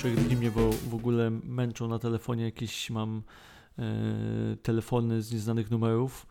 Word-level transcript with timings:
Trzech 0.00 0.26
dni 0.26 0.36
mnie 0.36 0.50
w, 0.50 0.88
w 0.90 0.94
ogóle 0.94 1.30
męczą 1.30 1.88
na 1.88 1.98
telefonie 1.98 2.44
jakieś 2.44 2.90
mam 2.90 3.22
e, 3.78 3.82
telefony 4.62 5.22
z 5.22 5.32
nieznanych 5.32 5.70
numerów. 5.70 6.26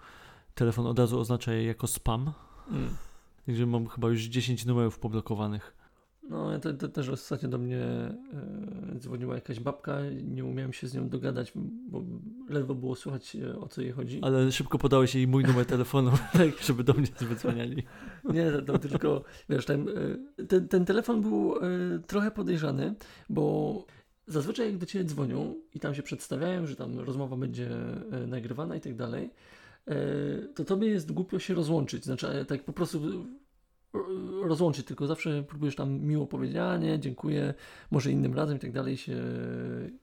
Telefon 0.55 0.87
od 0.87 0.99
razu 0.99 1.19
oznacza 1.19 1.53
je 1.53 1.63
jako 1.63 1.87
spam. 1.87 2.33
Mm. 2.71 2.89
Także 3.45 3.65
mam 3.65 3.87
chyba 3.87 4.09
już 4.09 4.21
10 4.21 4.65
numerów 4.65 4.99
poblokowanych. 4.99 5.73
No, 6.29 6.59
to, 6.59 6.73
to 6.73 6.89
też 6.89 7.09
ostatnio 7.09 7.49
do 7.49 7.57
mnie 7.57 7.83
e, 8.93 8.99
dzwoniła 8.99 9.35
jakaś 9.35 9.59
babka, 9.59 9.97
nie 10.23 10.45
umiałem 10.45 10.73
się 10.73 10.87
z 10.87 10.93
nią 10.93 11.09
dogadać, 11.09 11.51
bo 11.55 12.03
ledwo 12.49 12.75
było 12.75 12.95
słychać 12.95 13.35
e, 13.35 13.59
o 13.59 13.67
co 13.67 13.81
jej 13.81 13.91
chodzi. 13.91 14.19
Ale 14.21 14.51
szybko 14.51 14.77
podałeś 14.77 15.15
jej 15.15 15.27
mój 15.27 15.43
numer 15.43 15.65
telefonu, 15.65 16.11
tak, 16.33 16.63
żeby 16.63 16.83
do 16.83 16.93
mnie 16.93 17.07
wydzwaniali. 17.21 17.83
Nie, 18.33 18.51
to, 18.51 18.61
to 18.61 18.79
tylko, 18.79 19.23
wiesz, 19.49 19.65
ten, 19.65 19.85
ten, 20.47 20.67
ten 20.67 20.85
telefon 20.85 21.21
był 21.21 21.55
e, 21.55 21.59
trochę 22.07 22.31
podejrzany, 22.31 22.95
bo 23.29 23.85
zazwyczaj 24.27 24.65
jak 24.65 24.77
do 24.77 24.85
ciebie 24.85 25.05
dzwonią 25.05 25.55
i 25.73 25.79
tam 25.79 25.95
się 25.95 26.03
przedstawiają, 26.03 26.65
że 26.65 26.75
tam 26.75 26.99
rozmowa 26.99 27.37
będzie 27.37 27.69
e, 28.11 28.27
nagrywana 28.27 28.75
i 28.75 28.81
tak 28.81 28.95
dalej, 28.95 29.29
e, 29.87 29.95
to 30.55 30.65
tobie 30.65 30.87
jest 30.87 31.11
głupio 31.11 31.39
się 31.39 31.53
rozłączyć. 31.53 32.05
Znaczy, 32.05 32.45
tak 32.47 32.63
po 32.63 32.73
prostu 32.73 33.25
rozłączyć, 34.43 34.85
tylko 34.85 35.07
zawsze 35.07 35.43
próbujesz 35.43 35.75
tam 35.75 36.01
miło 36.01 36.27
powiedzieć, 36.27 36.57
a 36.57 36.77
nie, 36.77 36.99
dziękuję, 36.99 37.53
może 37.91 38.11
innym 38.11 38.33
razem 38.33 38.57
i 38.57 38.59
tak 38.59 38.71
dalej 38.71 38.97
się, 38.97 39.17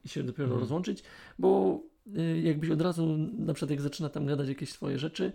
i 0.04 0.08
się 0.08 0.22
dopiero 0.22 0.44
Mhm. 0.44 0.60
rozłączyć, 0.60 1.02
bo 1.38 1.80
y, 2.16 2.40
jakbyś 2.40 2.70
od 2.70 2.82
razu, 2.82 3.06
na 3.38 3.54
przykład 3.54 3.70
jak 3.70 3.80
zaczyna 3.80 4.08
tam 4.08 4.26
gadać 4.26 4.48
jakieś 4.48 4.72
swoje 4.72 4.98
rzeczy, 4.98 5.32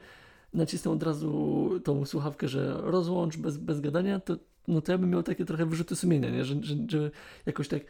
nacisnął 0.53 0.93
od 0.93 1.03
razu 1.03 1.69
tą 1.83 2.05
słuchawkę, 2.05 2.47
że 2.47 2.77
rozłącz 2.81 3.37
bez, 3.37 3.57
bez 3.57 3.81
gadania, 3.81 4.19
to, 4.19 4.37
no 4.67 4.81
to 4.81 4.91
ja 4.91 4.97
bym 4.97 5.09
miał 5.09 5.23
takie 5.23 5.45
trochę 5.45 5.65
wyrzuty 5.65 5.95
sumienia, 5.95 6.29
nie? 6.29 6.45
Że, 6.45 6.55
że, 6.63 6.75
że 6.89 7.11
jakoś 7.45 7.67
tak 7.67 7.81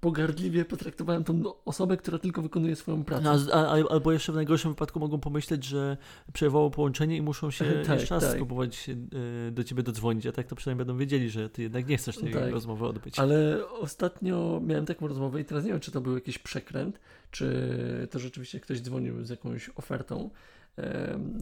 pogardliwie 0.00 0.64
potraktowałem 0.64 1.24
tą 1.24 1.42
osobę, 1.64 1.96
która 1.96 2.18
tylko 2.18 2.42
wykonuje 2.42 2.76
swoją 2.76 3.04
pracę. 3.04 3.22
No, 3.22 3.36
a, 3.52 3.66
a, 3.66 3.88
albo 3.90 4.12
jeszcze 4.12 4.32
w 4.32 4.34
najgorszym 4.34 4.70
wypadku 4.70 5.00
mogą 5.00 5.20
pomyśleć, 5.20 5.64
że 5.64 5.96
przerwało 6.32 6.70
połączenie 6.70 7.16
i 7.16 7.22
muszą 7.22 7.50
się 7.50 7.64
Tak, 7.86 8.00
jeszcze 8.00 8.14
raz 8.14 8.24
tak. 8.24 8.32
spróbować 8.32 8.90
e, 8.90 9.50
do 9.50 9.64
ciebie 9.64 9.82
dodzwonić, 9.82 10.26
a 10.26 10.32
tak 10.32 10.46
to 10.46 10.56
przynajmniej 10.56 10.86
będą 10.86 10.98
wiedzieli, 10.98 11.30
że 11.30 11.50
ty 11.50 11.62
jednak 11.62 11.88
nie 11.88 11.96
chcesz 11.96 12.16
tej 12.16 12.32
Tak. 12.32 12.50
rozmowy 12.50 12.86
odbyć. 12.86 13.18
Ale 13.18 13.68
ostatnio 13.68 14.60
miałem 14.66 14.86
taką 14.86 15.08
rozmowę 15.08 15.40
i 15.40 15.44
teraz 15.44 15.64
nie 15.64 15.70
wiem, 15.70 15.80
czy 15.80 15.90
to 15.90 16.00
był 16.00 16.14
jakiś 16.14 16.38
przekręt, 16.38 17.00
czy 17.30 18.08
to 18.10 18.18
rzeczywiście 18.18 18.60
ktoś 18.60 18.80
dzwonił 18.80 19.24
z 19.24 19.30
jakąś 19.30 19.70
ofertą. 19.76 20.30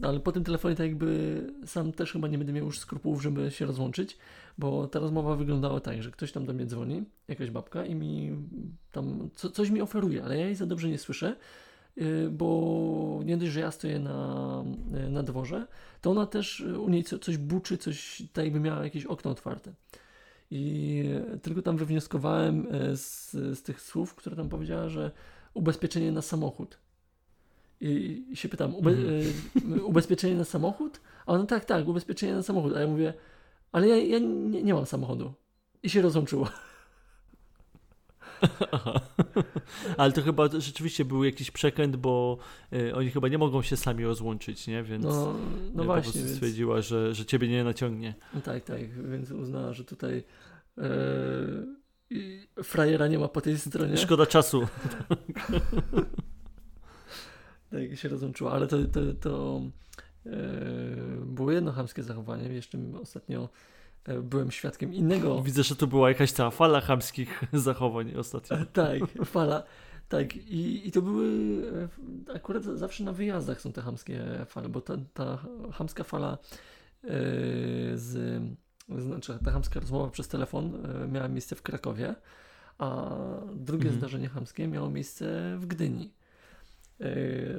Ale 0.01 0.19
po 0.19 0.31
tym 0.31 0.43
telefonie 0.43 0.75
tak 0.75 0.87
jakby 0.87 1.41
sam 1.65 1.91
też 1.91 2.11
chyba 2.11 2.27
nie 2.27 2.37
będę 2.37 2.53
miał 2.53 2.65
już 2.65 2.79
skrupułów, 2.79 3.21
żeby 3.21 3.51
się 3.51 3.65
rozłączyć, 3.65 4.17
bo 4.57 4.87
ta 4.87 4.99
rozmowa 4.99 5.35
wyglądała 5.35 5.79
tak, 5.79 6.03
że 6.03 6.11
ktoś 6.11 6.31
tam 6.31 6.45
do 6.45 6.53
mnie 6.53 6.65
dzwoni, 6.65 7.03
jakaś 7.27 7.51
babka 7.51 7.85
i 7.85 7.95
mi 7.95 8.31
tam 8.91 9.29
co, 9.35 9.49
coś 9.49 9.69
mi 9.69 9.81
oferuje, 9.81 10.23
ale 10.23 10.37
ja 10.37 10.45
jej 10.45 10.55
za 10.55 10.65
dobrze 10.65 10.89
nie 10.89 10.97
słyszę, 10.97 11.35
y, 11.97 12.29
bo 12.31 13.19
nie 13.25 13.37
dość, 13.37 13.51
że 13.51 13.59
ja 13.59 13.71
stoję 13.71 13.99
na, 13.99 14.63
na 15.09 15.23
dworze, 15.23 15.67
to 16.01 16.11
ona 16.11 16.25
też 16.25 16.59
y, 16.59 16.79
u 16.79 16.89
niej 16.89 17.03
co, 17.03 17.19
coś 17.19 17.37
buczy, 17.37 17.77
coś 17.77 18.23
tak 18.33 18.45
jakby 18.45 18.59
miała 18.59 18.83
jakieś 18.83 19.05
okno 19.05 19.31
otwarte. 19.31 19.73
I 20.51 21.03
tylko 21.41 21.61
tam 21.61 21.77
wywnioskowałem 21.77 22.67
e, 22.71 22.97
z, 22.97 23.31
z 23.31 23.63
tych 23.63 23.81
słów, 23.81 24.15
które 24.15 24.35
tam 24.35 24.49
powiedziała, 24.49 24.89
że 24.89 25.11
ubezpieczenie 25.53 26.11
na 26.11 26.21
samochód. 26.21 26.77
I, 27.81 28.23
i 28.29 28.35
się 28.35 28.49
pytam, 28.49 28.75
ube, 28.75 28.91
e, 28.91 29.81
ubezpieczenie 29.81 30.35
na 30.35 30.45
samochód? 30.45 31.01
A 31.25 31.31
ona 31.33 31.45
tak, 31.45 31.65
tak, 31.65 31.87
ubezpieczenie 31.87 32.33
na 32.33 32.43
samochód. 32.43 32.75
A 32.75 32.79
ja 32.79 32.87
mówię, 32.87 33.13
ale 33.71 33.87
ja, 33.87 33.97
ja 33.97 34.19
nie, 34.19 34.63
nie 34.63 34.73
mam 34.73 34.85
samochodu. 34.85 35.33
I 35.83 35.89
się 35.89 36.01
rozłączyło. 36.01 36.49
Aha. 38.71 39.01
Ale 39.97 40.11
to 40.11 40.21
chyba 40.21 40.49
rzeczywiście 40.57 41.05
był 41.05 41.23
jakiś 41.23 41.51
przekręt, 41.51 41.95
bo 41.95 42.37
e, 42.73 42.95
oni 42.95 43.09
chyba 43.09 43.27
nie 43.27 43.37
mogą 43.37 43.61
się 43.61 43.77
sami 43.77 44.05
rozłączyć, 44.05 44.67
nie? 44.67 44.83
Więc 44.83 45.03
No, 45.03 45.35
no 45.73 45.83
po 45.83 45.83
właśnie. 45.83 46.21
Więc, 46.21 46.33
stwierdziła, 46.33 46.81
że, 46.81 47.15
że 47.15 47.25
ciebie 47.25 47.47
nie 47.47 47.63
naciągnie. 47.63 48.15
no 48.33 48.41
tak, 48.41 48.63
tak, 48.63 49.09
więc 49.09 49.31
uznała, 49.31 49.73
że 49.73 49.83
tutaj 49.83 50.23
i 52.09 52.47
frajera 52.63 53.07
nie 53.07 53.19
ma 53.19 53.27
po 53.27 53.41
tej 53.41 53.57
stronie. 53.57 53.97
Szkoda 53.97 54.25
czasu. 54.25 54.67
Tak 57.71 57.97
się 57.99 58.09
rozłączyła, 58.09 58.51
ale 58.51 58.67
to, 58.67 58.77
to, 58.85 58.99
to 59.21 59.61
e, 60.25 60.31
było 61.25 61.51
jedno 61.51 61.71
chamskie 61.71 62.03
zachowanie. 62.03 62.49
Jeszcze 62.49 62.77
ostatnio 63.01 63.49
e, 64.05 64.21
byłem 64.21 64.51
świadkiem 64.51 64.93
innego. 64.93 65.41
Widzę, 65.43 65.63
że 65.63 65.75
to 65.75 65.87
była 65.87 66.09
jakaś 66.09 66.31
ta 66.31 66.51
fala 66.51 66.81
chamskich 66.81 67.43
zachowań 67.53 68.15
ostatnio. 68.15 68.57
E, 68.57 68.65
tak, 68.65 68.99
fala. 69.25 69.63
Tak, 70.09 70.35
i, 70.35 70.87
i 70.87 70.91
to 70.91 71.01
były 71.01 71.61
akurat 72.35 72.63
zawsze 72.63 73.03
na 73.03 73.13
wyjazdach 73.13 73.61
są 73.61 73.71
te 73.71 73.81
chamskie 73.81 74.45
fale, 74.45 74.69
bo 74.69 74.81
ta, 74.81 74.97
ta 75.13 75.45
chamska 75.73 76.03
fala 76.03 76.37
z, 77.93 78.41
znaczy 78.97 79.39
ta 79.45 79.51
chamska 79.51 79.79
rozmowa 79.79 80.11
przez 80.11 80.27
telefon 80.27 80.87
miała 81.11 81.27
miejsce 81.27 81.55
w 81.55 81.61
Krakowie, 81.61 82.15
a 82.77 83.09
drugie 83.55 83.83
Mhm. 83.83 83.97
zdarzenie 83.99 84.29
chamskie 84.29 84.67
miało 84.67 84.89
miejsce 84.89 85.55
w 85.57 85.65
Gdyni. 85.65 86.11
E, 86.99 87.05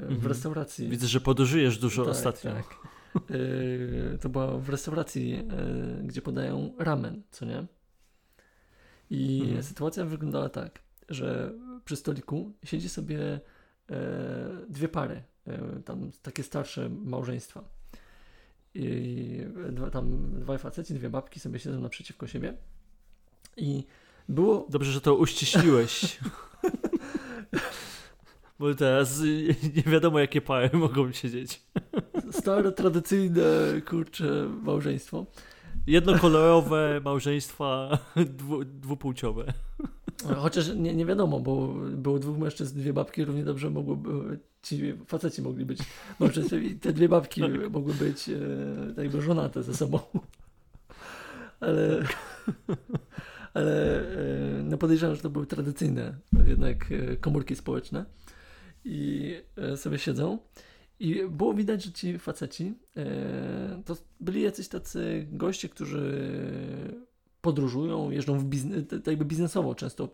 w 0.00 0.02
Mhm. 0.12 0.26
restauracji. 0.28 0.88
Widzę, 0.88 1.06
że 1.06 1.20
podróżujesz 1.20 1.78
dużo 1.78 2.02
Tak, 2.04 2.10
ostatnio. 2.12 2.50
tak. 2.52 2.76
Yy, 3.30 4.18
to 4.20 4.28
była 4.28 4.58
w 4.58 4.68
restauracji, 4.68 5.30
yy, 5.30 5.42
gdzie 6.04 6.22
podają 6.22 6.72
ramen, 6.78 7.22
co 7.30 7.44
nie? 7.44 7.66
I 9.10 9.40
Mhm. 9.44 9.62
sytuacja 9.62 10.04
wyglądała 10.04 10.48
tak, 10.48 10.78
że 11.08 11.52
przy 11.84 11.96
stoliku 11.96 12.52
siedzi 12.64 12.88
sobie 12.88 13.18
yy, 13.18 13.96
dwie 14.68 14.88
pary, 14.88 15.22
tam 15.84 16.10
takie 16.22 16.42
starsze 16.42 16.88
małżeństwa. 16.88 17.64
I 18.74 19.40
tam 19.92 20.30
dwaj 20.40 20.58
faceci, 20.58 20.94
dwie 20.94 21.10
babki 21.10 21.40
sobie 21.40 21.58
siedzą 21.58 21.80
naprzeciwko 21.80 22.26
siebie. 22.26 22.54
I 23.56 23.84
było 24.28 24.66
Dobrze, 24.70 24.92
że 24.92 25.00
to 25.00 25.14
uściśliłeś. 25.16 26.18
Bo 28.60 28.75
teraz 28.75 29.21
y, 29.21 29.54
nie 29.76 29.93
wiadomo, 29.93 30.19
jakie 30.19 30.41
pary 30.41 30.71
mogą 30.78 31.12
siedzieć. 31.12 31.62
stare, 32.31 32.72
tradycyjne, 32.72 33.43
kurcze 33.88 34.48
małżeństwo. 34.62 35.26
Jednokolorowe 35.87 37.00
małżeństwa 37.04 37.99
dwu, 38.16 38.65
dwupłciowe. 38.65 39.53
Chociaż 40.37 40.75
nie, 40.76 40.94
nie 40.94 41.06
wiadomo, 41.06 41.41
bo 41.41 41.75
było 41.91 42.19
dwóch 42.19 42.38
mężczyzn, 42.38 42.81
dwie 42.81 42.93
babki, 42.93 43.25
równie 43.25 43.44
dobrze 43.44 43.70
mogłoby, 43.70 44.38
ci 44.62 44.94
faceci 45.06 45.43
mogli 45.43 45.65
być 45.65 45.78
małżeństwem 46.19 46.65
i 46.65 46.75
te 46.75 46.93
dwie 46.93 47.09
babki 47.09 47.43
mogły 47.70 47.94
być 47.94 48.28
e, 48.28 48.38
tak 48.97 49.04
jakby 49.04 49.22
żonate 49.22 49.62
ze 49.62 49.75
sobą. 49.75 49.99
Ale, 51.60 52.04
ale 53.54 54.00
e, 54.00 54.62
no 54.62 54.78
podejrzewam, 54.78 55.16
że 55.16 55.22
to 55.22 55.31
były 55.31 55.47
tradycyjne 55.47 56.15
jednak 56.47 56.93
e, 56.93 57.16
komórki 57.16 57.56
społeczne 57.56 58.19
i 58.84 59.34
e, 59.56 59.76
sobie 59.76 59.98
siedzą. 59.98 60.38
I 61.00 61.22
było 61.30 61.54
widać, 61.54 61.84
że 61.84 61.92
ci 61.92 62.18
faceci 62.18 62.74
e, 62.96 63.82
to 63.84 63.96
byli 64.20 64.42
jacyś 64.42 64.68
tacy 64.68 65.26
goście, 65.32 65.68
którzy 65.68 66.30
podróżują, 67.40 68.10
jeżdżą 68.10 68.38
w 68.38 68.44
biznes, 68.44 68.84
tak 68.88 69.06
jakby 69.06 69.24
biznesowo 69.24 69.75
często 69.75 70.08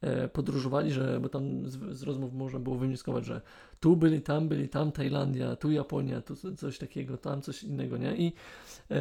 e, 0.00 0.28
podróżowali, 0.28 0.92
że, 0.92 1.20
bo 1.20 1.28
tam 1.28 1.68
z, 1.68 1.98
z 1.98 2.02
rozmów 2.02 2.32
można 2.32 2.58
było 2.58 2.76
wywnioskować, 2.76 3.24
że 3.24 3.40
tu 3.80 3.96
byli, 3.96 4.20
tam 4.20 4.48
byli, 4.48 4.68
tam 4.68 4.92
Tajlandia, 4.92 5.56
tu 5.56 5.70
Japonia, 5.70 6.20
tu 6.20 6.36
co- 6.36 6.54
coś 6.54 6.78
takiego, 6.78 7.16
tam 7.16 7.42
coś 7.42 7.62
innego, 7.62 7.96
nie? 7.96 8.16
I, 8.16 8.32
e, 8.90 8.98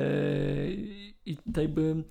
i, 1.25 1.37
tak 1.53 1.63
jakby 1.63 2.03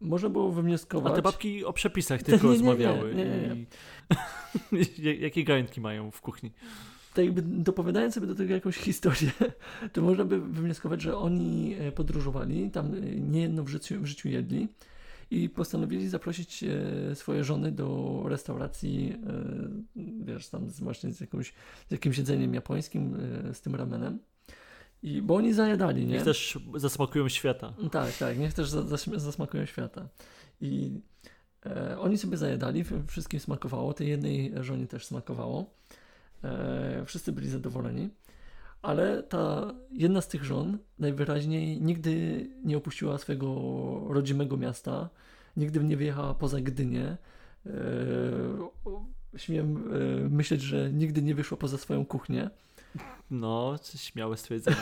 można 0.00 0.28
było 0.28 0.48
A 0.48 0.52
wywnioskować... 0.52 1.14
te 1.14 1.22
babki 1.22 1.64
o 1.64 1.72
przepisach 1.72 2.22
tylko 2.22 2.46
nie, 2.46 2.52
nie, 2.52 2.58
rozmawiały. 2.58 3.14
nie, 3.14 3.24
nie, 3.24 3.48
nie. 3.48 3.54
I... 3.54 3.66
Jakie 5.20 5.44
garnki 5.44 5.80
mają 5.80 6.10
w 6.10 6.20
kuchni? 6.20 6.50
tak 7.14 7.24
jakby 7.24 7.42
dopowiadając 7.42 8.14
sobie 8.14 8.26
do 8.26 8.34
tego 8.34 8.54
jakąś 8.54 8.76
historię, 8.76 9.32
to 9.92 10.02
można 10.02 10.24
by 10.24 10.40
wywnioskować, 10.40 11.02
że 11.02 11.16
oni 11.16 11.76
e, 11.78 11.92
podróżowali, 11.92 12.70
tam 12.70 12.94
e, 12.94 13.00
niejedno 13.00 13.64
w 13.64 13.68
życiu, 13.68 14.00
w 14.00 14.06
życiu 14.06 14.28
jedli 14.28 14.68
i 15.30 15.48
postanowili 15.48 16.08
zaprosić 16.08 16.64
e, 16.64 17.14
swoje 17.14 17.44
żony 17.44 17.72
do 17.72 18.22
restauracji, 18.26 19.16
wiesz, 20.24 20.48
tam 20.48 20.68
właśnie 20.68 21.12
z, 21.12 21.20
jakąś, 21.20 21.52
z 21.88 21.90
jakimś 21.90 22.18
jedzeniem 22.18 22.54
japońskim, 22.54 23.16
z 23.52 23.60
tym 23.60 23.74
ramenem. 23.74 24.18
I, 25.02 25.22
bo 25.22 25.34
oni 25.34 25.52
zajadali, 25.52 26.06
nie? 26.06 26.12
Niech 26.12 26.22
też 26.22 26.58
zasmakują 26.76 27.28
świata. 27.28 27.74
Tak, 27.92 28.16
tak, 28.16 28.38
niech 28.38 28.54
też 28.54 28.68
za- 28.68 28.82
zas- 28.82 29.18
zasmakują 29.18 29.66
świata. 29.66 30.08
I 30.60 31.00
oni 31.98 32.18
sobie 32.18 32.36
zajadali, 32.36 32.84
wszystkim 33.06 33.40
smakowało, 33.40 33.94
tej 33.94 34.08
jednej 34.08 34.52
żonie 34.60 34.86
też 34.86 35.06
smakowało. 35.06 35.66
E, 36.44 37.02
wszyscy 37.06 37.32
byli 37.32 37.48
zadowoleni, 37.48 38.08
ale 38.82 39.22
ta 39.22 39.74
jedna 39.92 40.20
z 40.20 40.28
tych 40.28 40.44
żon 40.44 40.78
najwyraźniej 40.98 41.80
nigdy 41.80 42.46
nie 42.64 42.76
opuściła 42.76 43.18
swojego 43.18 43.54
rodzimego 44.08 44.56
miasta, 44.56 45.08
nigdy 45.56 45.84
nie 45.84 45.96
wyjechała 45.96 46.34
poza 46.34 46.60
Gdynię. 46.60 47.16
E, 47.66 47.70
śmiem 49.36 49.76
e, 49.76 50.28
myśleć, 50.28 50.62
że 50.62 50.92
nigdy 50.92 51.22
nie 51.22 51.34
wyszła 51.34 51.56
poza 51.56 51.78
swoją 51.78 52.06
kuchnię. 52.06 52.50
No, 53.30 53.78
śmiałe 53.96 54.36
stwierdzenie. 54.36 54.76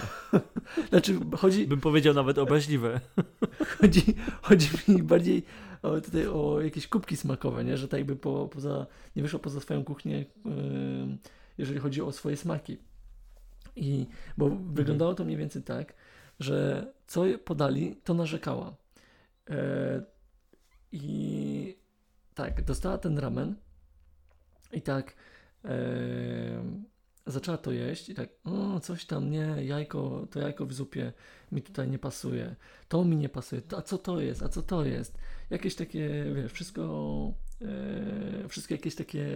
znaczy, 0.90 1.19
chodzi... 1.37 1.67
Bym 1.67 1.81
powiedział 1.81 2.14
nawet 2.14 2.38
obraźliwe. 2.38 3.00
chodzi, 3.81 4.02
chodzi 4.43 4.69
mi 4.88 5.02
bardziej 5.02 5.43
o, 5.82 6.00
tutaj 6.00 6.26
o 6.26 6.61
jakieś 6.61 6.88
kubki 6.88 7.17
smakowe, 7.17 7.64
nie? 7.64 7.76
że 7.76 7.88
tak 7.88 7.99
jakby 7.99 8.17
po, 8.17 8.49
poza, 8.49 8.87
nie 9.17 9.23
wyszła 9.23 9.38
poza 9.38 9.61
swoją 9.61 9.84
kuchnię, 9.84 10.19
yy, 10.19 11.19
jeżeli 11.58 11.81
chodzi 11.81 12.02
o 12.02 12.12
swoje 12.12 12.37
smaki. 12.37 12.79
I, 13.76 14.06
bo 14.38 14.46
mhm. 14.46 14.75
wyglądało 14.75 15.14
to 15.14 15.25
mniej 15.25 15.37
więcej 15.37 15.62
tak, 15.62 15.94
że 16.40 16.87
co 17.06 17.25
podali, 17.44 17.96
to 18.05 18.14
narzekała. 18.14 18.75
Yy, 19.49 19.56
I 20.93 21.76
tak, 22.35 22.64
dostała 22.64 22.99
ten 22.99 23.19
ramen 23.19 23.55
i 24.73 24.82
tak 24.82 25.14
yy, 25.64 25.70
zaczęła 27.26 27.58
to 27.58 27.72
jeść 27.72 28.08
i 28.08 28.14
tak, 28.14 28.28
o, 28.44 28.80
coś 28.80 29.04
tam, 29.04 29.30
nie, 29.30 29.56
jajko, 29.64 30.26
to 30.30 30.40
jajko 30.40 30.66
w 30.66 30.72
zupie 30.72 31.12
mi 31.52 31.62
tutaj 31.62 31.88
nie 31.88 31.98
pasuje, 31.98 32.56
to 32.88 33.04
mi 33.04 33.16
nie 33.16 33.28
pasuje, 33.28 33.62
a 33.76 33.82
co 33.82 33.98
to 33.98 34.20
jest, 34.20 34.42
a 34.42 34.48
co 34.48 34.62
to 34.62 34.84
jest? 34.84 35.19
Jakieś 35.50 35.74
takie, 35.74 36.24
wiesz, 36.34 36.52
wszystko, 36.52 36.82
e, 37.62 38.48
wszystko 38.48 38.74
jakieś 38.74 38.94
takie 38.94 39.26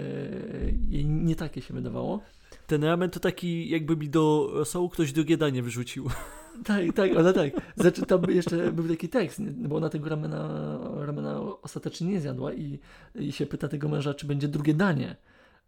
jej 0.88 1.06
nie 1.06 1.36
takie 1.36 1.62
się 1.62 1.74
wydawało. 1.74 2.20
Ten 2.66 2.84
ramen 2.84 3.10
to 3.10 3.20
taki, 3.20 3.68
jakby 3.68 3.96
mi 3.96 4.08
do 4.08 4.50
rosołu 4.52 4.88
ktoś 4.88 5.12
drugie 5.12 5.36
danie 5.36 5.62
wyrzucił. 5.62 6.10
Tak, 6.64 6.92
tak, 6.94 7.16
ona 7.16 7.32
tak. 7.32 7.52
Znaczy, 7.76 8.06
tam 8.06 8.30
jeszcze 8.30 8.72
był 8.72 8.88
taki 8.88 9.08
tekst, 9.08 9.42
bo 9.42 9.76
ona 9.76 9.88
tego 9.88 10.08
ramena, 10.08 10.78
ramena 10.94 11.40
ostatecznie 11.62 12.06
nie 12.06 12.20
zjadła 12.20 12.52
i, 12.52 12.78
i 13.14 13.32
się 13.32 13.46
pyta 13.46 13.68
tego 13.68 13.88
męża, 13.88 14.14
czy 14.14 14.26
będzie 14.26 14.48
drugie 14.48 14.74
danie. 14.74 15.16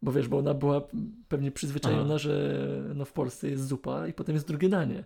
Bo 0.02 0.12
wiesz, 0.12 0.28
bo 0.28 0.38
ona 0.38 0.54
była 0.54 0.80
pewnie 1.28 1.50
przyzwyczajona, 1.50 2.04
Aha. 2.04 2.18
że 2.18 2.64
no 2.94 3.04
w 3.04 3.12
Polsce 3.12 3.50
jest 3.50 3.66
zupa 3.66 4.08
i 4.08 4.12
potem 4.12 4.34
jest 4.34 4.48
drugie 4.48 4.68
danie. 4.68 5.04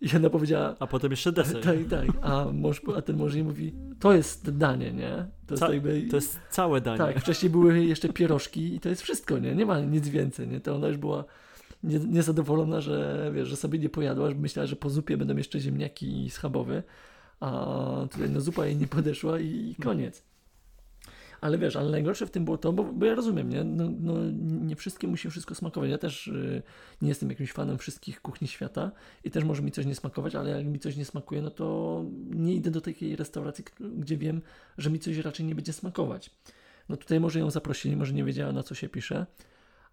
I 0.00 0.16
ona 0.16 0.30
powiedziała... 0.30 0.76
A 0.78 0.86
potem 0.86 1.10
jeszcze 1.10 1.32
deser. 1.32 1.62
Tak, 1.64 1.76
tak. 1.90 2.08
A, 2.22 2.44
mąż, 2.52 2.82
a 2.96 3.02
ten 3.02 3.16
mąż 3.16 3.34
jej 3.34 3.44
mówi, 3.44 3.72
to 4.00 4.12
jest 4.12 4.56
danie, 4.56 4.92
nie? 4.92 5.26
To 5.46 5.54
jest, 5.54 5.60
Ca 5.62 5.72
jakby, 5.72 6.02
to 6.10 6.16
jest 6.16 6.40
całe 6.50 6.80
danie. 6.80 6.98
Tak, 6.98 7.20
wcześniej 7.20 7.50
były 7.50 7.84
jeszcze 7.84 8.08
pierożki 8.08 8.74
i 8.74 8.80
to 8.80 8.88
jest 8.88 9.02
wszystko, 9.02 9.38
nie? 9.38 9.54
Nie 9.54 9.66
ma 9.66 9.80
nic 9.80 10.08
więcej, 10.08 10.48
nie? 10.48 10.60
To 10.60 10.74
ona 10.74 10.88
już 10.88 10.96
była 10.96 11.24
niezadowolona, 11.82 12.80
że 12.80 13.30
wiesz, 13.34 13.48
że 13.48 13.56
sobie 13.56 13.78
nie 13.78 13.88
pojadła, 13.88 14.30
że 14.30 14.36
myślała, 14.36 14.66
że 14.66 14.76
po 14.76 14.90
zupie 14.90 15.16
będą 15.16 15.36
jeszcze 15.36 15.60
ziemniaki 15.60 16.30
schabowe, 16.30 16.82
a 17.40 18.06
tutaj 18.10 18.30
no 18.30 18.40
zupa 18.40 18.66
jej 18.66 18.76
nie 18.76 18.86
podeszła 18.86 19.40
i 19.40 19.76
koniec. 19.82 20.29
Ale 21.40 21.58
wiesz, 21.58 21.76
ale 21.76 21.90
najgorsze 21.90 22.26
w 22.26 22.30
tym 22.30 22.44
było 22.44 22.58
to, 22.58 22.72
bo, 22.72 22.84
bo 22.84 23.06
ja 23.06 23.14
rozumiem, 23.14 23.48
nie? 23.48 23.64
No, 23.64 23.90
no, 24.00 24.14
nie 24.40 24.76
wszystkie 24.76 25.08
musi 25.08 25.30
wszystko 25.30 25.54
smakować. 25.54 25.90
Ja 25.90 25.98
też 25.98 26.26
y, 26.26 26.62
nie 27.02 27.08
jestem 27.08 27.30
jakimś 27.30 27.52
fanem 27.52 27.78
wszystkich 27.78 28.22
kuchni 28.22 28.48
świata 28.48 28.92
i 29.24 29.30
też 29.30 29.44
może 29.44 29.62
mi 29.62 29.72
coś 29.72 29.86
nie 29.86 29.94
smakować, 29.94 30.34
ale 30.34 30.50
jak 30.50 30.66
mi 30.66 30.78
coś 30.78 30.96
nie 30.96 31.04
smakuje, 31.04 31.42
no 31.42 31.50
to 31.50 32.04
nie 32.30 32.54
idę 32.54 32.70
do 32.70 32.80
takiej 32.80 33.16
restauracji, 33.16 33.64
gdzie 33.98 34.16
wiem, 34.16 34.42
że 34.78 34.90
mi 34.90 34.98
coś 34.98 35.16
raczej 35.16 35.46
nie 35.46 35.54
będzie 35.54 35.72
smakować. 35.72 36.30
No 36.88 36.96
tutaj 36.96 37.20
może 37.20 37.38
ją 37.38 37.50
zaprosili, 37.50 37.96
może 37.96 38.12
nie 38.12 38.24
wiedziała 38.24 38.52
na 38.52 38.62
co 38.62 38.74
się 38.74 38.88
pisze, 38.88 39.26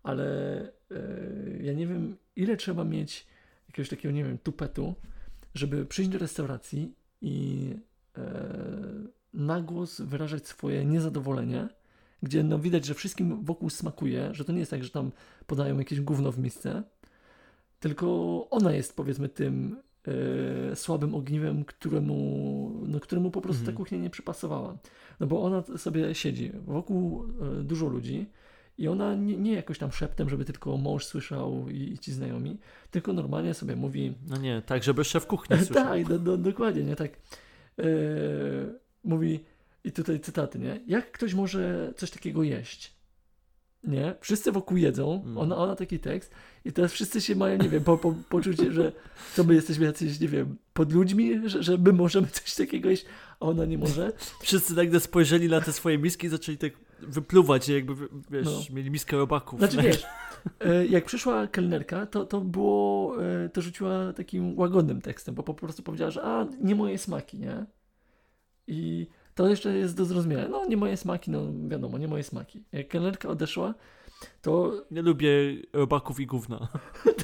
ale 0.04 0.62
y, 0.92 1.60
ja 1.64 1.74
nie 1.74 1.88
wiem, 1.88 2.18
ile 2.36 2.58
trzeba 2.58 2.84
mieć 2.84 3.28
jakiegoś 3.68 3.90
takiego, 3.90 4.14
nie 4.14 4.24
wiem, 4.24 4.38
tupetu, 4.38 4.96
żeby 5.56 5.86
przyjść 5.86 6.12
do 6.12 6.18
restauracji 6.18 6.94
i 7.22 7.74
y, 8.18 9.17
na 9.34 9.62
głos 9.62 10.02
wyrażać 10.02 10.48
swoje 10.48 10.86
niezadowolenie, 10.86 11.68
gdzie 12.24 12.44
no 12.44 12.60
widać, 12.60 12.86
że 12.86 12.94
wszystkim 12.94 13.46
wokół 13.46 13.70
smakuje, 13.70 14.30
że 14.32 14.46
to 14.46 14.52
nie 14.52 14.60
jest 14.60 14.72
tak, 14.72 14.84
że 14.84 14.90
tam 14.90 15.12
podają 15.48 15.80
jakieś 15.80 16.02
gówno 16.02 16.32
w 16.32 16.40
misce, 16.40 16.84
tylko 17.80 18.08
ona 18.50 18.72
jest 18.72 18.96
powiedzmy 18.96 19.30
tym 19.30 19.78
e, 20.72 20.76
słabym 20.76 21.16
ogniwem, 21.16 21.66
któremu, 21.66 22.82
no, 22.88 23.00
któremu 23.00 23.32
po 23.32 23.42
prostu 23.42 23.62
mhm. 23.62 23.76
ta 23.76 23.78
kuchnia 23.78 23.98
nie 23.98 24.10
przypasowała. 24.10 24.78
No 25.20 25.28
bo 25.28 25.44
ona 25.44 25.64
sobie 25.78 26.16
siedzi, 26.16 26.52
wokół 26.66 27.24
e, 27.60 27.64
dużo 27.64 27.88
ludzi 27.88 28.30
i 28.78 28.88
ona 28.88 29.16
nie, 29.16 29.38
nie 29.38 29.54
jakoś 29.54 29.78
tam 29.78 29.92
szeptem, 29.92 30.30
żeby 30.30 30.46
tylko 30.46 30.78
mąż 30.78 31.06
słyszał 31.06 31.70
i, 31.70 31.94
i 31.94 32.00
ci 32.00 32.12
znajomi, 32.12 32.58
tylko 32.92 33.14
normalnie 33.14 33.54
sobie 33.54 33.76
mówi... 33.76 34.14
No 34.28 34.38
nie, 34.38 34.62
tak, 34.66 34.84
żeby 34.84 35.04
szef 35.04 35.28
kuchni 35.28 35.58
słyszał. 35.66 35.86
tak, 35.86 36.08
do, 36.08 36.20
do, 36.20 36.38
dokładnie, 36.38 36.84
nie, 36.84 36.96
tak... 36.96 37.12
E, 37.80 37.84
mówi, 39.08 39.40
i 39.84 39.92
tutaj 39.92 40.20
cytaty, 40.20 40.60
nie? 40.60 40.80
Jak 40.88 41.12
ktoś 41.12 41.34
może 41.34 41.94
coś 41.98 42.12
takiego 42.12 42.44
jeść? 42.44 42.98
Nie? 43.84 44.16
Wszyscy 44.22 44.52
wokół 44.52 44.78
jedzą, 44.78 45.24
mm. 45.26 45.38
ona, 45.38 45.58
ona 45.58 45.76
taki 45.76 46.00
tekst 46.00 46.32
i 46.66 46.72
teraz 46.72 46.92
wszyscy 46.92 47.22
się 47.22 47.36
mają, 47.36 47.58
nie 47.58 47.70
wiem, 47.70 47.84
po, 47.84 47.98
po, 47.98 48.14
poczucie, 48.30 48.72
że 48.72 48.92
co 49.36 49.44
my 49.44 49.54
jesteśmy 49.54 49.86
jacyś, 49.86 50.20
nie 50.20 50.28
wiem, 50.28 50.58
pod 50.74 50.94
ludźmi, 50.94 51.50
że, 51.50 51.64
że 51.64 51.78
my 51.78 51.94
możemy 51.94 52.28
coś 52.28 52.56
takiego 52.56 52.90
jeść, 52.90 53.06
a 53.40 53.46
ona 53.46 53.66
nie 53.66 53.78
może. 53.78 54.14
Wszyscy 54.42 54.76
nagle 54.76 55.00
spojrzeli 55.00 55.50
na 55.50 55.62
te 55.62 55.74
swoje 55.74 55.98
miski 55.98 56.28
i 56.28 56.30
zaczęli 56.30 56.58
tak 56.58 56.74
wypluwać, 57.00 57.70
jakby, 57.70 57.94
wiesz, 58.32 58.46
no. 58.46 58.76
mieli 58.76 58.92
miskę 58.92 59.18
robaków. 59.18 59.60
Znaczy, 59.60 59.78
wiesz, 59.82 60.06
e, 60.60 60.86
jak 60.86 61.06
przyszła 61.06 61.48
kelnerka, 61.48 62.06
to, 62.06 62.26
to 62.26 62.42
było, 62.42 63.16
e, 63.24 63.50
to 63.50 63.62
rzuciła 63.62 64.14
takim 64.14 64.60
łagodnym 64.60 65.02
tekstem, 65.02 65.36
bo 65.36 65.44
po 65.44 65.54
prostu 65.54 65.84
powiedziała, 65.84 66.12
że 66.12 66.24
a, 66.24 66.48
nie 66.62 66.76
moje 66.76 66.98
smaki, 66.98 67.40
nie? 67.40 67.66
I 68.68 69.08
to 69.36 69.50
jeszcze 69.50 69.78
jest 69.78 69.98
do 69.98 70.06
zrozumienia. 70.06 70.48
No, 70.48 70.66
nie 70.66 70.78
moje 70.78 70.98
smaki, 70.98 71.32
no 71.32 71.54
wiadomo, 71.68 71.98
nie 71.98 72.08
moje 72.08 72.24
smaki. 72.24 72.64
Jak 72.72 72.88
kelnerka 72.88 73.30
odeszła, 73.30 73.74
to... 74.42 74.86
Nie 74.92 75.02
lubię 75.02 75.30
robaków 75.74 76.20
i 76.20 76.26
gówna. 76.26 76.68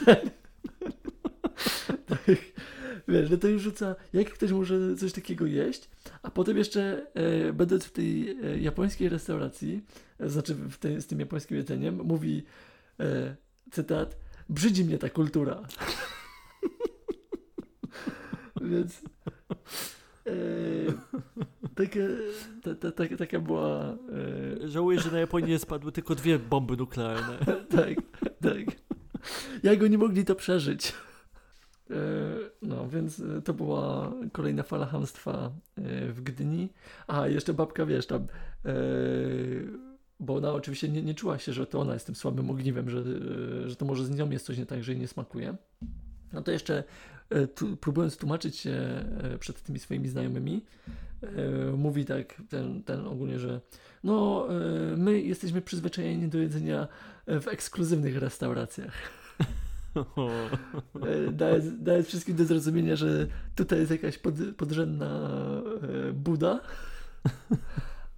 tak. 0.05 0.21
tak. 2.07 2.37
Wiesz, 3.07 3.29
no 3.29 3.37
to 3.37 3.47
już 3.47 3.61
rzuca, 3.61 3.95
jak 4.13 4.29
ktoś 4.29 4.51
może 4.51 4.95
coś 4.95 5.13
takiego 5.13 5.45
jeść, 5.45 5.89
a 6.21 6.31
potem 6.31 6.57
jeszcze 6.57 7.07
e, 7.13 7.53
będąc 7.53 7.85
w 7.85 7.91
tej 7.91 8.29
e, 8.29 8.57
japońskiej 8.57 9.09
restauracji, 9.09 9.85
e, 10.19 10.29
znaczy 10.29 10.55
w 10.55 10.77
tej, 10.77 11.01
z 11.01 11.07
tym 11.07 11.19
japońskim 11.19 11.57
jedzeniem, 11.57 12.01
mówi 12.03 12.43
e, 13.00 13.35
cytat, 13.71 14.17
brzydzi 14.50 14.85
mnie 14.85 14.97
ta 14.97 15.09
kultura. 15.09 15.62
Więc 18.62 19.01
taka, 21.75 22.00
ta, 22.63 22.75
ta, 22.75 22.92
ta, 22.92 23.18
taka 23.18 23.39
była. 23.39 23.98
E... 24.63 24.68
Żałuję, 24.68 25.00
że 25.00 25.12
na 25.12 25.20
Japonię 25.20 25.60
spadły 25.60 25.92
tylko 25.92 26.15
dwie 26.15 26.39
bomby 26.39 26.77
nuklearne. 26.77 27.38
tak, 27.77 27.96
tak. 28.42 28.75
Jak 29.63 29.84
oni 29.84 29.98
mogli 29.98 30.25
to 30.25 30.36
przeżyć? 30.36 30.94
E, 31.89 31.96
no, 32.62 32.89
więc 32.89 33.24
to 33.44 33.53
była 33.53 34.13
kolejna 34.32 34.63
fala 34.63 34.86
hamstwa 34.86 35.51
w 36.08 36.22
Gdyni. 36.24 36.70
A, 37.08 37.27
jeszcze 37.27 37.53
babka, 37.53 37.86
wiesz, 37.86 38.08
tam. 38.08 38.27
Bo 40.20 40.36
ona 40.36 40.53
oczywiście 40.53 40.89
nie, 40.89 41.01
nie 41.01 41.13
czuła 41.13 41.38
się, 41.38 41.53
że 41.53 41.68
to 41.68 41.80
ona 41.80 41.94
jest 41.94 42.06
tym 42.06 42.15
słabym 42.15 42.50
ogniwem, 42.50 42.89
że, 42.89 43.03
że 43.70 43.75
to 43.75 43.86
może 43.86 44.06
z 44.06 44.10
nią 44.10 44.30
jest 44.30 44.46
coś 44.46 44.58
nie 44.58 44.65
tak, 44.65 44.84
że 44.84 44.92
jej 44.92 45.01
nie 45.01 45.08
smakuje. 45.08 45.56
No 46.34 46.42
to 46.42 46.51
jeszcze 46.51 46.84
tu, 47.55 47.77
próbując 47.77 48.17
tłumaczyć 48.17 48.57
się 48.57 48.71
e, 48.71 49.37
przed 49.39 49.61
tymi 49.61 49.79
swoimi 49.79 50.07
znajomymi, 50.07 50.65
e, 51.21 51.27
mówi 51.77 52.05
tak 52.05 52.41
ten, 52.49 52.83
ten 52.83 53.07
ogólnie, 53.07 53.39
że 53.39 53.61
no 54.03 54.47
my 54.97 55.21
jesteśmy 55.21 55.61
przyzwyczajeni 55.61 56.27
do 56.27 56.37
jedzenia 56.37 56.87
w 57.27 57.47
ekskluzywnych 57.47 58.17
restauracjach. 58.17 58.93
Dając, 61.31 61.83
dając 61.83 62.07
wszystkim 62.07 62.35
do 62.35 62.45
zrozumienia, 62.45 62.95
że 62.95 63.27
tutaj 63.55 63.79
jest 63.79 63.91
jakaś 63.91 64.17
pod, 64.17 64.33
podrzędna 64.57 65.29
Buda, 66.13 66.59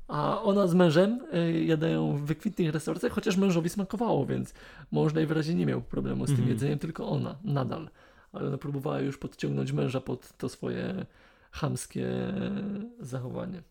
a 0.08 0.42
ona 0.42 0.68
z 0.68 0.74
mężem 0.74 1.20
jadają 1.66 2.18
w 2.18 2.26
wykwintnych 2.26 2.74
restauracjach, 2.74 3.12
chociaż 3.12 3.38
mężowi 3.38 3.70
smakowało, 3.70 4.26
więc 4.26 4.54
mąż 4.92 5.14
najwyraźniej 5.14 5.56
nie 5.56 5.66
miał 5.66 5.82
problemu 5.82 6.26
z 6.26 6.28
tym 6.28 6.36
mm 6.36 6.48
-hmm. 6.48 6.50
jedzeniem, 6.50 6.80
tylko 6.80 7.10
ona 7.10 7.36
nadal 7.44 7.90
ale 8.36 8.48
ona 8.48 8.58
próbowała 8.58 9.00
już 9.00 9.18
podciągnąć 9.18 9.72
męża 9.72 10.02
pod 10.02 10.38
to 10.38 10.50
swoje 10.50 11.06
chamskie 11.52 12.08
zachowanie. 13.00 13.64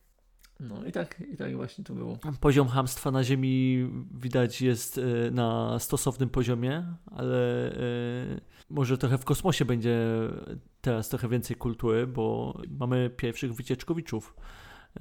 No 0.60 0.84
i 0.84 0.92
tak, 0.92 1.22
i 1.32 1.36
tak 1.36 1.56
właśnie 1.56 1.84
to 1.84 1.94
było. 1.94 2.18
Poziom 2.40 2.68
hamstwa 2.68 3.10
na 3.10 3.24
Ziemi 3.24 3.88
widać 4.14 4.62
jest 4.62 4.98
e, 4.98 5.30
na 5.30 5.78
stosownym 5.78 6.28
poziomie, 6.28 6.86
ale 7.06 7.72
e, 7.72 7.76
może 8.70 8.98
trochę 8.98 9.18
w 9.18 9.24
kosmosie 9.24 9.64
będzie 9.64 9.98
teraz 10.80 11.08
trochę 11.08 11.28
więcej 11.28 11.56
kultury, 11.56 12.06
bo 12.06 12.54
mamy 12.78 13.10
pierwszych 13.10 13.54
wycieczkowiczów 13.54 14.34
e, 14.36 14.98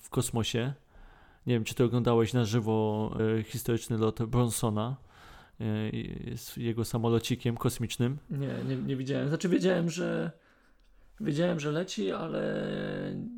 w 0.00 0.10
kosmosie. 0.10 0.72
Nie 1.46 1.54
wiem, 1.54 1.64
czy 1.64 1.74
ty 1.74 1.84
oglądałeś 1.84 2.32
na 2.32 2.44
żywo 2.44 3.10
historyczny 3.44 3.98
lot 3.98 4.22
Bronsona. 4.22 4.96
E, 5.60 6.36
z 6.36 6.56
jego 6.56 6.84
samolocikiem 6.84 7.56
kosmicznym? 7.56 8.18
Nie, 8.30 8.54
nie, 8.68 8.76
nie 8.76 8.96
widziałem. 8.96 9.28
Znaczy 9.28 9.48
wiedziałem, 9.48 9.90
że 9.90 10.32
Wiedziałem, 11.22 11.60
że 11.60 11.72
leci, 11.72 12.12
ale 12.12 12.64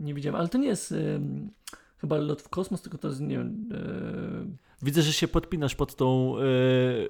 nie 0.01 0.15
widziałem. 0.15 0.41
Ale 0.41 0.49
to 0.49 0.59
nie 0.59 0.69
jest 0.69 0.95
chyba 2.05 2.17
lot 2.17 2.43
w 2.43 2.49
kosmos, 2.49 2.83
tylko 2.83 2.99
to 2.99 3.09
jest, 3.09 3.21
nie 3.21 3.39
wiem... 3.39 3.69
Y, 3.73 4.65
Widzę, 4.83 5.03
że 5.03 5.13
się 5.13 5.29
podpinasz 5.29 5.75
pod 5.75 5.97
tą 5.97 6.37
e, 6.39 6.43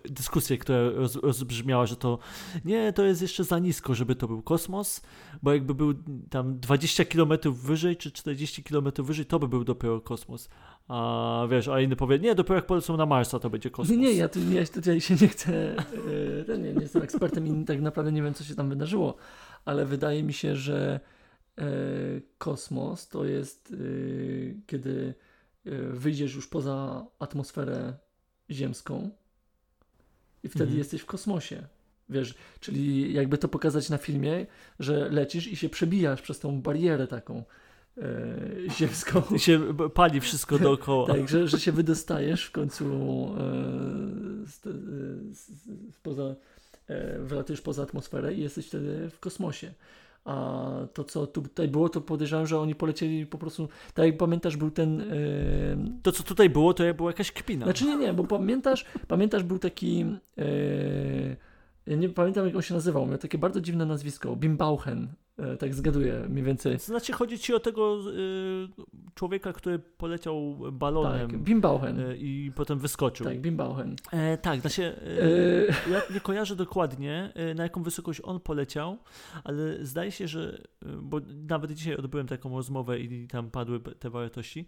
dyskusję, 0.09 0.59
która 0.59 0.91
roz, 0.91 1.17
rozbrzmiała, 1.17 1.87
że 1.87 1.97
to 1.97 2.19
nie, 2.65 2.93
to 2.93 3.05
jest 3.05 3.23
jeszcze 3.23 3.45
za 3.45 3.59
nisko, 3.59 3.95
żeby 3.95 4.15
to 4.15 4.29
był 4.29 4.43
kosmos, 4.43 5.01
bo 5.43 5.53
jakby 5.53 5.75
był 5.75 5.95
tam 6.31 6.61
20 6.61 7.05
km 7.05 7.33
wyżej 7.45 7.97
czy 7.97 8.13
40 8.13 8.63
km 8.63 8.91
wyżej, 8.99 9.27
to 9.27 9.39
by 9.39 9.49
był 9.49 9.65
dopiero 9.65 10.01
kosmos. 10.01 10.49
A 10.89 11.47
wiesz, 11.51 11.69
a 11.69 11.81
inny 11.81 11.97
powie, 11.97 12.19
nie, 12.19 12.35
dopiero 12.35 12.55
jak 12.55 12.67
polecą 12.67 12.97
na 12.97 13.07
Marsa, 13.07 13.39
to 13.39 13.51
będzie 13.51 13.71
kosmos. 13.71 13.97
Nie, 13.97 13.97
nie, 13.97 14.13
ja, 14.13 14.29
tu, 14.29 14.39
ja 14.53 14.67
tutaj 14.67 15.01
się 15.01 15.15
nie 15.21 15.29
chcę, 15.29 15.77
e, 16.49 16.59
nie, 16.59 16.73
nie 16.73 16.81
jestem 16.81 17.03
ekspertem 17.03 17.63
i 17.63 17.65
tak 17.65 17.81
naprawdę 17.81 18.13
nie 18.13 18.23
wiem, 18.23 18.35
co 18.35 18.45
się 18.45 18.55
tam 18.55 18.69
wydarzyło, 18.69 19.17
ale 19.65 19.87
wydaje 19.87 20.23
mi 20.23 20.33
się, 20.33 20.57
że 20.57 21.01
e, 21.01 21.14
kosmos 22.39 23.09
to 23.09 23.25
jest, 23.25 23.73
e, 23.73 23.77
kiedy 24.67 25.15
e, 25.67 25.71
wyjdziesz 25.77 26.35
już 26.35 26.49
poza 26.49 27.07
atmosferę 27.19 27.95
ziemską 28.51 29.11
i 30.43 30.49
wtedy 30.49 30.65
Mhm. 30.65 30.79
jesteś 30.79 31.01
w 31.01 31.07
kosmosie. 31.07 31.67
Wiesz, 32.09 32.35
czyli 32.61 33.13
jakby 33.13 33.39
to 33.39 33.49
pokazać 33.49 33.91
na 33.91 33.99
filmie, 33.99 34.47
że 34.81 35.09
lecisz 35.11 35.47
i 35.47 35.57
się 35.57 35.69
przebijasz 35.69 36.23
przez 36.23 36.41
tą 36.41 36.63
barierę 36.63 37.07
taką 37.07 37.45
e, 37.99 38.03
ziemską. 38.79 39.23
I 39.35 39.39
się 39.39 39.75
pali 39.95 40.21
wszystko 40.21 40.59
dookoła. 40.59 41.07
Tak, 41.07 41.29
że, 41.29 41.49
że 41.49 41.61
się 41.61 41.73
wydostajesz 41.83 42.45
w 42.45 42.51
końcu 42.51 42.85
e, 42.85 43.41
z, 44.47 44.61
z, 45.39 45.47
z, 45.95 45.99
poza, 46.03 46.35
e, 46.87 47.19
wylatujesz 47.19 47.61
poza 47.61 47.83
atmosferę 47.83 48.35
i 48.35 48.41
jesteś 48.41 48.67
wtedy 48.67 49.11
w 49.11 49.21
kosmosie. 49.21 49.75
A 50.25 50.71
to, 50.95 51.05
co 51.05 51.27
tutaj 51.27 51.69
było, 51.69 51.89
to 51.89 52.01
podejrzewam, 52.01 52.47
że 52.47 52.59
oni 52.59 52.75
polecieli 52.75 53.27
po 53.27 53.39
prostu. 53.39 53.69
Tak 53.95 54.07
jak 54.07 54.17
pamiętasz, 54.17 54.57
był 54.57 54.71
ten. 54.71 55.01
E, 55.01 55.05
To, 56.03 56.13
co 56.13 56.23
tutaj 56.23 56.51
było, 56.51 56.75
to 56.75 56.95
była 56.95 57.11
jakaś 57.11 57.33
kpina. 57.33 57.65
znaczy 57.67 57.85
nie, 57.85 57.97
nie, 57.97 58.13
bo 58.13 58.25
pamiętasz, 58.25 58.85
pamiętasz, 59.09 59.43
był 59.43 59.59
taki. 59.59 60.05
E, 60.39 60.45
ja 61.87 61.97
nie 61.97 62.09
pamiętam, 62.09 62.47
jak 62.47 62.57
on 62.57 62.63
się 62.63 62.75
nazywał. 62.75 63.07
Miał 63.07 63.19
takie 63.19 63.39
bardzo 63.39 63.61
dziwne 63.61 63.87
nazwisko. 63.87 64.37
Bimbauchen. 64.37 65.09
E, 65.39 65.57
tak 65.57 65.75
zgaduję 65.75 66.27
mniej 66.29 66.45
więcej. 66.45 66.79
Znaczy, 66.79 67.13
chodzi 67.13 67.39
ci 67.39 67.55
o 67.55 67.61
tego 67.61 67.99
y, 68.11 68.69
człowieka, 69.15 69.53
który 69.53 69.79
poleciał 69.79 70.59
balonem 70.73 71.31
Tak, 71.31 71.39
Bimbauchen. 71.39 72.01
y, 72.01 72.17
i 72.19 72.53
potem 72.55 72.79
wyskoczył. 72.79 73.27
Tak, 73.27 73.41
Bimbauchen. 73.41 73.97
E, 74.13 74.39
tak, 74.39 74.61
znaczy, 74.61 74.85
e, 74.85 75.23
E, 75.89 75.91
ja 75.91 76.03
nie 76.15 76.21
kojarzę 76.21 76.57
dokładnie, 76.57 77.33
e, 77.35 77.55
na 77.55 77.63
jaką 77.63 77.83
wysokość 77.83 78.21
on 78.25 78.41
poleciał, 78.41 78.99
ale 79.45 79.87
zdaje 79.87 80.13
się, 80.13 80.29
że, 80.29 80.59
e, 80.83 80.87
bo 81.03 81.21
nawet 81.49 81.73
dzisiaj 81.73 81.97
odbyłem 81.97 82.27
taką 82.27 82.57
rozmowę 82.57 82.99
i 83.01 83.29
tam 83.29 83.51
padły 83.51 83.81
te 83.81 84.11
wartości, 84.11 84.67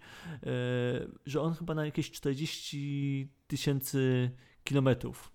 że 1.26 1.40
on 1.40 1.54
chyba 1.54 1.74
na 1.74 1.84
jakieś 1.84 2.10
40 2.10 3.28
tysięcy 3.46 4.30
kilometrów 4.64 5.32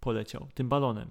poleciał 0.00 0.48
tym 0.54 0.68
balonem. 0.68 1.08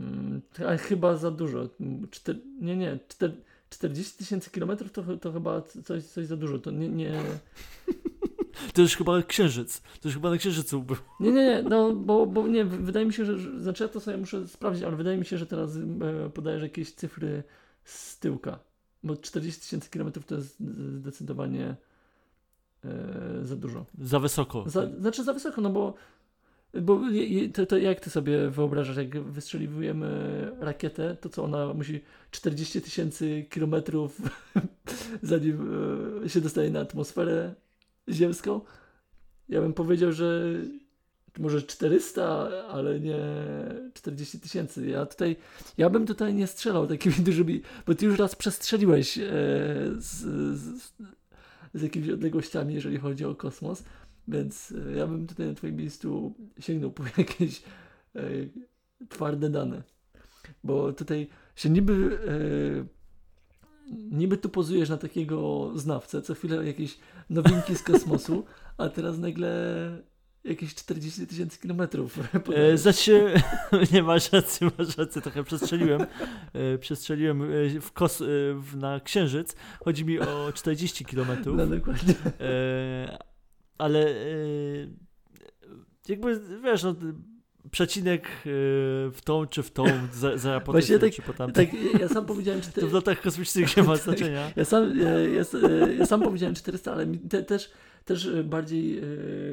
Mm, 0.00 0.42
a 0.68 0.76
chyba 0.76 1.16
za 1.16 1.30
dużo. 1.30 1.68
Mm, 1.80 2.08
Czter, 2.10 2.36
nie, 2.60 2.76
nie. 2.76 2.98
Czter, 3.08 3.32
40 3.70 4.18
tysięcy 4.18 4.50
kilometrów 4.50 4.92
to, 4.92 5.16
to 5.16 5.32
chyba 5.32 5.62
coś, 5.62 6.04
coś 6.04 6.26
za 6.26 6.36
dużo. 6.36 6.58
To 6.58 6.70
nie, 6.70 6.88
nie, 6.88 7.22
To 8.74 8.82
już 8.82 8.96
chyba 8.96 9.22
księżyc, 9.22 9.80
to 9.80 10.08
już 10.08 10.14
chyba 10.14 10.30
na 10.30 10.36
księżycu 10.36 10.82
był. 10.82 10.96
nie, 11.20 11.32
nie, 11.32 11.44
nie 11.44 11.62
no 11.62 11.94
bo, 11.94 12.26
bo 12.26 12.48
nie, 12.48 12.64
wydaje 12.64 13.06
mi 13.06 13.12
się, 13.12 13.24
że, 13.24 13.38
że 13.38 13.60
znaczy 13.62 13.82
ja 13.82 13.88
to 13.88 14.00
sobie 14.00 14.16
muszę 14.16 14.48
sprawdzić, 14.48 14.84
ale 14.84 14.96
wydaje 14.96 15.16
mi 15.16 15.24
się, 15.24 15.38
że 15.38 15.46
teraz 15.46 15.76
e, 15.76 16.30
podajesz 16.30 16.62
jakieś 16.62 16.92
cyfry 16.92 17.42
z 17.84 18.18
tyłka, 18.18 18.58
bo 19.02 19.16
40 19.16 19.60
tysięcy 19.60 19.90
kilometrów 19.90 20.26
to 20.26 20.34
jest 20.34 20.60
zdecydowanie 20.94 21.76
e, 22.84 22.90
za 23.42 23.56
dużo. 23.56 23.86
Za 23.98 24.20
wysoko. 24.20 24.64
Za, 24.66 24.86
znaczy 24.98 25.24
za 25.24 25.32
wysoko, 25.32 25.60
no 25.60 25.70
bo, 25.70 25.94
bo 26.82 27.00
to, 27.54 27.66
to 27.66 27.76
jak 27.76 28.00
ty 28.00 28.10
sobie 28.10 28.50
wyobrażasz, 28.50 28.96
jak 28.96 29.20
wystrzeliwujemy 29.20 30.50
rakietę, 30.60 31.16
to 31.20 31.28
co 31.28 31.44
ona 31.44 31.74
musi 31.74 32.00
40 32.30 32.82
tysięcy 32.82 33.46
kilometrów 33.50 34.20
zanim 35.22 35.70
e, 36.24 36.28
się 36.28 36.40
dostaje 36.40 36.70
na 36.70 36.80
atmosferę 36.80 37.54
ziemską? 38.08 38.60
Ja 39.48 39.60
bym 39.60 39.72
powiedział, 39.72 40.12
że 40.12 40.54
może 41.38 41.62
400, 41.62 42.48
ale 42.68 43.00
nie 43.00 43.18
40 43.94 44.40
tysięcy. 44.40 44.86
Ja 44.86 45.06
tutaj, 45.06 45.36
ja 45.78 45.90
bym 45.90 46.06
tutaj 46.06 46.34
nie 46.34 46.46
strzelał 46.46 46.86
takimi 46.86 47.14
dużymi, 47.28 47.62
bo 47.86 47.94
ty 47.94 48.06
już 48.06 48.18
raz 48.18 48.36
przestrzeliłeś 48.36 49.18
e, 49.18 49.22
z, 49.98 50.24
z, 50.58 50.92
z 51.74 51.82
jakimiś 51.82 52.10
odległościami, 52.10 52.74
jeżeli 52.74 52.98
chodzi 52.98 53.24
o 53.24 53.34
kosmos. 53.34 53.84
Więc 54.28 54.74
e, 54.88 54.96
ja 54.96 55.06
bym 55.06 55.26
tutaj 55.26 55.46
na 55.46 55.54
Twoim 55.54 55.76
miejscu 55.76 56.34
sięgnął 56.58 56.92
po 56.92 57.02
jakieś 57.18 57.62
e, 58.16 58.20
twarde 59.08 59.50
dane. 59.50 59.82
Bo 60.64 60.92
tutaj 60.92 61.28
się 61.56 61.70
niby, 61.70 62.18
e, 62.28 63.94
niby 64.10 64.36
tu 64.36 64.48
pozujesz 64.48 64.88
na 64.88 64.96
takiego 64.96 65.70
znawcę, 65.74 66.22
co 66.22 66.34
chwilę 66.34 66.66
jakieś 66.66 66.98
nowinki 67.30 67.76
z 67.76 67.82
kosmosu, 67.82 68.44
a 68.78 68.88
teraz 68.88 69.18
nagle 69.18 70.02
jakieś 70.44 70.74
40 70.74 71.26
tysięcy 71.26 71.60
kilometrów. 71.60 72.18
E, 72.54 72.78
znaczy, 72.78 73.34
nie 73.92 74.02
masz 74.02 74.32
racji, 74.32 74.66
masz 74.78 74.98
rację, 74.98 75.22
trochę 75.22 75.44
przestrzeliłem. 75.44 76.00
E, 76.52 76.78
przestrzeliłem 76.78 77.42
w 77.80 77.92
kos, 77.92 78.22
w, 78.54 78.76
na 78.76 79.00
księżyc. 79.00 79.56
Chodzi 79.84 80.04
mi 80.04 80.20
o 80.20 80.52
40 80.54 81.04
kilometrów. 81.04 81.56
No 81.56 81.66
dokładnie. 81.66 82.14
E, 82.40 83.33
ale 83.78 84.08
e, 84.08 84.14
jakby, 86.08 86.40
wiesz, 86.64 86.82
no, 86.82 86.94
przecinek 87.70 88.26
e, 88.26 88.30
w 89.10 89.18
tą 89.24 89.46
czy 89.46 89.62
w 89.62 89.70
tą 89.70 89.84
za, 90.12 90.36
za 90.38 90.60
Właśnie 90.66 90.98
tak- 90.98 91.12
czy 91.12 91.22
po 91.22 91.32
tamtej. 91.32 91.68
Tak, 91.68 92.00
ja 92.00 92.08
sam 92.08 92.26
powiedziałem 92.26 92.60
To 92.62 92.68
cztery, 92.68 92.86
w 92.86 92.92
lotach 92.92 93.20
kosmicznych 93.20 93.76
nie 93.76 93.82
ma 93.82 93.96
znaczenia. 93.96 94.50
Ja 94.56 94.64
sam, 94.64 94.98
ja, 94.98 95.10
ja, 95.10 95.42
e, 95.68 95.94
ja 95.94 96.06
sam 96.06 96.22
powiedziałem 96.22 96.54
400, 96.54 96.92
ale 96.92 97.06
te, 97.06 97.42
też, 97.42 97.70
też 98.04 98.26
e, 98.26 98.44
bardziej 98.44 98.98
e, 98.98 99.02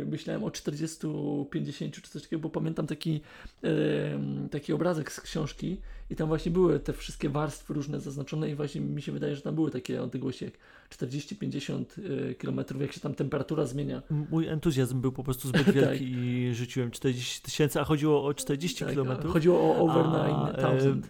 myślałem 0.06 0.44
o 0.44 0.52
40, 0.52 1.08
50 1.50 1.94
czy 1.94 2.02
coś 2.02 2.22
takiego, 2.22 2.42
bo 2.42 2.50
pamiętam 2.50 2.88
taki, 2.88 3.22
e, 3.64 3.70
taki 4.52 4.74
obrazek 4.74 5.12
z 5.12 5.22
książki 5.22 5.78
i 6.10 6.16
tam 6.16 6.28
właśnie 6.28 6.52
były 6.52 6.80
te 6.80 6.94
wszystkie 6.94 7.30
warstwy 7.30 7.74
różne 7.74 8.00
zaznaczone 8.00 8.50
i 8.50 8.56
właśnie 8.56 8.82
mi 8.82 9.02
się 9.02 9.12
wydaje, 9.12 9.36
że 9.36 9.42
tam 9.42 9.56
były 9.56 9.72
takie 9.72 10.02
odległości 10.02 10.46
jak 10.46 10.54
40-50 10.90 11.86
e, 12.30 12.34
kilometrów, 12.36 12.82
jak 12.82 12.92
się 12.92 13.00
tam 13.00 13.14
temperatura 13.14 13.66
zmienia. 13.66 14.02
Mój 14.32 14.48
entuzjazm 14.48 15.02
był 15.02 15.12
po 15.12 15.24
prostu 15.24 15.48
zbyt 15.48 15.66
Tak. 15.66 15.76
wielki 15.76 16.12
i 16.12 16.56
rzuciłem 16.56 16.92
40 16.92 17.42
tysięcy, 17.42 17.80
a 17.82 17.84
chodziło 17.84 18.26
o 18.26 18.34
40 18.34 18.80
Tak, 18.80 18.90
kilometrów. 18.90 19.34
Chodziło 19.34 19.60
o 19.60 19.78
over 19.78 20.06
A, 20.06 20.54
9000. 20.58 21.10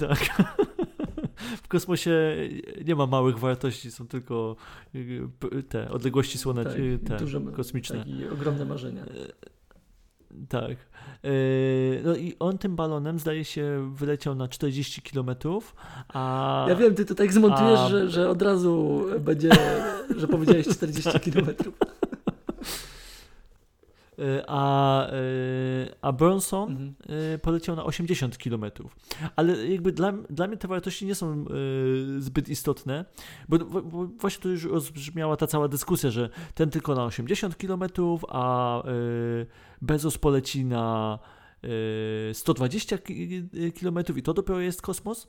Tak. 0.00 0.18
W 1.62 1.68
kosmosie 1.68 2.36
nie 2.84 2.94
ma 2.94 3.06
małych 3.06 3.38
wartości, 3.38 3.90
są 3.90 4.06
tylko 4.08 4.56
y, 4.94 5.62
te 5.68 5.90
odległości 5.90 6.38
słoneczne, 6.38 6.72
tak, 6.98 7.08
te 7.18 7.24
duże, 7.24 7.40
kosmiczne. 7.40 7.98
Tak, 7.98 8.08
i 8.08 8.28
ogromne 8.28 8.64
marzenia. 8.64 9.02
E, 9.02 9.08
Tak. 10.48 10.70
E, 11.24 11.28
No 12.04 12.16
i 12.16 12.36
on 12.38 12.58
tym 12.58 12.76
balonem 12.76 13.18
zdaje 13.18 13.44
się 13.44 13.92
wyleciał 13.94 14.34
na 14.34 14.48
40 14.48 15.02
km, 15.02 15.30
a 16.08 16.66
Ja 16.68 16.74
wiem, 16.74 16.94
ty 16.94 17.04
to 17.04 17.14
tak 17.14 17.32
zmontujesz, 17.32 17.80
a- 17.80 17.88
że, 17.88 18.10
że 18.10 18.28
od 18.30 18.42
razu 18.42 19.04
będzie, 19.20 19.48
że 20.16 20.28
powiedziałeś 20.28 20.68
40 20.68 21.20
kilometrów. 21.20 21.74
E, 24.18 24.44
a, 24.46 25.06
e, 25.06 25.12
a 26.02 26.12
Bronson 26.12 26.70
Mhm. 26.70 26.94
e, 27.34 27.38
poleciał 27.38 27.76
na 27.76 27.84
80 27.84 28.38
km. 28.38 28.64
Ale 29.36 29.68
jakby 29.68 29.92
dla, 29.92 30.12
dla 30.12 30.46
mnie 30.46 30.56
te 30.56 30.68
wartości 30.68 31.06
nie 31.06 31.14
są 31.14 31.44
zbyt 32.18 32.48
istotne, 32.48 33.04
bo, 33.48 33.58
bo, 33.58 34.06
właśnie 34.06 34.42
tu 34.42 34.50
już 34.50 34.64
rozbrzmiała 34.64 35.36
ta 35.36 35.46
cała 35.46 35.68
dyskusja, 35.68 36.10
że 36.10 36.30
ten 36.54 36.70
tylko 36.70 36.94
na 36.94 37.04
80 37.04 37.56
km, 37.56 37.84
a 38.28 38.82
Bezos 39.82 40.18
poleci 40.18 40.64
na 40.64 41.18
e, 42.30 42.34
120 42.34 42.98
km 43.80 43.98
i 44.16 44.22
to 44.22 44.34
dopiero 44.34 44.60
jest 44.60 44.82
kosmos. 44.82 45.28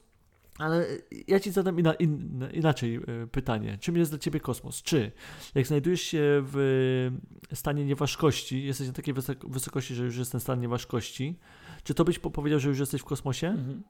Ale 0.60 0.86
ja 1.28 1.40
ci 1.40 1.52
zadam 1.52 1.80
ina, 1.80 1.94
in, 1.94 2.46
inaczej 2.54 2.96
e, 2.96 3.02
pytanie. 3.32 3.78
Czym 3.82 3.96
jest 3.98 4.12
dla 4.12 4.18
ciebie 4.20 4.40
kosmos? 4.40 4.82
Czy 4.84 5.12
jak 5.56 5.68
znajdujesz 5.68 6.02
się 6.02 6.20
w 6.24 7.10
stanie 7.54 7.86
nieważkości, 7.86 8.64
jesteś 8.66 8.88
na 8.88 8.94
takiej 8.94 9.14
wysok- 9.14 9.52
wysokości, 9.52 9.96
że 9.96 10.04
już 10.04 10.18
jest 10.18 10.32
ten 10.32 10.42
stan 10.42 10.60
nieważkości, 10.62 11.40
czy 11.84 11.94
to 11.94 12.06
byś 12.06 12.20
po- 12.20 12.32
powiedział, 12.32 12.60
że 12.60 12.70
już 12.70 12.80
jesteś 12.80 13.02
w 13.02 13.06
kosmosie? 13.06 13.48
Mhm. 13.48 13.84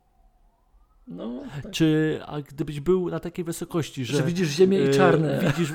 No, 1.07 1.41
tak. 1.63 1.71
Czy 1.71 2.19
a 2.25 2.41
gdybyś 2.41 2.79
był 2.79 3.09
na 3.09 3.19
takiej 3.19 3.45
wysokości, 3.45 4.05
że, 4.05 4.17
że 4.17 4.23
widzisz 4.23 4.49
ziemię 4.49 4.79
i 4.79 4.87
e, 4.87 4.89
czarne. 4.89 5.39
widzisz, 5.57 5.73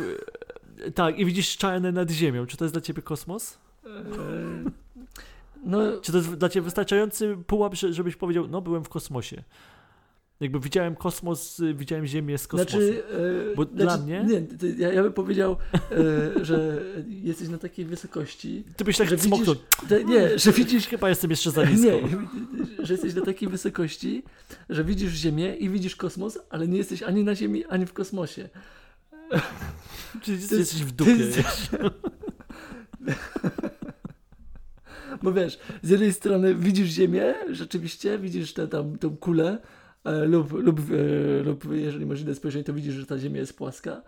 e, 0.86 0.90
tak, 0.90 1.18
i 1.18 1.24
widzisz 1.24 1.56
czarne 1.56 1.92
nad 1.92 2.10
ziemią. 2.10 2.46
Czy 2.46 2.56
to 2.56 2.64
jest 2.64 2.74
dla 2.74 2.80
ciebie 2.80 3.02
kosmos? 3.02 3.58
No, 5.64 5.78
Czy 6.02 6.12
to 6.12 6.18
jest 6.18 6.34
dla 6.34 6.48
ciebie 6.48 6.64
wystarczający 6.64 7.36
pułap, 7.46 7.74
że- 7.74 7.92
żebyś 7.92 8.16
powiedział, 8.16 8.48
no 8.48 8.60
byłem 8.62 8.84
w 8.84 8.88
kosmosie? 8.88 9.42
Jakby 10.41 10.61
widziałem 10.61 10.97
kosmos, 10.97 11.61
y, 11.61 11.75
widziałem 11.75 12.07
Ziemię 12.07 12.38
z 12.38 12.47
kosmosu. 12.49 12.71
Znaczy, 12.71 13.03
e, 13.53 13.55
Bo 13.55 13.62
znaczy, 13.64 13.76
dla 13.76 13.97
mnie- 13.99 14.25
Nie, 14.29 14.43
ja, 14.79 14.93
ja 14.93 15.03
bym 15.03 15.12
powiedział, 15.12 15.57
e, 15.75 16.45
że 16.45 16.83
jesteś 17.09 17.49
na 17.49 17.59
takiej 17.59 17.85
wysokości. 17.85 18.64
Ty 18.76 18.85
byś 18.85 18.97
tak 18.97 19.09
że 19.09 19.19
smoknął. 19.19 19.55
Te, 19.88 20.05
nie, 20.05 20.38
że 20.38 20.53
widzisz. 20.53 20.87
Chyba 20.87 21.09
jestem 21.09 21.31
jeszcze 21.31 21.50
za 21.50 21.64
nisko. 21.64 21.87
Nie, 21.91 22.03
że 22.87 22.95
jesteś 22.95 23.14
na 23.14 23.23
takiej 23.23 23.49
wysokości, 23.49 24.23
że 24.71 24.85
widzisz 24.85 25.12
Ziemię 25.12 25.57
i 25.57 25.69
widzisz 25.69 25.97
kosmos, 25.97 26.38
ale 26.50 26.69
nie 26.69 26.79
jesteś 26.79 27.03
ani 27.03 27.25
na 27.25 27.35
Ziemi, 27.35 27.64
ani 27.64 27.87
w 27.87 27.93
kosmosie. 27.93 28.49
Czyli 30.23 30.41
jest- 30.41 30.53
jesteś 30.53 30.83
w 30.85 30.93
dupie. 30.93 31.11
jest- 31.17 31.71
Bo 35.23 35.33
wiesz, 35.33 35.59
z 35.83 35.88
jednej 35.91 36.12
strony 36.12 36.55
widzisz 36.55 36.88
Ziemię, 36.88 37.35
rzeczywiście, 37.50 38.19
widzisz 38.19 38.53
tę 38.55 38.69
tam 38.69 38.99
tą 38.99 39.17
kulę, 39.17 39.59
e, 39.59 39.59
lub, 40.04 40.52
lub, 40.52 40.80
e, 40.90 41.42
lub 41.42 41.64
jeżeli 41.73 42.06
masz 42.06 42.20
inne 42.20 42.34
spojrzenie, 42.34 42.64
to 42.64 42.75
widzisz, 42.75 42.94
że 42.94 43.06
ta 43.06 43.18
Ziemia 43.18 43.40
jest 43.40 43.56
płaska. 43.56 44.02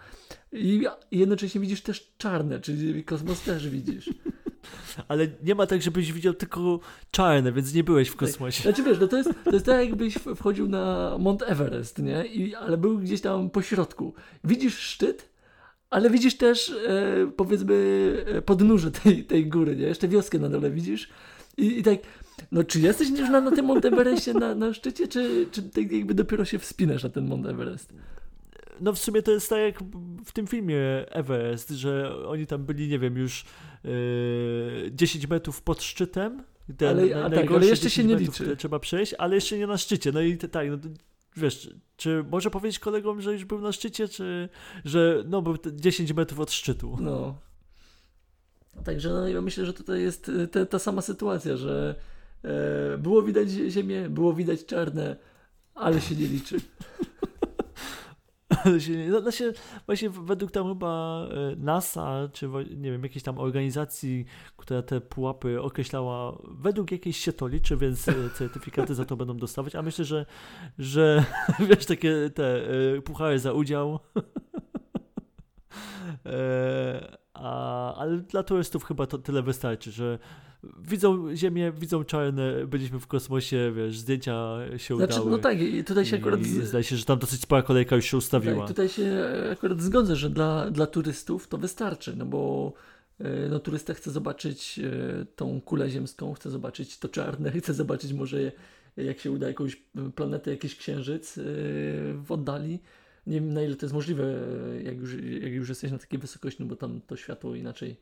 I, 0.52 0.84
jednocześnie 1.10 1.60
widzisz 1.60 1.82
też 1.82 2.12
czarne, 2.18 2.60
czyli 2.60 3.04
kosmos 3.04 3.42
też 3.42 3.68
widzisz. 3.68 4.10
Ale 5.08 5.26
nie 5.42 5.54
ma 5.54 5.66
tak, 5.66 5.82
żebyś 5.82 6.12
widział 6.12 6.34
tylko 6.34 6.80
czarne, 7.10 7.52
więc 7.52 7.74
nie 7.74 7.84
byłeś 7.84 8.08
w 8.08 8.16
kosmosie. 8.16 8.62
Znaczy 8.62 8.82
wiesz, 8.82 8.98
no 9.00 9.08
to, 9.08 9.16
jest, 9.16 9.30
to 9.44 9.52
jest 9.52 9.66
tak 9.66 9.88
jakbyś 9.88 10.14
wchodził 10.14 10.68
na 10.68 11.16
Mount 11.18 11.42
Everest, 11.42 11.98
nie? 11.98 12.26
I, 12.26 12.54
ale 12.54 12.76
był 12.76 12.98
gdzieś 12.98 13.20
tam 13.20 13.50
po 13.50 13.62
środku. 13.62 14.14
Widzisz 14.44 14.78
szczyt, 14.78 15.28
ale 15.90 16.10
widzisz 16.10 16.36
też 16.36 16.70
e, 16.70 17.30
powiedzmy 17.36 17.74
e, 18.26 18.42
podnóże 18.42 18.90
tej, 18.90 19.24
tej 19.24 19.46
góry, 19.46 19.76
nie? 19.76 19.86
Jeszcze 19.86 20.08
wioskę 20.08 20.38
na 20.38 20.48
dole 20.48 20.70
widzisz. 20.70 21.08
I, 21.56 21.78
i 21.78 21.82
tak, 21.82 21.98
no 22.52 22.64
czy 22.64 22.80
jesteś 22.80 23.10
już 23.10 23.30
na, 23.30 23.40
na 23.40 23.50
tym 23.50 23.64
Mount 23.64 23.84
Everestie 23.84 24.34
na, 24.34 24.54
na 24.54 24.74
szczycie, 24.74 25.08
czy, 25.08 25.46
czy 25.50 25.62
jakby 25.90 26.14
dopiero 26.14 26.44
się 26.44 26.58
wspinasz 26.58 27.02
na 27.02 27.08
ten 27.08 27.26
Mount 27.26 27.46
Everest? 27.46 27.92
No 28.80 28.92
w 28.92 28.98
sumie 28.98 29.22
to 29.22 29.32
jest 29.32 29.48
tak 29.48 29.58
jak 29.58 29.78
w 30.24 30.32
tym 30.32 30.46
filmie 30.46 30.78
Everest, 31.08 31.70
że 31.70 32.16
oni 32.26 32.46
tam 32.46 32.64
byli, 32.64 32.88
nie 32.88 32.98
wiem, 32.98 33.16
już 33.16 33.44
yy, 33.84 33.90
10 34.92 35.28
metrów 35.28 35.62
pod 35.62 35.82
szczytem. 35.82 36.42
Ten, 36.76 36.98
Ale- 36.98 37.14
na- 37.14 37.30
tak, 37.30 37.50
ale 37.50 37.66
jeszcze 37.66 37.88
10 37.88 37.94
się 37.94 38.04
nie 38.04 38.16
liczy. 38.16 38.56
Trzeba 38.56 38.78
przejść, 38.78 39.14
ale 39.18 39.34
jeszcze 39.34 39.58
nie 39.58 39.66
na 39.66 39.78
szczycie. 39.78 40.12
No 40.12 40.20
i 40.20 40.36
tak, 40.36 40.68
no 40.70 40.76
wiesz, 41.36 41.70
czy 41.96 42.24
może 42.30 42.50
powiedzieć 42.50 42.78
kolegom, 42.78 43.20
że 43.20 43.32
już 43.32 43.44
był 43.44 43.60
na 43.60 43.72
szczycie, 43.72 44.08
czy 44.08 44.48
że 44.84 45.24
no 45.26 45.42
był 45.42 45.58
te 45.58 45.76
10 45.76 46.12
metrów 46.12 46.40
od 46.40 46.52
szczytu. 46.52 46.96
No. 47.00 47.38
Także 48.84 49.10
no, 49.10 49.28
ja 49.28 49.40
myślę, 49.40 49.66
że 49.66 49.72
tutaj 49.72 50.02
jest 50.02 50.28
e, 50.28 50.48
te, 50.48 50.66
ta 50.66 50.78
sama 50.78 51.02
sytuacja, 51.02 51.56
że 51.56 51.94
było 52.98 53.22
widać 53.22 53.48
ziemię, 53.48 54.08
było 54.10 54.32
widać 54.32 54.64
czarne, 54.66 55.16
ale 55.74 56.00
się 56.00 56.14
nie 56.16 56.26
liczy. 56.26 56.56
Ale 58.64 58.80
się, 58.80 58.92
nie- 58.96 59.08
no, 59.08 59.30
się, 59.30 59.52
właśnie 59.86 60.10
według 60.10 60.50
tam 60.50 60.68
chyba 60.68 61.26
e, 61.30 61.56
NASA, 61.56 62.28
czy 62.32 62.48
nie 62.76 62.90
wiem, 62.90 63.02
jakiejś 63.02 63.22
tam 63.22 63.38
organizacji, 63.38 64.24
która 64.56 64.82
te 64.82 65.00
pułapy 65.00 65.62
określała, 65.62 66.38
według 66.44 66.92
jakiejś 66.92 67.16
się 67.16 67.32
to 67.32 67.48
liczy, 67.48 67.76
więc 67.76 68.08
e, 68.08 68.14
certyfikaty 68.34 68.94
za 68.94 69.04
to 69.04 69.16
będą 69.16 69.36
dostawać, 69.36 69.74
a 69.74 69.82
myślę, 69.82 70.04
że, 70.04 70.26
że 70.78 71.24
wiesz, 71.68 71.86
takie 71.86 72.30
te 72.34 72.68
e, 72.96 73.02
puchary 73.02 73.38
za 73.38 73.52
udział. 73.52 73.98
E, 76.26 77.16
a, 77.42 77.94
ale 77.94 78.18
dla 78.18 78.42
turystów 78.42 78.84
chyba 78.84 79.06
to 79.06 79.18
tyle 79.18 79.42
wystarczy, 79.42 79.92
że 79.92 80.18
widzą 80.78 81.36
Ziemię, 81.36 81.72
widzą 81.72 82.04
czarne, 82.04 82.66
byliśmy 82.66 83.00
w 83.00 83.06
kosmosie, 83.06 83.72
wiesz, 83.76 83.98
zdjęcia 83.98 84.56
się 84.76 84.96
Znaczy, 84.96 85.14
udały. 85.14 85.30
no 85.30 85.38
tak, 85.38 85.58
tutaj 85.86 86.06
się 86.06 86.16
akurat. 86.16 86.40
I 86.40 86.44
Z... 86.44 86.68
zdaje 86.68 86.84
się, 86.84 86.96
że 86.96 87.04
tam 87.04 87.18
dosyć 87.18 87.40
spora 87.40 87.62
kolejka 87.62 87.96
już 87.96 88.04
się 88.04 88.16
ustawiła. 88.16 88.58
Tak, 88.58 88.68
tutaj 88.68 88.88
się 88.88 89.24
akurat 89.52 89.80
zgodzę, 89.82 90.16
że 90.16 90.30
dla, 90.30 90.70
dla 90.70 90.86
turystów 90.86 91.48
to 91.48 91.58
wystarczy, 91.58 92.16
no 92.16 92.26
bo 92.26 92.72
e, 93.20 93.48
no, 93.48 93.58
turysta 93.58 93.94
chce 93.94 94.10
zobaczyć 94.10 94.78
e, 94.78 95.24
tą 95.36 95.60
kulę 95.60 95.90
ziemską, 95.90 96.34
chce 96.34 96.50
zobaczyć 96.50 96.98
to 96.98 97.08
czarne, 97.08 97.50
chce 97.52 97.74
zobaczyć 97.74 98.12
może 98.12 98.52
jak 98.96 99.18
się 99.18 99.30
uda 99.30 99.48
jakąś 99.48 99.82
planetę, 100.14 100.50
jakiś 100.50 100.76
księżyc 100.76 101.38
e, 101.38 101.42
w 102.14 102.26
oddali. 102.28 102.78
Nie 103.26 103.40
wiem 103.40 103.52
na 103.52 103.62
ile 103.62 103.76
to 103.76 103.86
jest 103.86 103.94
możliwe, 103.94 104.24
e, 104.24 104.82
jak 104.82 104.96
już, 104.96 105.14
jak 105.14 105.52
już 105.52 105.68
jesteś 105.68 105.90
na 105.90 105.98
takiej 105.98 106.18
wysokości, 106.18 106.62
no 106.62 106.68
bo 106.68 106.76
tam 106.76 107.00
to 107.00 107.16
światło 107.16 107.54
inaczej 107.54 107.96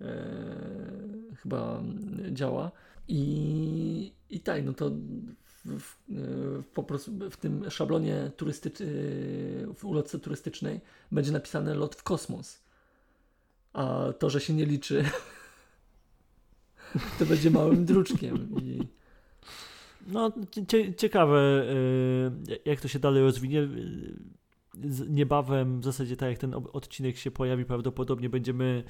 e, 0.00 0.06
chyba 1.42 1.82
działa. 2.30 2.72
I, 3.08 4.12
I 4.30 4.40
tak, 4.40 4.64
no 4.64 4.72
to 4.72 4.90
w, 5.44 5.80
w, 5.80 5.96
e, 6.10 6.62
po 6.74 6.82
prostu 6.82 7.30
w 7.30 7.36
tym 7.36 7.70
szablonie 7.70 8.30
turystycz, 8.36 8.80
e, 8.80 8.84
w 9.74 9.84
ulotce 9.84 10.18
turystycznej 10.18 10.80
będzie 11.12 11.32
napisane 11.32 11.74
lot 11.74 11.94
w 11.94 12.02
kosmos. 12.02 12.66
A 13.72 14.12
to, 14.18 14.30
że 14.30 14.40
się 14.40 14.54
nie 14.54 14.66
liczy, 14.66 15.04
to 17.18 17.26
będzie 17.26 17.50
małym 17.50 17.84
druczkiem. 17.84 18.48
I 18.62 18.80
No, 20.06 20.32
cie, 20.68 20.94
ciekawe, 20.94 21.66
y, 22.48 22.60
jak 22.64 22.80
to 22.80 22.88
się 22.88 22.98
dalej 22.98 23.22
rozwinie. 23.22 23.68
Niebawem, 25.08 25.80
w 25.80 25.84
zasadzie 25.84 26.16
tak 26.16 26.30
jak 26.30 26.38
ten 26.38 26.54
odcinek 26.72 27.16
się 27.16 27.30
pojawi, 27.30 27.64
prawdopodobnie 27.64 28.28
będziemy 28.28 28.84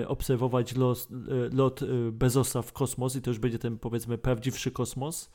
y, 0.00 0.08
obserwować 0.08 0.76
los, 0.76 1.10
y, 1.10 1.56
lot 1.56 1.82
y, 1.82 2.12
Bezosa 2.12 2.62
w 2.62 2.72
kosmos 2.72 3.16
i 3.16 3.22
to 3.22 3.30
już 3.30 3.38
będzie 3.38 3.58
ten, 3.58 3.78
powiedzmy, 3.78 4.18
prawdziwszy 4.18 4.70
kosmos. 4.70 5.30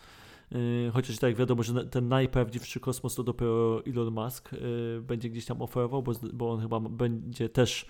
Chociaż 0.93 1.17
tak 1.17 1.35
wiadomo, 1.35 1.63
że 1.63 1.85
ten 1.85 2.07
najprawdziwszy 2.07 2.79
kosmos 2.79 3.15
to 3.15 3.23
dopiero 3.23 3.85
Elon 3.85 4.13
Musk 4.13 4.49
będzie 5.01 5.29
gdzieś 5.29 5.45
tam 5.45 5.61
oferował, 5.61 6.03
bo, 6.03 6.11
bo 6.33 6.51
on 6.51 6.61
chyba 6.61 6.79
będzie 6.79 7.49
też 7.49 7.85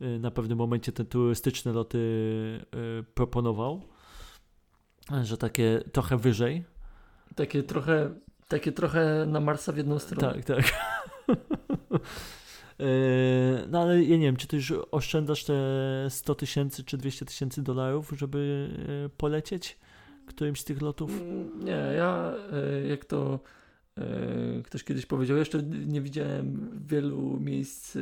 na 0.00 0.30
pewnym 0.30 0.58
momencie 0.58 0.92
te 0.92 1.04
turystyczne 1.04 1.72
loty 1.72 1.98
proponował, 3.14 3.82
że 5.22 5.36
takie 5.36 5.80
trochę 5.92 6.16
wyżej. 6.16 6.64
takie 7.34 7.62
trochę, 7.62 8.14
takie 8.54 8.72
trochę 8.72 9.26
na 9.26 9.40
Marsa 9.40 9.72
w 9.72 9.76
jedną 9.76 9.98
stronę. 9.98 10.34
Tak, 10.34 10.44
tak. 10.44 10.64
E, 12.80 13.66
No 13.68 13.80
ale 13.82 14.02
ja 14.02 14.16
nie 14.16 14.26
wiem, 14.26 14.36
czy 14.36 14.46
ty 14.46 14.56
już 14.56 14.72
oszczędzasz 14.90 15.44
te 15.44 15.54
100 16.08 16.34
tysięcy 16.34 16.84
czy 16.84 16.98
200 16.98 17.24
tysięcy 17.24 17.62
dolarów, 17.62 18.12
żeby 18.16 18.68
e, 19.06 19.08
polecieć 19.08 19.78
którymś 20.26 20.60
z 20.60 20.64
tych 20.64 20.82
lotów? 20.82 21.10
Mm, 21.20 21.64
Nie, 21.64 21.92
ja 21.96 22.34
e, 22.52 22.86
jak 22.88 23.04
to 23.04 23.38
ktoś 24.64 24.84
kiedyś 24.84 25.06
powiedział, 25.06 25.36
jeszcze 25.36 25.62
nie 25.62 26.00
widziałem 26.00 26.70
wielu 26.86 27.40
miejsc 27.40 27.92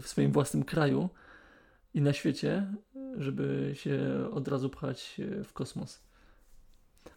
w 0.00 0.02
swoim 0.04 0.32
własnym 0.32 0.64
kraju 0.64 1.08
i 1.94 2.00
na 2.00 2.12
świecie, 2.12 2.66
żeby 3.18 3.70
się 3.74 4.00
od 4.32 4.48
razu 4.48 4.70
pchać 4.70 5.20
w 5.44 5.52
kosmos. 5.52 6.02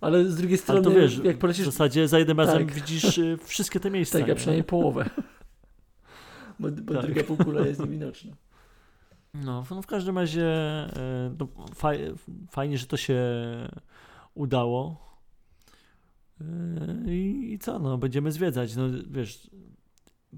Ale 0.01 0.25
z 0.25 0.35
drugiej 0.35 0.57
Ale 0.57 0.63
strony, 0.63 0.81
to 0.81 0.91
wiesz, 0.91 1.17
jak 1.23 1.35
w 1.35 1.39
polecisz, 1.39 1.65
zasadzie 1.65 2.07
za 2.07 2.19
jednym 2.19 2.39
razem 2.39 2.65
Tak. 2.65 2.75
widzisz 2.75 3.17
e, 3.17 3.37
wszystkie 3.37 3.79
te 3.79 3.91
miejsca. 3.91 4.19
tak, 4.19 4.27
ja 4.27 4.33
nie? 4.33 4.37
przynajmniej 4.37 4.63
połowę. 4.63 5.09
Bo, 6.59 6.71
bo 6.71 6.93
Tak. 6.93 7.05
druga 7.05 7.23
półkula 7.23 7.65
jest 7.67 7.79
niewidoczna. 7.79 8.35
No, 9.33 9.65
no 9.71 9.81
w 9.81 9.87
każdym 9.87 10.17
razie 10.17 10.45
e, 10.45 11.35
no, 11.39 11.47
faj, 11.75 12.13
fajnie, 12.51 12.77
że 12.77 12.87
to 12.87 12.97
się 12.97 13.19
udało. 14.33 15.05
E, 16.41 17.11
I, 17.11 17.53
I 17.53 17.59
co, 17.59 17.79
no, 17.79 17.97
będziemy 17.97 18.31
zwiedzać. 18.31 18.75
No, 18.75 18.83
wiesz, 19.09 19.49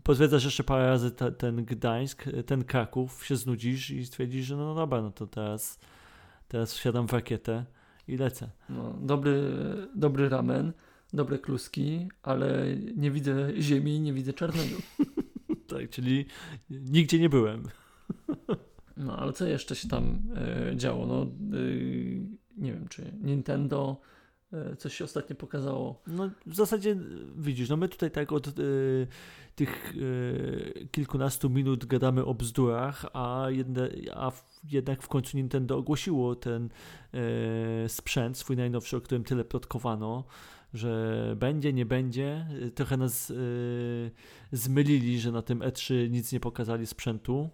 pozwiedzasz 0.04 0.46
jeszcze 0.46 0.64
parę 0.64 0.88
razy 0.88 1.12
te, 1.12 1.32
ten 1.32 1.66
Gdańsk, 1.66 2.24
ten 2.46 2.64
Kraków, 2.64 3.26
się 3.26 3.36
znudzisz 3.36 3.90
i 3.90 4.06
stwierdzisz, 4.06 4.46
że 4.46 4.56
no 4.56 4.76
dobra, 4.76 5.02
no 5.02 5.12
to 5.12 5.28
teraz, 5.28 5.80
teraz 6.48 6.74
wsiadam 6.74 7.08
w 7.08 7.14
rakietę 7.14 7.66
i 8.08 8.18
lecę. 8.18 8.50
No, 8.70 8.94
dobry, 9.02 9.52
dobry 9.96 10.30
ramen, 10.30 10.74
dobre 11.14 11.40
kluski, 11.40 12.08
ale 12.24 12.66
nie 12.96 13.12
widzę 13.12 13.62
ziemi, 13.62 14.00
nie 14.00 14.14
widzę 14.14 14.34
czarnego. 14.34 14.76
Tak, 15.68 15.90
czyli 15.90 16.26
nigdzie 16.70 17.20
nie 17.20 17.30
byłem. 17.30 17.64
No, 18.98 19.18
ale 19.18 19.34
co 19.34 19.46
jeszcze 19.46 19.76
się 19.76 19.88
tam 19.88 20.22
e, 20.36 20.76
działo? 20.76 21.06
No, 21.06 21.22
e, 21.22 21.28
nie 22.58 22.74
wiem, 22.74 22.88
czy 22.88 23.14
Nintendo 23.22 24.02
coś 24.78 24.94
się 24.94 25.04
ostatnio 25.04 25.36
pokazało. 25.36 26.02
No 26.08 26.30
w 26.46 26.56
zasadzie 26.56 26.92
y, 26.92 26.98
widzisz, 27.38 27.70
no 27.70 27.78
my 27.78 27.90
tutaj 27.90 28.12
tak 28.12 28.32
od 28.32 28.60
y, 28.60 29.08
tych 29.56 29.96
y, 29.96 30.88
kilkunastu 30.92 31.50
minut 31.50 31.86
gadamy 31.86 32.26
o 32.26 32.34
bzdurach, 32.34 33.06
a, 33.14 33.48
jedne, 33.50 33.90
a 34.14 34.32
w, 34.32 34.60
jednak 34.72 35.02
w 35.04 35.08
końcu 35.08 35.38
Nintendo 35.38 35.78
ogłosiło 35.78 36.36
ten 36.36 36.70
y, 37.86 37.90
sprzęt, 37.90 38.38
swój 38.38 38.58
najnowszy, 38.58 38.98
o 38.98 39.02
którym 39.02 39.24
tyle 39.24 39.46
plotkowano, 39.46 40.24
że 40.74 41.34
będzie, 41.40 41.74
nie 41.74 41.86
będzie. 41.86 42.48
Trochę 42.76 42.98
nas 42.98 43.34
zmylili, 44.52 45.20
że 45.20 45.32
na 45.32 45.42
tym 45.42 45.60
E3 45.60 46.10
nic 46.10 46.32
nie 46.32 46.40
pokazali 46.40 46.88
sprzętu. 46.88 47.50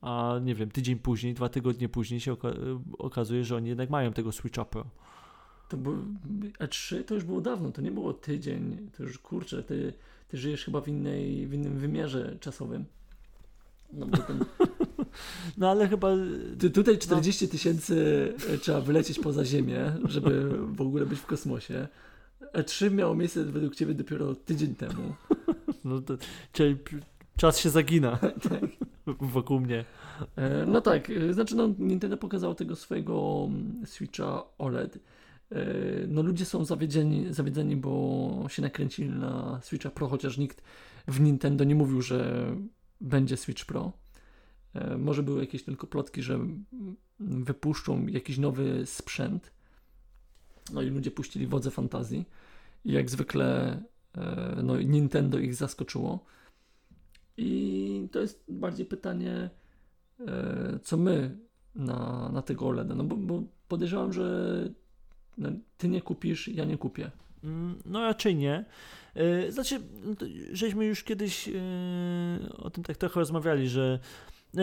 A 0.00 0.40
nie 0.42 0.54
wiem, 0.54 0.70
tydzień 0.70 0.98
później, 0.98 1.34
dwa 1.34 1.48
tygodnie 1.48 1.88
później 1.88 2.20
się 2.20 2.32
oka- 2.32 2.80
okazuje, 2.98 3.44
że 3.44 3.56
oni 3.56 3.68
jednak 3.68 3.90
mają 3.90 4.12
tego 4.12 4.32
Switcha 4.32 4.64
Pro. 4.64 4.86
To 5.72 5.76
był, 5.76 5.96
E3 6.60 7.04
to 7.04 7.14
już 7.14 7.24
było 7.24 7.40
dawno, 7.40 7.72
to 7.72 7.82
nie 7.82 7.90
było 7.90 8.12
tydzień, 8.12 8.90
to 8.96 9.02
już 9.02 9.18
kurczę, 9.18 9.62
ty, 9.62 9.92
ty 10.28 10.36
żyjesz 10.36 10.64
chyba 10.64 10.80
w, 10.80 10.88
innej, 10.88 11.46
w 11.46 11.54
innym 11.54 11.78
wymiarze 11.78 12.36
czasowym. 12.40 12.84
No, 13.92 14.06
bo 14.06 14.18
ten, 14.18 14.44
No 15.58 15.70
ale 15.70 15.88
chyba. 15.88 16.08
ty, 16.58 16.70
tutaj 16.70 16.98
40 16.98 17.48
tysięcy 17.48 17.94
e, 18.48 18.58
trzeba 18.58 18.80
wylecieć 18.80 19.18
poza 19.18 19.44
Ziemię, 19.44 19.92
żeby 20.04 20.50
w 20.66 20.80
ogóle 20.80 21.06
być 21.06 21.18
w 21.18 21.26
kosmosie. 21.26 21.88
E3 22.40 22.90
miało 22.92 23.14
miejsce 23.14 23.44
według 23.44 23.74
Ciebie 23.74 23.94
dopiero 23.94 24.34
tydzień 24.34 24.74
temu. 24.74 25.02
No 25.84 26.00
to, 26.00 26.14
czyli 26.52 26.76
czas 27.36 27.58
się 27.58 27.70
zagina 27.70 28.18
wokół 29.20 29.60
mnie. 29.60 29.84
E, 30.36 30.66
No 30.66 30.80
tak, 30.80 31.10
e, 31.10 31.32
znaczy 31.34 31.56
no, 31.56 31.68
Nintendo 31.78 32.16
pokazało 32.16 32.54
tego 32.54 32.76
swojego 32.76 33.46
mm, 33.48 33.86
Switcha 33.86 34.42
OLED. 34.58 34.98
E, 35.52 36.06
No 36.08 36.22
ludzie 36.22 36.44
są 36.44 36.64
zawiedzeni, 36.64 37.32
zawiedzeni, 37.34 37.76
bo 37.76 38.44
się 38.48 38.62
nakręcili 38.62 39.08
na 39.08 39.60
Switcha 39.62 39.90
Pro, 39.90 40.08
chociaż 40.08 40.38
nikt 40.38 40.62
w 41.08 41.20
Nintendo 41.20 41.64
nie 41.64 41.74
mówił, 41.74 42.02
że 42.02 42.46
będzie 43.00 43.36
Switch 43.36 43.64
Pro. 43.64 43.92
E, 44.74 44.98
Może 44.98 45.22
były 45.22 45.40
jakieś 45.40 45.64
tylko 45.64 45.86
plotki, 45.86 46.22
że 46.22 46.38
wypuszczą 47.20 48.06
jakiś 48.06 48.38
nowy 48.38 48.86
sprzęt. 48.86 49.52
No 50.72 50.82
i 50.82 50.90
ludzie 50.90 51.10
puścili 51.10 51.46
wodze 51.46 51.70
fantazji. 51.70 52.24
I 52.84 52.92
jak 52.92 53.10
zwykle 53.10 53.78
e, 54.14 54.56
no, 54.62 54.80
Nintendo 54.80 55.38
ich 55.38 55.54
zaskoczyło. 55.54 56.24
I 57.36 58.08
to 58.12 58.20
jest 58.20 58.44
bardziej 58.48 58.86
pytanie, 58.86 59.50
co 60.82 60.96
my 60.96 61.38
na, 61.74 62.30
na 62.32 62.42
tego 62.42 62.68
OLEDa. 62.68 62.94
No 62.94 63.04
bo, 63.04 63.16
bo 63.16 63.42
podejrzewam, 63.68 64.12
że 64.12 64.68
no, 65.42 65.48
ty 65.78 65.88
nie 65.88 66.00
kupisz, 66.02 66.48
ja 66.48 66.64
nie 66.64 66.78
kupię. 66.78 67.10
Mm, 67.44 67.78
No 67.84 68.00
raczej 68.00 68.36
nie. 68.36 68.64
E, 69.14 69.52
Znaczy, 69.52 69.80
no 70.04 70.14
żeśmy 70.52 70.84
już 70.84 71.04
kiedyś 71.04 71.48
e, 71.48 71.52
o 72.56 72.70
tym 72.70 72.84
tak 72.84 72.96
trochę 72.96 73.20
rozmawiali, 73.20 73.68
że 73.68 73.98
e, 74.56 74.62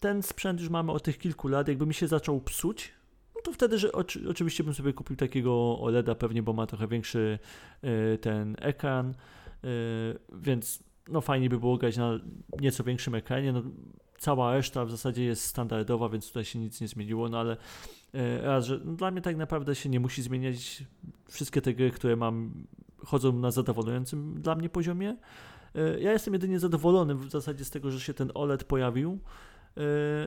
ten 0.00 0.22
sprzęt 0.22 0.60
już 0.60 0.68
mamy 0.68 0.92
od 0.92 1.02
tych 1.02 1.18
kilku 1.18 1.48
lat, 1.48 1.68
jakby 1.68 1.86
mi 1.86 1.94
się 1.94 2.08
zaczął 2.08 2.40
psuć, 2.40 2.92
no 3.34 3.40
to 3.42 3.52
wtedy, 3.52 3.78
że 3.78 3.92
oczy, 3.92 4.28
oczywiście 4.30 4.64
bym 4.64 4.74
sobie 4.74 4.92
kupił 4.92 5.16
takiego 5.16 5.78
OLEDa 5.80 6.14
pewnie, 6.14 6.42
bo 6.42 6.52
ma 6.52 6.66
trochę 6.66 6.88
większy 6.88 7.38
e, 7.82 8.18
ten 8.18 8.56
ekran, 8.58 9.14
więc 10.32 10.82
no 11.08 11.20
fajnie 11.20 11.48
by 11.50 11.58
było 11.58 11.76
grać 11.76 11.96
na 11.96 12.20
nieco 12.60 12.84
większym 12.84 13.14
ekranie, 13.14 13.52
no 13.52 13.62
cała 14.18 14.54
reszta 14.54 14.84
w 14.84 14.90
zasadzie 14.90 15.24
jest 15.24 15.44
standardowa, 15.44 16.08
więc 16.08 16.26
tutaj 16.28 16.44
się 16.44 16.58
nic 16.58 16.80
nie 16.80 16.88
zmieniło, 16.88 17.28
no 17.28 17.38
ale 17.38 17.56
raz, 18.42 18.64
że 18.64 18.80
no, 18.84 18.92
dla 18.92 19.10
mnie 19.10 19.20
tak 19.22 19.36
naprawdę 19.36 19.74
się 19.74 19.88
nie 19.88 20.00
musi 20.00 20.22
zmieniać 20.22 20.84
wszystkie 21.28 21.62
te 21.62 21.74
gry, 21.74 21.90
które 21.90 22.16
mam, 22.16 22.66
chodzą 23.04 23.32
na 23.32 23.50
zadowalającym 23.50 24.40
dla 24.40 24.54
mnie 24.54 24.68
poziomie. 24.68 25.16
E, 25.74 26.00
Ja 26.00 26.12
jestem 26.12 26.34
jedynie 26.34 26.58
zadowolony 26.58 27.14
w 27.14 27.30
zasadzie 27.30 27.64
z 27.64 27.70
tego, 27.70 27.90
że 27.90 28.00
się 28.00 28.14
ten 28.14 28.30
OLED 28.34 28.64
pojawił. 28.64 29.18
E, 29.76 29.80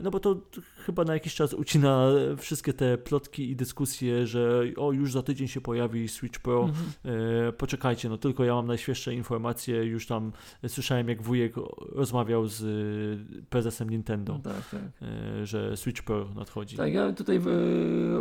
No 0.03 0.11
bo 0.11 0.19
to 0.19 0.41
chyba 0.85 1.03
na 1.03 1.13
jakiś 1.13 1.35
czas 1.35 1.53
ucina 1.53 2.09
wszystkie 2.37 2.73
te 2.73 2.97
plotki 2.97 3.51
i 3.51 3.55
dyskusje, 3.55 4.27
że 4.27 4.63
o 4.77 4.91
już 4.91 5.11
za 5.11 5.23
tydzień 5.23 5.47
się 5.47 5.61
pojawi 5.61 6.07
Switch 6.07 6.39
Pro. 6.39 6.63
Mhm. 6.63 7.17
E, 7.47 7.51
Poczekajcie, 7.51 8.09
no 8.09 8.17
tylko 8.17 8.43
ja 8.43 8.53
mam 8.55 8.67
najświeższe 8.67 9.13
informacje. 9.13 9.85
Już 9.85 10.07
tam 10.07 10.31
słyszałem, 10.67 11.09
jak 11.09 11.21
wujek 11.21 11.53
rozmawiał 11.91 12.47
z 12.47 12.63
e, 12.63 13.41
prezesem 13.49 13.89
Nintendo, 13.89 14.33
No 14.33 14.39
tak, 14.39 14.69
tak. 14.69 14.81
że 15.43 15.77
Switch 15.77 16.01
Pro 16.03 16.29
nadchodzi. 16.35 16.77
Tak, 16.77 16.93
ja 16.93 17.13
tutaj 17.13 17.39
w, 17.39 17.45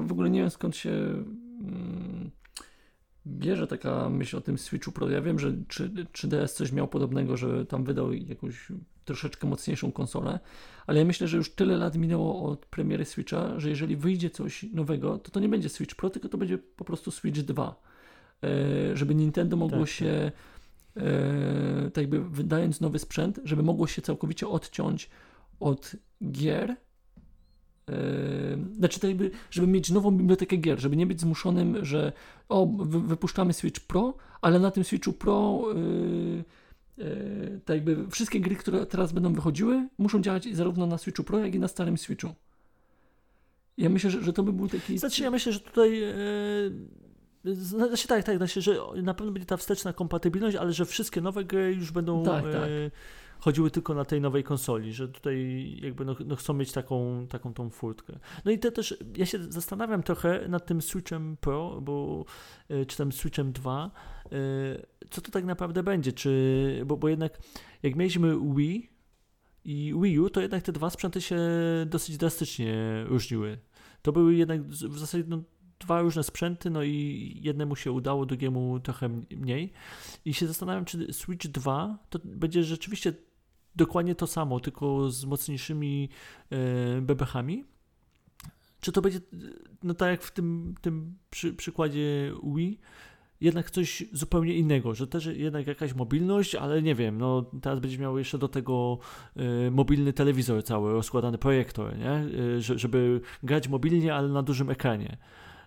w 0.06 0.12
ogóle 0.12 0.30
nie 0.30 0.40
wiem 0.40 0.50
skąd 0.50 0.76
się 0.76 0.90
mm, 0.90 2.30
bierze 3.26 3.66
taka 3.66 4.08
myśl 4.08 4.36
o 4.36 4.40
tym 4.40 4.58
Switchu 4.58 4.92
Pro. 4.92 5.10
Ja 5.10 5.20
wiem, 5.20 5.38
że 5.38 5.52
3, 5.68 5.90
3DS 5.90 6.48
coś 6.48 6.72
miał 6.72 6.88
podobnego, 6.88 7.36
że 7.36 7.66
tam 7.66 7.84
wydał 7.84 8.12
jakąś 8.12 8.72
troszeczkę 9.08 9.46
mocniejszą 9.46 9.92
konsolę, 9.92 10.40
ale 10.86 10.98
ja 10.98 11.04
myślę, 11.04 11.28
że 11.28 11.36
już 11.36 11.54
tyle 11.54 11.76
lat 11.76 11.96
minęło 11.96 12.50
od 12.50 12.66
premiery 12.66 13.04
Switcha, 13.04 13.60
że 13.60 13.68
jeżeli 13.68 13.96
wyjdzie 13.96 14.30
coś 14.30 14.62
nowego, 14.62 15.18
to 15.18 15.30
to 15.30 15.40
nie 15.40 15.48
będzie 15.48 15.68
Switch 15.68 15.94
Pro, 15.94 16.10
tylko 16.10 16.28
to 16.28 16.38
będzie 16.38 16.58
po 16.58 16.84
prostu 16.84 17.10
Switch 17.10 17.40
2. 17.40 17.82
E, 18.44 18.96
żeby 18.96 19.14
Nintendo 19.14 19.56
mogło 19.56 19.78
Tak, 19.78 19.88
się 19.88 20.32
e, 20.96 21.90
tak 21.90 22.02
jakby 22.02 22.20
wydając 22.20 22.80
nowy 22.80 22.98
sprzęt, 22.98 23.40
żeby 23.44 23.62
mogło 23.62 23.86
się 23.86 24.02
całkowicie 24.02 24.48
odciąć 24.48 25.10
od 25.60 25.96
gier 26.30 26.76
Yy, 27.88 28.74
znaczy, 28.76 29.00
tak 29.00 29.08
jakby, 29.10 29.30
żeby 29.50 29.66
mieć 29.66 29.90
nową 29.90 30.10
bibliotekę 30.10 30.56
gier, 30.56 30.80
żeby 30.80 30.96
nie 30.96 31.06
być 31.06 31.20
zmuszonym, 31.20 31.84
że 31.84 32.12
o, 32.48 32.66
wy, 32.66 33.00
wypuszczamy 33.00 33.52
Switch 33.52 33.80
Pro, 33.80 34.14
ale 34.40 34.58
na 34.58 34.70
tym 34.70 34.84
Switchu 34.84 35.12
Pro 35.12 35.64
yy, 35.74 36.44
tak 37.64 37.76
jakby 37.76 38.10
wszystkie 38.10 38.40
gry, 38.40 38.56
które 38.56 38.86
teraz 38.86 39.12
będą 39.12 39.32
wychodziły, 39.32 39.88
muszą 39.98 40.20
działać 40.22 40.56
zarówno 40.56 40.86
na 40.86 40.98
Switchu 40.98 41.24
Pro, 41.24 41.38
jak 41.38 41.54
i 41.54 41.58
na 41.58 41.68
starym 41.68 41.98
Switchu. 41.98 42.34
Ja 43.78 43.88
myślę, 43.88 44.10
że, 44.10 44.22
że 44.22 44.32
to 44.32 44.42
by 44.42 44.52
był 44.52 44.68
taki... 44.68 44.98
Znaczy, 44.98 45.22
ja 45.22 45.30
myślę, 45.30 45.52
że 45.52 45.60
tutaj. 45.60 46.02
E, 46.02 46.14
znaczy, 47.54 48.08
tak, 48.08 48.24
tak, 48.24 48.36
znaczy, 48.36 48.62
że 48.62 48.76
na 49.02 49.14
pewno 49.14 49.32
będzie 49.32 49.46
ta 49.46 49.56
wsteczna 49.56 49.92
kompatybilność, 49.92 50.56
ale 50.56 50.72
że 50.72 50.84
wszystkie 50.84 51.20
nowe 51.20 51.44
gry 51.44 51.74
już 51.74 51.92
będą 51.92 52.24
Tak, 52.24 52.44
e, 52.44 52.52
tak. 52.52 52.70
chodziły 53.40 53.70
tylko 53.70 53.94
na 53.94 54.04
tej 54.04 54.20
nowej 54.20 54.44
konsoli, 54.44 54.92
że 54.92 55.08
tutaj 55.08 55.66
jakby 55.82 56.04
no, 56.04 56.16
no 56.26 56.36
chcą 56.36 56.54
mieć 56.54 56.72
taką, 56.72 57.26
taką 57.28 57.54
tą 57.54 57.70
furtkę. 57.70 58.18
No 58.44 58.50
i 58.50 58.58
to 58.58 58.70
też, 58.70 58.96
ja 59.16 59.26
się 59.26 59.38
zastanawiam 59.52 60.02
trochę 60.02 60.48
nad 60.48 60.66
tym 60.66 60.82
Switchem 60.82 61.36
Pro, 61.40 61.80
bo 61.80 62.24
e, 62.68 62.86
czy 62.86 62.96
tam 62.96 63.12
Switchem 63.12 63.52
2, 63.52 63.84
e, 63.86 64.17
co 65.10 65.20
to 65.20 65.30
tak 65.30 65.44
naprawdę 65.44 65.82
będzie, 65.82 66.12
czy, 66.12 66.82
bo, 66.86 66.96
bo 66.96 67.08
jednak 67.08 67.38
jak 67.82 67.96
mieliśmy 67.96 68.54
Wii 68.56 68.90
i 69.64 69.94
Wii 70.02 70.20
U, 70.20 70.30
to 70.30 70.40
jednak 70.40 70.62
te 70.62 70.72
dwa 70.72 70.90
sprzęty 70.90 71.20
się 71.20 71.38
dosyć 71.86 72.16
drastycznie 72.16 73.04
różniły. 73.06 73.58
To 74.02 74.12
były 74.12 74.34
jednak 74.34 74.62
w 74.68 74.98
zasadzie 74.98 75.24
no, 75.28 75.42
dwa 75.80 76.00
różne 76.00 76.22
sprzęty, 76.22 76.70
no 76.70 76.82
i 76.82 77.32
jednemu 77.42 77.76
się 77.76 77.92
udało, 77.92 78.26
drugiemu 78.26 78.80
trochę 78.80 79.08
mniej. 79.30 79.72
I 80.24 80.34
się 80.34 80.46
zastanawiam, 80.46 80.84
czy 80.84 81.12
Switch 81.12 81.46
2 81.46 81.98
to 82.10 82.18
będzie 82.24 82.64
rzeczywiście 82.64 83.12
dokładnie 83.76 84.14
to 84.14 84.26
samo, 84.26 84.60
tylko 84.60 85.10
z 85.10 85.24
mocniejszymi 85.24 86.08
e, 86.50 87.00
bebechami. 87.00 87.64
Czy 88.80 88.92
to 88.92 89.02
będzie, 89.02 89.20
no 89.82 89.94
tak 89.94 90.10
jak 90.10 90.22
w 90.22 90.30
tym, 90.30 90.74
tym 90.80 91.18
przy, 91.30 91.54
przykładzie 91.54 92.32
Wii, 92.54 92.80
jednak 93.40 93.70
coś 93.70 94.04
zupełnie 94.12 94.54
innego, 94.54 94.94
że 94.94 95.06
też 95.06 95.26
jednak 95.26 95.66
jakaś 95.66 95.94
mobilność, 95.94 96.54
ale 96.54 96.82
nie 96.82 96.94
wiem, 96.94 97.18
no 97.18 97.44
teraz 97.62 97.80
będzie 97.80 97.98
miał 97.98 98.18
jeszcze 98.18 98.38
do 98.38 98.48
tego 98.48 98.98
e, 99.36 99.70
mobilny 99.70 100.12
telewizor 100.12 100.64
cały, 100.64 100.92
rozkładany 100.92 101.38
projektor, 101.38 101.98
nie? 101.98 102.24
Że, 102.60 102.78
żeby 102.78 103.20
grać 103.42 103.68
mobilnie, 103.68 104.14
ale 104.14 104.28
na 104.28 104.42
dużym 104.42 104.70
ekranie. 104.70 105.16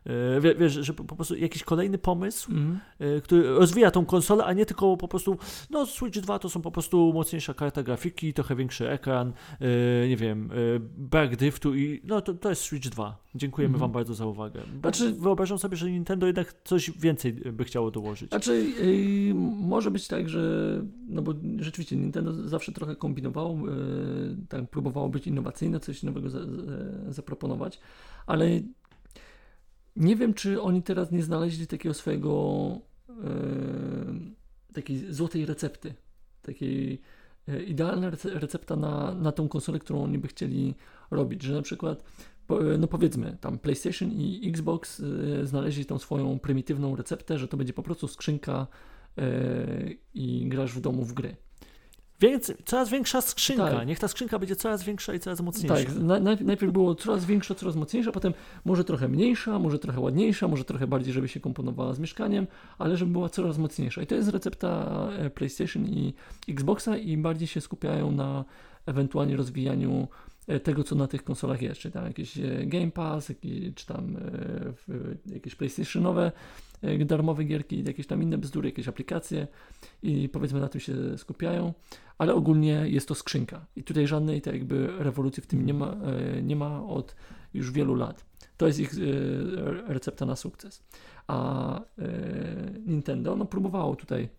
E, 0.06 0.42
wie- 0.42 0.56
Wiesz, 0.56 0.74
że 0.74 0.94
po 0.94 1.16
prostu 1.16 1.36
jakiś 1.36 1.64
kolejny 1.64 1.98
pomysł, 1.98 2.52
e, 3.00 3.22
który 3.22 3.44
rozwija 3.50 3.92
tą 3.92 4.06
konsolę, 4.06 4.46
a 4.46 4.54
nie 4.54 4.66
tylko 4.66 4.98
po 4.98 5.08
prostu, 5.08 5.38
no 5.70 5.86
Switch 5.86 6.20
2 6.20 6.40
to 6.40 6.50
są 6.50 6.62
po 6.62 6.72
prostu 6.72 7.12
mocniejsza 7.14 7.54
karta 7.54 7.84
grafiki, 7.84 8.34
trochę 8.34 8.56
większy 8.56 8.90
ekran, 8.90 9.34
e, 9.60 10.08
nie 10.08 10.18
wiem, 10.18 10.50
brak 10.98 11.36
driftu 11.36 11.76
i 11.76 12.02
no 12.04 12.22
to, 12.22 12.34
to 12.34 12.50
jest 12.50 12.62
Switch 12.62 12.90
2. 12.90 13.18
Dziękujemy 13.36 13.74
Mhm. 13.74 13.80
Wam 13.82 13.92
bardzo 13.92 14.14
za 14.14 14.26
uwagę. 14.26 14.62
Znaczy- 14.82 15.12
wyobrażam 15.14 15.58
sobie, 15.58 15.78
że 15.78 15.92
Nintendo 15.92 16.28
jednak 16.28 16.54
coś 16.64 16.92
więcej 16.92 17.34
by 17.34 17.64
chciało 17.64 17.92
dołożyć. 17.92 18.30
Znaczy, 18.30 18.66
yy, 18.84 19.34
może 19.60 19.92
być 19.92 20.08
tak, 20.08 20.30
że 20.30 20.42
no 21.10 21.22
bo 21.22 21.34
rzeczywiście 21.60 21.96
Nintendo 21.96 22.48
zawsze 22.48 22.72
trochę 22.72 22.96
kombinowało, 22.96 23.58
yy, 23.70 24.38
tak 24.50 24.70
próbowało 24.70 25.10
być 25.10 25.28
innowacyjne, 25.28 25.80
coś 25.80 26.04
nowego 26.04 26.30
za, 26.30 26.40
za, 26.40 26.48
zaproponować, 27.10 27.80
ale 28.26 28.50
nie 29.96 30.16
wiem, 30.16 30.34
czy 30.34 30.62
oni 30.62 30.84
teraz 30.84 31.12
nie 31.12 31.24
znaleźli 31.24 31.68
takiego 31.68 31.94
swojego 31.94 32.72
yy, 33.10 33.16
takiej 34.74 35.14
złotej 35.14 35.46
recepty, 35.46 35.94
takiej 36.42 37.02
yy, 37.48 37.64
idealna 37.64 38.12
rece- 38.12 38.40
recepta 38.40 38.76
na, 38.76 39.16
na 39.16 39.32
tą 39.32 39.50
konsolę, 39.50 39.80
którą 39.80 40.04
oni 40.04 40.18
by 40.18 40.28
chcieli 40.28 40.76
robić, 41.12 41.44
że 41.44 41.54
na 41.54 41.62
przykład 41.62 42.04
po- 42.48 42.78
no 42.80 42.88
powiedzmy, 42.88 43.38
tam 43.42 43.60
PlayStation 43.60 44.12
i 44.12 44.50
Xbox 44.50 45.00
y, 45.00 45.48
znaleźli 45.48 45.86
tą 45.86 46.00
swoją 46.00 46.40
prymitywną 46.40 46.96
receptę, 46.96 47.38
że 47.38 47.48
to 47.48 47.58
będzie 47.58 47.74
po 47.74 47.84
prostu 47.84 48.08
skrzynka 48.08 48.68
y, 49.20 49.98
i 50.14 50.48
grasz 50.50 50.74
w 50.74 50.82
domu 50.82 51.04
w 51.04 51.14
gry. 51.14 51.36
Więcej, 52.22 52.56
coraz 52.66 52.90
większa 52.90 53.22
skrzynka. 53.22 53.72
Tak. 53.72 53.88
Niech 53.88 54.00
ta 54.00 54.08
skrzynka 54.08 54.40
będzie 54.40 54.56
coraz 54.56 54.84
większa 54.84 55.14
i 55.14 55.20
coraz 55.20 55.42
mocniejsza. 55.42 55.76
Tak, 55.76 55.96
na, 55.96 56.20
najpierw, 56.20 56.74
było 56.74 56.96
coraz 56.96 57.26
większa, 57.26 57.56
coraz 57.56 57.76
mocniejsza, 57.76 58.12
potem 58.12 58.34
może 58.66 58.84
trochę 58.84 59.08
mniejsza, 59.08 59.60
może 59.60 59.80
trochę 59.80 60.00
ładniejsza, 60.00 60.48
może 60.48 60.64
trochę 60.64 60.88
bardziej, 60.88 61.14
żeby 61.14 61.28
się 61.28 61.40
komponowała 61.40 61.94
z 61.94 62.00
mieszkaniem, 62.00 62.48
ale 62.78 62.98
żeby 62.98 63.12
była 63.12 63.30
coraz 63.30 63.58
mocniejsza. 63.58 64.02
I 64.02 64.08
to 64.08 64.16
jest 64.16 64.30
recepta 64.30 65.10
e, 65.18 65.30
PlayStation 65.30 65.86
i 65.86 66.14
Xboxa 66.50 66.98
i 66.98 67.18
bardziej 67.18 67.48
się 67.48 67.62
skupiają 67.62 68.12
na 68.12 68.46
ewentualnie 68.86 69.38
rozwijaniu 69.38 70.08
e, 70.48 70.60
tego, 70.60 70.84
co 70.84 70.96
na 70.96 71.08
tych 71.08 71.24
konsolach 71.24 71.62
jest, 71.62 71.82
czy 71.82 71.92
tam 71.92 72.06
jakiś 72.06 72.38
e, 72.38 72.66
Game 72.66 72.92
Pass, 72.92 73.30
jakiś, 73.30 73.74
czy 73.76 73.86
tam 73.86 74.18
jakieś 75.26 75.56
PlayStationowe 75.56 76.32
darmowe 77.06 77.44
gierki, 77.44 77.84
jakieś 77.84 78.08
tam 78.08 78.24
inne 78.24 78.38
bzdury, 78.38 78.70
jakieś 78.70 78.88
aplikacje 78.88 79.48
i 80.04 80.30
powiedzmy 80.30 80.60
na 80.60 80.70
tym 80.70 80.82
się 80.82 81.18
skupiają, 81.18 81.74
ale 82.18 82.34
ogólnie 82.34 82.84
jest 82.86 83.08
to 83.08 83.16
skrzynka 83.16 83.66
i 83.76 83.84
tutaj 83.84 84.08
żadnej 84.08 84.42
tak 84.42 84.54
jakby 84.54 84.88
rewolucji 84.98 85.44
w 85.44 85.48
tym 85.48 85.66
nie 85.66 85.74
ma, 85.74 85.98
nie 86.44 86.56
ma 86.56 86.84
od 86.84 87.16
już 87.54 87.72
wielu 87.72 87.96
lat. 87.96 88.26
To 88.58 88.68
jest 88.68 88.80
ich 88.80 88.92
recepta 89.88 90.26
na 90.26 90.36
sukces. 90.36 90.84
A 91.28 91.82
Nintendo 92.86 93.36
no, 93.36 93.46
próbowało 93.46 93.96
tutaj 93.96 94.30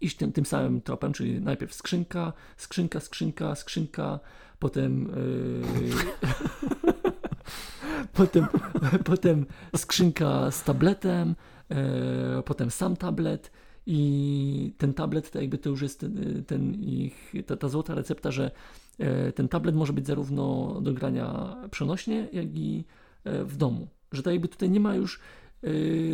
iść 0.00 0.16
tym, 0.16 0.32
tym 0.32 0.46
samym 0.46 0.80
tropem, 0.80 1.12
czyli 1.12 1.40
najpierw 1.40 1.74
skrzynka, 1.74 2.32
skrzynka, 2.56 3.00
skrzynka, 3.00 3.54
skrzynka, 3.54 4.20
potem 4.58 5.08
potem, 8.12 8.46
potem 9.04 9.46
skrzynka 9.76 10.50
z 10.50 10.64
tabletem, 10.64 11.34
potem 12.44 12.70
sam 12.70 12.96
tablet 12.96 13.50
i 13.86 14.72
ten 14.78 14.94
tablet 14.94 15.30
to 15.30 15.40
jakby 15.40 15.58
to 15.58 15.70
już 15.70 15.82
jest 15.82 16.00
ten, 16.00 16.44
ten 16.46 16.74
ich, 16.74 17.32
ta, 17.46 17.56
ta 17.56 17.68
złota 17.68 17.94
recepta, 17.94 18.30
że 18.30 18.50
yy, 18.98 19.32
ten 19.32 19.48
tablet 19.48 19.74
może 19.74 19.92
być 19.92 20.06
zarówno 20.06 20.76
do 20.80 20.92
grania 20.92 21.56
przenośnie, 21.70 22.28
jak 22.32 22.56
i 22.56 22.84
yy, 23.24 23.44
w 23.44 23.56
domu. 23.56 23.88
Że 24.12 24.22
to 24.22 24.30
jakby 24.30 24.48
tutaj 24.48 24.70
nie 24.70 24.80
ma 24.80 24.94
już 24.94 25.20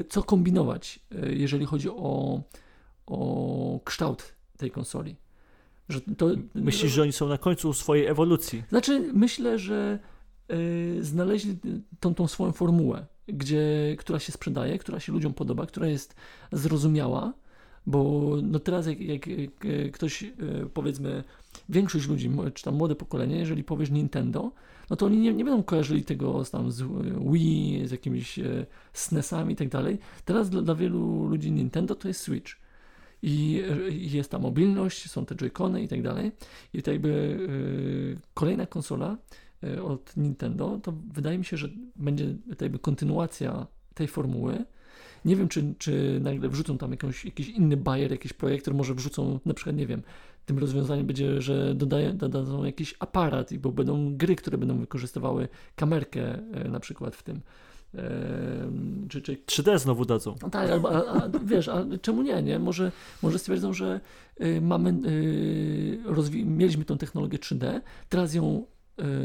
co 0.09 0.23
kombinować, 0.23 1.01
jeżeli 1.31 1.67
chodzi 1.67 1.89
o 1.89 2.41
o 3.11 3.81
kształt 3.85 4.35
tej 4.57 4.71
konsoli. 4.71 5.17
Że 5.89 6.01
to, 6.01 6.29
Myślisz, 6.55 6.93
że 6.93 7.03
oni 7.03 7.13
są 7.13 7.29
na 7.29 7.39
końcu 7.39 7.73
swojej 7.73 8.07
ewolucji? 8.07 8.63
Znaczy, 8.69 9.11
myślę, 9.15 9.59
że 9.59 9.99
znaleźli 11.01 11.59
tą, 12.01 12.15
tą 12.15 12.29
swoją 12.29 12.53
formułę, 12.53 13.07
gdzie, 13.33 13.97
która 13.99 14.19
się 14.19 14.33
sprzedaje, 14.33 14.79
która 14.79 15.01
się 15.01 15.13
ludziom 15.13 15.35
podoba, 15.35 15.67
która 15.67 15.87
jest 15.87 16.15
zrozumiała, 16.53 17.33
bo 17.87 18.31
no 18.43 18.59
teraz 18.59 18.87
jak, 18.87 19.01
jak, 19.01 19.27
jak 19.27 19.51
ktoś, 19.93 20.23
y, 20.23 20.33
powiedzmy, 20.75 21.25
większość 21.69 22.09
ludzi, 22.09 22.31
czy 22.55 22.65
tam 22.65 22.75
młode 22.75 22.95
pokolenie, 22.95 23.37
jeżeli 23.37 23.65
powiesz 23.65 23.91
Nintendo, 23.91 24.53
no 24.91 24.97
to 24.97 25.07
oni 25.07 25.19
nie, 25.19 25.35
nie 25.35 25.45
będą 25.45 25.63
kojarzyli 25.63 26.05
tego 26.05 26.45
z, 26.45 26.51
tam, 26.51 26.71
z 26.71 26.83
Wii, 27.33 27.89
z 27.89 27.91
jakimiś 27.91 28.39
y, 28.39 28.67
SNESami 28.93 29.53
i 29.53 29.57
tak 29.57 29.69
dalej. 29.69 29.99
Teraz 30.25 30.51
dla, 30.51 30.63
dla 30.63 30.75
wielu 30.75 31.27
ludzi 31.27 31.53
Nintendo 31.53 31.95
to 31.95 32.09
jest 32.09 32.21
Switch 32.21 32.53
i 33.23 33.63
jest 33.91 34.31
ta 34.31 34.39
mobilność, 34.39 35.11
są 35.11 35.27
te 35.27 35.35
joycony 35.35 35.83
i 35.83 35.89
tak 35.89 36.03
dalej. 36.03 36.33
I 36.75 36.83
to 36.83 36.93
jakby 36.93 37.09
y, 37.09 38.21
kolejna 38.35 38.67
konsola 38.67 39.17
od 39.85 40.17
Nintendo, 40.17 40.81
to 40.83 40.93
wydaje 41.13 41.39
mi 41.39 41.45
się, 41.45 41.57
że 41.57 41.69
będzie 41.97 42.35
jakby 42.61 42.79
kontynuacja 42.79 43.67
tej 43.95 44.09
formuły. 44.09 44.65
Nie 45.25 45.37
wiem, 45.37 45.49
czy, 45.49 45.75
czy 45.79 46.21
nagle 46.23 46.49
wrzucą 46.49 46.79
tam 46.79 46.91
jakąś, 46.91 47.25
jakiś 47.25 47.49
inny 47.49 47.77
bajer, 47.77 48.11
jakiś 48.11 48.33
projektor, 48.33 48.75
może 48.75 48.95
wrzucą, 48.95 49.41
na 49.45 49.55
przykład, 49.55 49.77
nie 49.77 49.87
wiem, 49.87 50.03
tym 50.47 50.59
rozwiązaniem 50.59 51.07
będzie, 51.07 51.43
że 51.43 51.75
dodają, 51.75 52.17
dodadzą 52.17 52.65
jakiś 52.65 52.95
aparat, 52.99 53.57
bo 53.57 53.73
będą 53.73 54.17
gry, 54.17 54.37
które 54.37 54.59
będą 54.59 54.79
wykorzystywały 54.79 55.49
kamerkę 55.77 56.39
y, 56.67 56.69
na 56.69 56.81
przykład 56.81 57.17
w 57.17 57.23
tym 57.23 57.41
czy, 59.09 59.23
czy... 59.23 59.37
3D 59.37 59.79
znowu 59.79 60.05
dadzą. 60.05 60.35
No 60.43 60.51
tak, 60.51 60.71
albo, 60.71 60.91
a, 60.93 61.23
a, 61.23 61.29
wiesz, 61.45 61.69
a 61.69 61.85
czemu 62.03 62.23
nie, 62.23 62.43
nie? 62.43 62.59
Może, 62.59 62.93
może 63.23 63.39
stwierdzą, 63.39 63.73
że 63.73 64.01
y, 64.41 64.61
mamy, 64.61 64.91
y, 65.09 66.45
mieliśmy 66.45 66.85
tą 66.85 66.99
technologię 66.99 67.39
3D, 67.39 67.81
teraz 68.09 68.35
ją 68.35 68.65
y, 68.65 68.80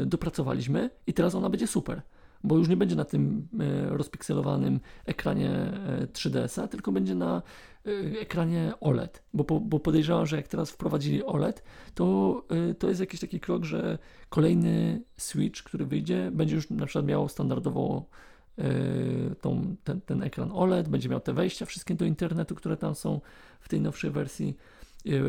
dopracowaliśmy 0.06 0.90
i 1.06 1.12
teraz 1.12 1.34
ona 1.34 1.50
będzie 1.50 1.66
super, 1.66 2.02
bo 2.44 2.56
już 2.56 2.68
nie 2.68 2.76
będzie 2.76 2.96
na 2.96 3.04
tym 3.04 3.48
y, 3.60 3.96
rozpikselowanym 3.96 4.80
ekranie 5.04 5.50
3DS-a, 6.12 6.64
y, 6.64 6.68
tylko 6.68 6.92
będzie 6.92 7.14
na 7.14 7.42
ekranie 8.20 8.72
OLED, 8.80 9.22
bo, 9.34 9.60
bo 9.60 9.80
podejrzewam, 9.80 10.26
że 10.26 10.36
jak 10.36 10.48
teraz 10.48 10.70
wprowadzili 10.70 11.24
OLED, 11.24 11.62
to, 11.94 12.42
to 12.78 12.88
jest 12.88 13.00
jakiś 13.00 13.20
taki 13.20 13.40
krok, 13.40 13.64
że 13.64 13.98
kolejny 14.28 15.02
Switch, 15.16 15.62
który 15.62 15.86
wyjdzie, 15.86 16.30
będzie 16.32 16.54
już 16.54 16.70
na 16.70 16.86
przykład 16.86 17.06
miał 17.06 17.28
standardowo 17.28 18.06
tą, 19.40 19.76
ten, 19.84 20.00
ten 20.00 20.22
ekran 20.22 20.50
OLED, 20.52 20.88
będzie 20.88 21.08
miał 21.08 21.20
te 21.20 21.32
wejścia 21.32 21.66
wszystkie 21.66 21.94
do 21.94 22.04
internetu, 22.04 22.54
które 22.54 22.76
tam 22.76 22.94
są 22.94 23.20
w 23.60 23.68
tej 23.68 23.80
nowszej 23.80 24.10
wersji, 24.10 24.56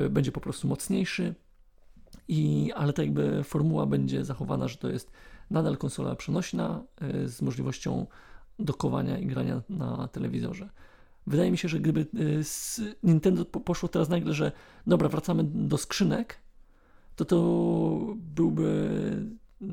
będzie 0.09 0.31
po 0.31 0.41
prostu 0.41 0.67
mocniejszy, 0.67 1.35
i, 2.27 2.71
ale 2.75 2.93
tak 2.93 3.05
jakby 3.05 3.43
formuła 3.43 3.85
będzie 3.85 4.25
zachowana, 4.25 4.67
że 4.67 4.77
to 4.77 4.89
jest 4.89 5.11
nadal 5.49 5.77
konsola 5.77 6.15
przenośna 6.15 6.83
yy, 7.01 7.29
z 7.29 7.41
możliwością 7.41 8.05
dokowania 8.59 9.17
i 9.17 9.25
grania 9.25 9.61
na 9.69 10.07
telewizorze. 10.07 10.69
Wydaje 11.27 11.51
mi 11.51 11.57
się, 11.57 11.67
że 11.67 11.79
gdyby 11.79 12.07
Nintendo 13.03 13.45
poszło 13.45 13.89
teraz 13.89 14.09
nagle, 14.09 14.33
że 14.33 14.51
dobra, 14.87 15.09
wracamy 15.09 15.43
do 15.43 15.77
skrzynek, 15.77 16.37
to 17.15 17.25
to 17.25 17.37
byłby 18.15 18.89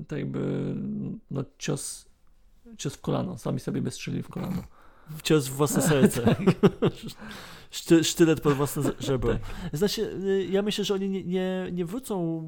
tak 0.09 0.19
jakby 0.19 0.75
no, 1.31 1.45
cios 1.59 2.07
cios 2.79 2.95
w 2.95 3.01
kolano, 3.01 3.39
sami 3.39 3.61
sobie 3.61 3.83
by 3.83 3.91
strzeli 3.91 4.23
w 4.23 4.29
kolano. 4.29 4.63
Cios 5.23 5.49
w 5.49 5.53
własne 5.53 5.83
serce. 5.83 6.23
tak. 6.25 6.39
Szty, 7.71 8.05
sztylet 8.05 8.41
pod 8.41 8.53
własne 8.53 8.83
żebro. 9.01 9.33
Tak. 9.33 9.43
Znaczy, 9.73 10.03
y, 10.25 10.47
ja 10.51 10.63
myślę, 10.63 10.85
że 10.85 10.95
oni 10.95 11.09
nie, 11.09 11.25
nie, 11.25 11.69
nie 11.73 11.85
wrócą 11.85 12.43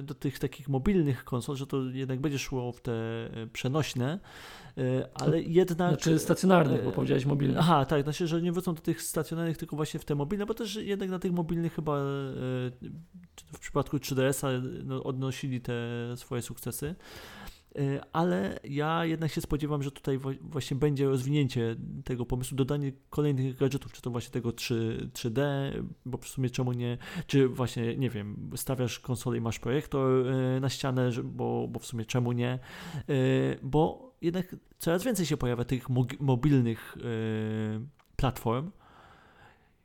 y, 0.00 0.02
do 0.02 0.14
tych 0.14 0.38
takich 0.38 0.68
mobilnych 0.68 1.24
konsol, 1.24 1.56
że 1.56 1.66
to 1.66 1.82
jednak 1.82 2.20
będzie 2.20 2.38
szło 2.38 2.72
w 2.72 2.80
te 2.80 2.92
y, 2.92 3.46
przenośne, 3.52 4.18
ale 5.14 5.42
jednak... 5.42 5.90
Znaczy 5.90 6.18
stacjonarnych, 6.18 6.84
bo 6.84 6.92
powiedziałeś 6.92 7.26
mobilnych. 7.26 7.58
Aha, 7.60 7.84
tak, 7.84 8.02
znaczy, 8.02 8.26
że 8.26 8.42
nie 8.42 8.52
wrócą 8.52 8.74
do 8.74 8.80
tych 8.80 9.02
stacjonarnych, 9.02 9.56
tylko 9.56 9.76
właśnie 9.76 10.00
w 10.00 10.04
te 10.04 10.14
mobilne, 10.14 10.46
bo 10.46 10.54
też 10.54 10.74
jednak 10.74 11.10
na 11.10 11.18
tych 11.18 11.32
mobilnych 11.32 11.74
chyba 11.74 11.96
w 13.52 13.58
przypadku 13.60 13.96
3DS-a 13.96 14.48
no, 14.84 15.02
odnosili 15.02 15.60
te 15.60 15.72
swoje 16.16 16.42
sukcesy. 16.42 16.94
E, 17.78 18.00
ale 18.12 18.60
ja 18.64 19.04
jednak 19.04 19.30
się 19.30 19.40
spodziewam, 19.40 19.82
że 19.82 19.90
tutaj 19.90 20.18
właśnie 20.40 20.76
będzie 20.76 21.08
rozwinięcie 21.08 21.76
tego 22.04 22.26
pomysłu, 22.26 22.56
dodanie 22.56 22.92
kolejnych 23.10 23.56
gadżetów, 23.56 23.92
czy 23.92 24.02
to 24.02 24.10
właśnie 24.10 24.30
tego 24.30 24.52
3, 24.52 25.10
3D, 25.12 25.40
bo 26.06 26.18
w 26.18 26.28
sumie 26.28 26.50
czemu 26.50 26.72
nie, 26.72 26.98
czy 27.26 27.48
właśnie, 27.48 27.96
nie 27.96 28.10
wiem, 28.10 28.50
stawiasz 28.56 29.00
konsolę 29.00 29.38
i 29.38 29.40
masz 29.40 29.58
projektor 29.58 30.26
e, 30.28 30.60
na 30.60 30.68
ścianę, 30.68 31.10
bo, 31.24 31.68
bo 31.68 31.80
w 31.80 31.86
sumie 31.86 32.04
czemu 32.04 32.32
nie, 32.32 32.50
e, 32.50 32.58
bo 33.62 34.12
jednak 34.20 34.56
coraz 34.78 35.04
więcej 35.04 35.26
się 35.26 35.36
pojawia 35.36 35.64
tych 35.64 35.88
mobilnych 36.20 36.98
platform, 38.16 38.70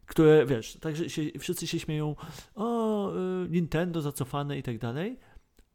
które, 0.05 0.45
wiesz, 0.45 0.77
także 0.81 1.09
się, 1.09 1.21
wszyscy 1.39 1.67
się 1.67 1.79
śmieją, 1.79 2.15
o, 2.55 3.13
Nintendo 3.49 4.01
zacofane 4.01 4.57
i 4.57 4.63
tak 4.63 4.77
dalej, 4.77 5.19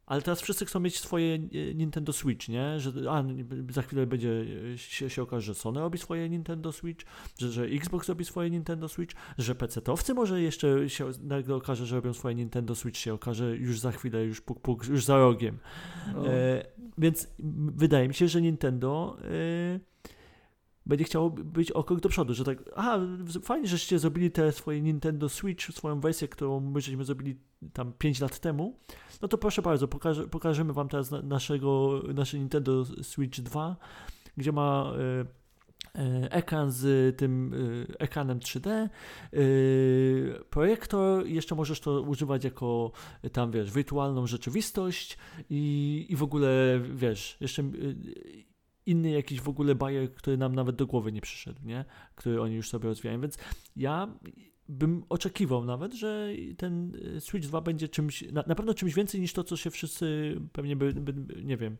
ale 0.06 0.22
teraz 0.22 0.40
wszyscy 0.40 0.66
chcą 0.66 0.80
mieć 0.80 0.98
swoje 0.98 1.34
e, 1.34 1.74
Nintendo 1.74 2.12
Switch, 2.12 2.48
nie? 2.48 2.80
Że 2.80 2.92
a, 3.10 3.24
za 3.70 3.82
chwilę 3.82 4.06
będzie 4.06 4.44
e, 4.74 4.78
się, 4.78 5.10
się 5.10 5.22
okaże, 5.22 5.46
że 5.46 5.54
Sony 5.54 5.80
robi 5.80 5.98
swoje 5.98 6.28
Nintendo 6.28 6.72
Switch, 6.72 7.04
że, 7.38 7.52
że 7.52 7.64
Xbox 7.64 8.08
robi 8.08 8.24
swoje 8.24 8.50
Nintendo 8.50 8.88
Switch, 8.88 9.14
że 9.38 9.54
PC-towcy 9.54 10.14
może 10.14 10.42
jeszcze 10.42 10.90
się 10.90 11.10
nagle 11.22 11.54
okaże, 11.54 11.86
że 11.86 11.96
robią 11.96 12.12
swoje 12.12 12.34
Nintendo 12.34 12.74
Switch, 12.74 12.98
się 12.98 13.14
okaże 13.14 13.56
już 13.56 13.80
za 13.80 13.92
chwilę, 13.92 14.24
już 14.24 14.40
puk, 14.40 14.60
puk, 14.60 14.86
już 14.86 15.04
za 15.04 15.16
rogiem. 15.16 15.58
E, 16.26 16.64
więc 16.98 17.28
wydaje 17.74 18.08
mi 18.08 18.14
się, 18.14 18.28
że 18.28 18.42
Nintendo 18.42 19.16
e, 19.20 19.91
będzie 20.86 21.04
chciało 21.04 21.30
być 21.30 21.72
o 21.72 21.84
krok 21.84 22.00
do 22.00 22.08
przodu, 22.08 22.34
że 22.34 22.44
tak, 22.44 22.58
aha, 22.76 23.00
fajnie, 23.42 23.68
żeście 23.68 23.98
zrobili 23.98 24.30
te 24.30 24.52
swoje 24.52 24.80
Nintendo 24.80 25.28
Switch, 25.28 25.72
swoją 25.72 26.00
wersję, 26.00 26.28
którą 26.28 26.60
my 26.60 26.80
żeśmy 26.80 27.04
zrobili 27.04 27.36
tam 27.72 27.92
5 27.92 28.20
lat 28.20 28.38
temu, 28.38 28.76
no 29.22 29.28
to 29.28 29.38
proszę 29.38 29.62
bardzo, 29.62 29.88
pokaże, 29.88 30.28
pokażemy 30.28 30.72
wam 30.72 30.88
teraz 30.88 31.10
naszego, 31.22 32.02
nasze 32.14 32.38
Nintendo 32.38 32.84
Switch 32.84 33.40
2, 33.40 33.76
gdzie 34.36 34.52
ma 34.52 34.92
e, 35.94 36.30
ekran 36.30 36.70
z 36.70 37.16
tym 37.16 37.54
e, 37.90 37.98
ekranem 37.98 38.38
3D, 38.38 38.88
projektor, 40.50 41.26
jeszcze 41.26 41.54
możesz 41.54 41.80
to 41.80 42.02
używać 42.02 42.44
jako 42.44 42.92
tam, 43.32 43.50
wiesz, 43.50 43.72
wirtualną 43.72 44.26
rzeczywistość 44.26 45.18
i, 45.50 46.06
i 46.08 46.16
w 46.16 46.22
ogóle, 46.22 46.80
wiesz, 46.94 47.36
jeszcze 47.40 47.62
inny 48.86 49.10
jakiś 49.10 49.40
w 49.40 49.48
ogóle 49.48 49.74
bajer, 49.74 50.14
który 50.14 50.36
nam 50.36 50.54
nawet 50.54 50.76
do 50.76 50.86
głowy 50.86 51.12
nie 51.12 51.20
przyszedł, 51.20 51.60
nie? 51.64 51.84
Który 52.14 52.42
oni 52.42 52.54
już 52.54 52.68
sobie 52.68 52.88
rozwijają, 52.88 53.20
więc 53.20 53.38
ja 53.76 54.08
bym 54.68 55.04
oczekiwał 55.08 55.64
nawet, 55.64 55.94
że 55.94 56.28
ten 56.56 56.92
Switch 57.18 57.48
2 57.48 57.60
będzie 57.60 57.88
czymś, 57.88 58.32
na, 58.32 58.44
na 58.46 58.54
pewno 58.54 58.74
czymś 58.74 58.94
więcej 58.94 59.20
niż 59.20 59.32
to, 59.32 59.44
co 59.44 59.56
się 59.56 59.70
wszyscy 59.70 60.36
pewnie 60.52 60.76
by, 60.76 60.92
by 60.92 61.42
nie 61.44 61.56
wiem, 61.56 61.76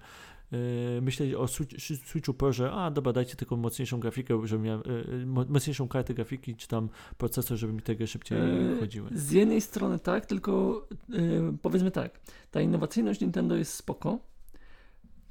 yy, 0.53 0.59
myśleli 1.03 1.37
o 1.37 1.49
Switch, 1.49 1.75
Switchu 2.07 2.35
Pro, 2.35 2.53
że 2.53 2.73
a 2.73 2.91
dobra, 2.91 3.13
dajcie 3.13 3.37
tylko 3.37 3.57
mocniejszą 3.57 4.01
grafikę, 4.01 4.47
żeby 4.47 4.65
miał, 4.65 4.79
yy, 4.79 5.27
mocniejszą 5.27 5.89
kartę 5.89 6.15
grafiki, 6.15 6.57
czy 6.57 6.69
tam 6.69 6.89
procesor, 7.19 7.59
żeby 7.59 7.73
mi 7.73 7.83
tego 7.83 8.07
szybciej 8.07 8.39
yy, 8.39 8.77
chodziły. 8.81 9.11
Z 9.13 9.31
jednej 9.31 9.61
strony 9.61 9.99
tak, 9.99 10.27
tylko 10.27 10.87
yy, 11.09 11.55
powiedzmy 11.63 11.91
tak, 11.91 12.21
ta 12.51 12.61
innowacyjność 12.61 13.21
Nintendo 13.21 13.57
jest 13.57 13.75
spoko, 13.75 14.19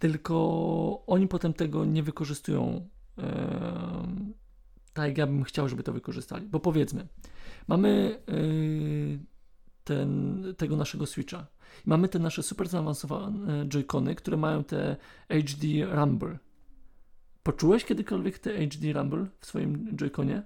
tylko 0.01 1.03
oni 1.07 1.27
potem 1.27 1.53
tego 1.53 1.85
nie 1.85 2.03
wykorzystują 2.03 2.89
yy, 3.17 3.23
tak 4.93 5.07
jak 5.07 5.17
ja 5.17 5.27
bym 5.27 5.43
chciał, 5.43 5.69
żeby 5.69 5.83
to 5.83 5.93
wykorzystali. 5.93 6.47
Bo 6.47 6.59
powiedzmy, 6.59 7.07
mamy 7.67 8.21
yy, 8.27 9.19
ten, 9.83 10.43
tego 10.57 10.77
naszego 10.77 11.05
Switcha. 11.05 11.47
Mamy 11.85 12.09
te 12.09 12.19
nasze 12.19 12.43
super 12.43 12.67
zaawansowane 12.67 13.67
joycony, 13.67 14.15
które 14.15 14.37
mają 14.37 14.63
te 14.63 14.97
HD 15.29 15.67
Rumble. 15.95 16.37
Poczułeś 17.43 17.85
kiedykolwiek 17.85 18.39
te 18.39 18.67
HD 18.67 18.93
Rumble 18.93 19.25
w 19.39 19.45
swoim 19.45 19.95
joyconie? 19.95 20.43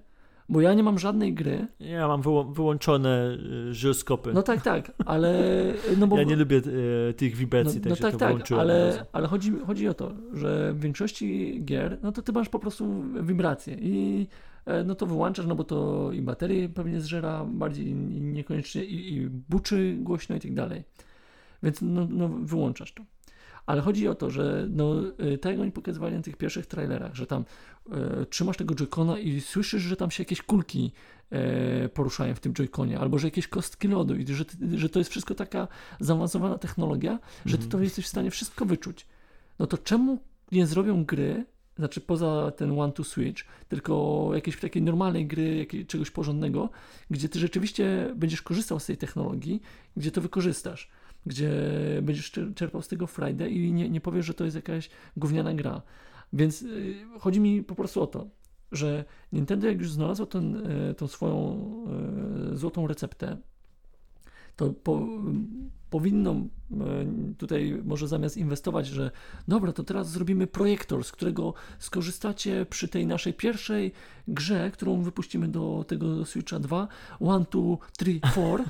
Bo 0.48 0.60
ja 0.60 0.74
nie 0.74 0.82
mam 0.82 0.98
żadnej 0.98 1.34
gry. 1.34 1.66
Ja 1.80 2.08
mam 2.08 2.22
wyłączone 2.52 3.38
y, 3.68 3.74
żyroskopy. 3.74 4.32
No 4.32 4.42
tak, 4.42 4.62
tak, 4.62 4.92
ale. 5.06 5.44
No 5.98 6.06
bo, 6.06 6.18
ja 6.18 6.24
nie 6.24 6.36
lubię 6.36 6.56
y, 6.56 7.14
tych 7.14 7.36
wibracji, 7.36 7.80
no, 7.84 7.90
no 7.90 7.96
tak, 7.96 8.16
tak, 8.16 8.52
ale, 8.52 9.06
ale 9.12 9.28
chodzi, 9.28 9.52
chodzi 9.66 9.88
o 9.88 9.94
to, 9.94 10.12
że 10.34 10.72
w 10.72 10.80
większości 10.80 11.60
gier, 11.64 11.98
no 12.02 12.12
to 12.12 12.22
ty 12.22 12.32
masz 12.32 12.48
po 12.48 12.58
prostu 12.58 13.04
wibracje 13.22 13.76
i 13.80 14.26
e, 14.66 14.84
no 14.84 14.94
to 14.94 15.06
wyłączasz, 15.06 15.46
no 15.46 15.54
bo 15.54 15.64
to 15.64 16.12
i 16.12 16.22
baterie 16.22 16.68
pewnie 16.68 17.00
zżera 17.00 17.44
bardziej 17.44 17.94
niekoniecznie 18.20 18.84
i, 18.84 19.14
i 19.14 19.28
buczy 19.28 19.96
głośno 20.00 20.36
i 20.36 20.40
tak 20.40 20.54
dalej. 20.54 20.82
Więc 21.62 21.82
no, 21.82 22.06
no 22.10 22.28
wyłączasz 22.28 22.92
to. 22.92 23.02
Ale 23.66 23.82
chodzi 23.82 24.08
o 24.08 24.14
to, 24.14 24.30
że 24.30 24.66
no, 24.70 25.02
y, 25.32 25.38
tak 25.38 25.52
jak 25.52 25.60
oni 25.60 25.72
pokazywali 25.72 26.16
na 26.16 26.22
tych 26.22 26.36
pierwszych 26.36 26.66
trailerach, 26.66 27.14
że 27.14 27.26
tam 27.26 27.44
e, 27.92 28.26
trzymasz 28.26 28.56
tego 28.56 28.74
joycona 28.74 29.18
i 29.18 29.40
słyszysz, 29.40 29.82
że 29.82 29.96
tam 29.96 30.10
się 30.10 30.22
jakieś 30.22 30.42
kulki 30.42 30.92
e, 31.30 31.88
poruszają 31.88 32.34
w 32.34 32.40
tym 32.40 32.54
joyconie, 32.54 32.98
albo 32.98 33.18
że 33.18 33.26
jakieś 33.26 33.48
kostki 33.48 33.88
lodu 33.88 34.16
i 34.16 34.26
że, 34.26 34.44
że 34.74 34.88
to 34.88 34.98
jest 34.98 35.10
wszystko 35.10 35.34
taka 35.34 35.68
zaawansowana 36.00 36.58
technologia, 36.58 37.18
że 37.46 37.56
ty 37.58 37.62
to 37.62 37.66
mhm. 37.66 37.84
jesteś 37.84 38.04
w 38.04 38.08
stanie 38.08 38.30
wszystko 38.30 38.66
wyczuć. 38.66 39.06
No 39.58 39.66
to 39.66 39.78
czemu 39.78 40.18
nie 40.52 40.66
zrobią 40.66 41.04
gry, 41.04 41.44
znaczy 41.78 42.00
poza 42.00 42.52
ten 42.56 42.80
one 42.80 42.92
to 42.92 43.04
switch, 43.04 43.44
tylko 43.68 44.30
jakieś 44.34 44.60
takiej 44.60 44.82
normalnej 44.82 45.26
gry, 45.26 45.56
jakiej, 45.56 45.86
czegoś 45.86 46.10
porządnego, 46.10 46.70
gdzie 47.10 47.28
ty 47.28 47.38
rzeczywiście 47.38 48.12
będziesz 48.16 48.42
korzystał 48.42 48.80
z 48.80 48.86
tej 48.86 48.96
technologii, 48.96 49.62
gdzie 49.96 50.10
to 50.10 50.20
wykorzystasz 50.20 50.90
gdzie 51.26 51.52
będziesz 52.02 52.32
czerpał 52.54 52.82
z 52.82 52.88
tego 52.88 53.06
Friday 53.06 53.50
i 53.50 53.72
nie, 53.72 53.88
nie 53.88 54.00
powiesz, 54.00 54.26
że 54.26 54.34
to 54.34 54.44
jest 54.44 54.56
jakaś 54.56 54.90
gówniana 55.16 55.54
gra. 55.54 55.82
Więc 56.32 56.62
y, 56.62 56.94
chodzi 57.18 57.40
mi 57.40 57.62
po 57.62 57.74
prostu 57.74 58.02
o 58.02 58.06
to, 58.06 58.26
że 58.72 59.04
Nintendo 59.32 59.66
jak 59.66 59.78
już 59.78 59.90
znalazło 59.90 60.26
ten, 60.26 60.56
y, 60.56 60.94
tą 60.94 61.06
swoją 61.06 61.66
y, 62.52 62.56
złotą 62.56 62.86
receptę, 62.86 63.36
to 64.56 64.70
po, 64.70 65.08
powinno 65.90 66.34
tutaj 67.38 67.82
może 67.84 68.08
zamiast 68.08 68.36
inwestować, 68.36 68.86
że 68.86 69.10
dobra, 69.48 69.72
to 69.72 69.84
teraz 69.84 70.10
zrobimy 70.10 70.46
projektor, 70.46 71.04
z 71.04 71.12
którego 71.12 71.54
skorzystacie 71.78 72.66
przy 72.66 72.88
tej 72.88 73.06
naszej 73.06 73.34
pierwszej 73.34 73.92
grze, 74.28 74.70
którą 74.70 75.02
wypuścimy 75.02 75.48
do 75.48 75.84
tego 75.88 76.24
Switcha 76.24 76.58
2, 76.58 76.88
1, 77.20 77.44
2, 77.52 77.76
3, 77.98 78.20
4 78.32 78.64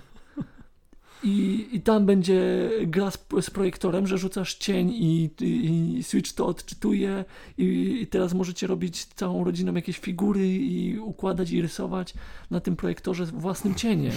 i, 1.26 1.68
i 1.72 1.80
tam 1.80 2.06
będzie 2.06 2.70
gra 2.86 3.10
z, 3.10 3.18
z 3.40 3.50
projektorem, 3.50 4.06
że 4.06 4.18
rzucasz 4.18 4.54
cień 4.54 4.90
i, 4.90 5.30
i, 5.40 5.98
i 5.98 6.02
Switch 6.02 6.32
to 6.32 6.46
odczytuje 6.46 7.24
i, 7.58 7.64
i, 8.02 8.06
teraz 8.06 8.34
możecie 8.34 8.66
robić 8.66 9.04
całą 9.04 9.44
rodziną 9.44 9.74
jakieś 9.74 9.98
figury 9.98 10.48
i 10.48 10.98
układać 10.98 11.50
i 11.50 11.62
rysować 11.62 12.14
na 12.50 12.60
tym 12.60 12.76
projektorze 12.76 13.26
własnym 13.26 13.74
cieniem. 13.74 14.12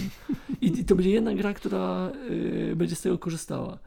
I, 0.62 0.86
to 0.86 0.96
będzie 0.96 1.12
jedna 1.12 1.36
gra, 1.36 1.54
która 1.54 2.12
y, 2.30 2.76
będzie 2.76 2.96
z 2.96 3.02
tego 3.02 3.18
korzystała. 3.18 3.80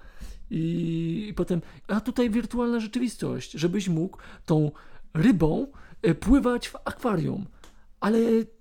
I, 0.51 1.27
I 1.29 1.35
potem, 1.35 1.63
a 1.89 2.01
tutaj 2.01 2.31
wirtualna 2.31 2.81
rzeczywistość, 2.81 3.53
żebyś 3.53 3.89
mógł 3.89 4.19
tą 4.47 4.71
rybą 5.15 5.67
y, 6.07 6.15
pływać 6.15 6.69
w 6.69 6.77
akwarium 6.85 7.47
ale 8.03 8.19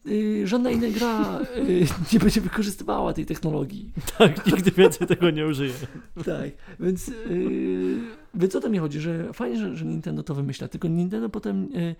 y, 0.07 0.47
żadna 0.47 0.71
inna 0.71 0.89
gra 0.89 1.39
y, 1.57 1.85
nie 2.13 2.19
będzie 2.19 2.41
wykorzystywała 2.41 3.13
tej 3.13 3.25
technologii. 3.25 3.91
Tak, 4.17 4.45
nigdy 4.45 4.71
więcej 4.71 5.07
tego 5.07 5.29
nie 5.29 5.45
użyje. 5.45 5.73
tak, 6.25 6.49
więc, 6.79 7.09
y, 7.09 7.99
więc 8.33 8.55
o 8.55 8.59
to 8.59 8.69
mi 8.69 8.77
chodzi, 8.77 8.99
że 8.99 9.33
fajnie, 9.33 9.57
że, 9.57 9.75
że 9.75 9.85
Nintendo 9.85 10.23
to 10.23 10.35
wymyśla, 10.35 10.67
tylko 10.67 10.87
Nintendo 10.87 11.29
potem 11.29 11.63
y, 11.63 11.95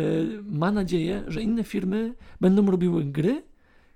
y, 0.00 0.42
ma 0.50 0.72
nadzieję, 0.72 1.24
że 1.28 1.42
inne 1.42 1.64
firmy 1.64 2.14
będą 2.40 2.70
robiły 2.70 3.04
gry, 3.04 3.42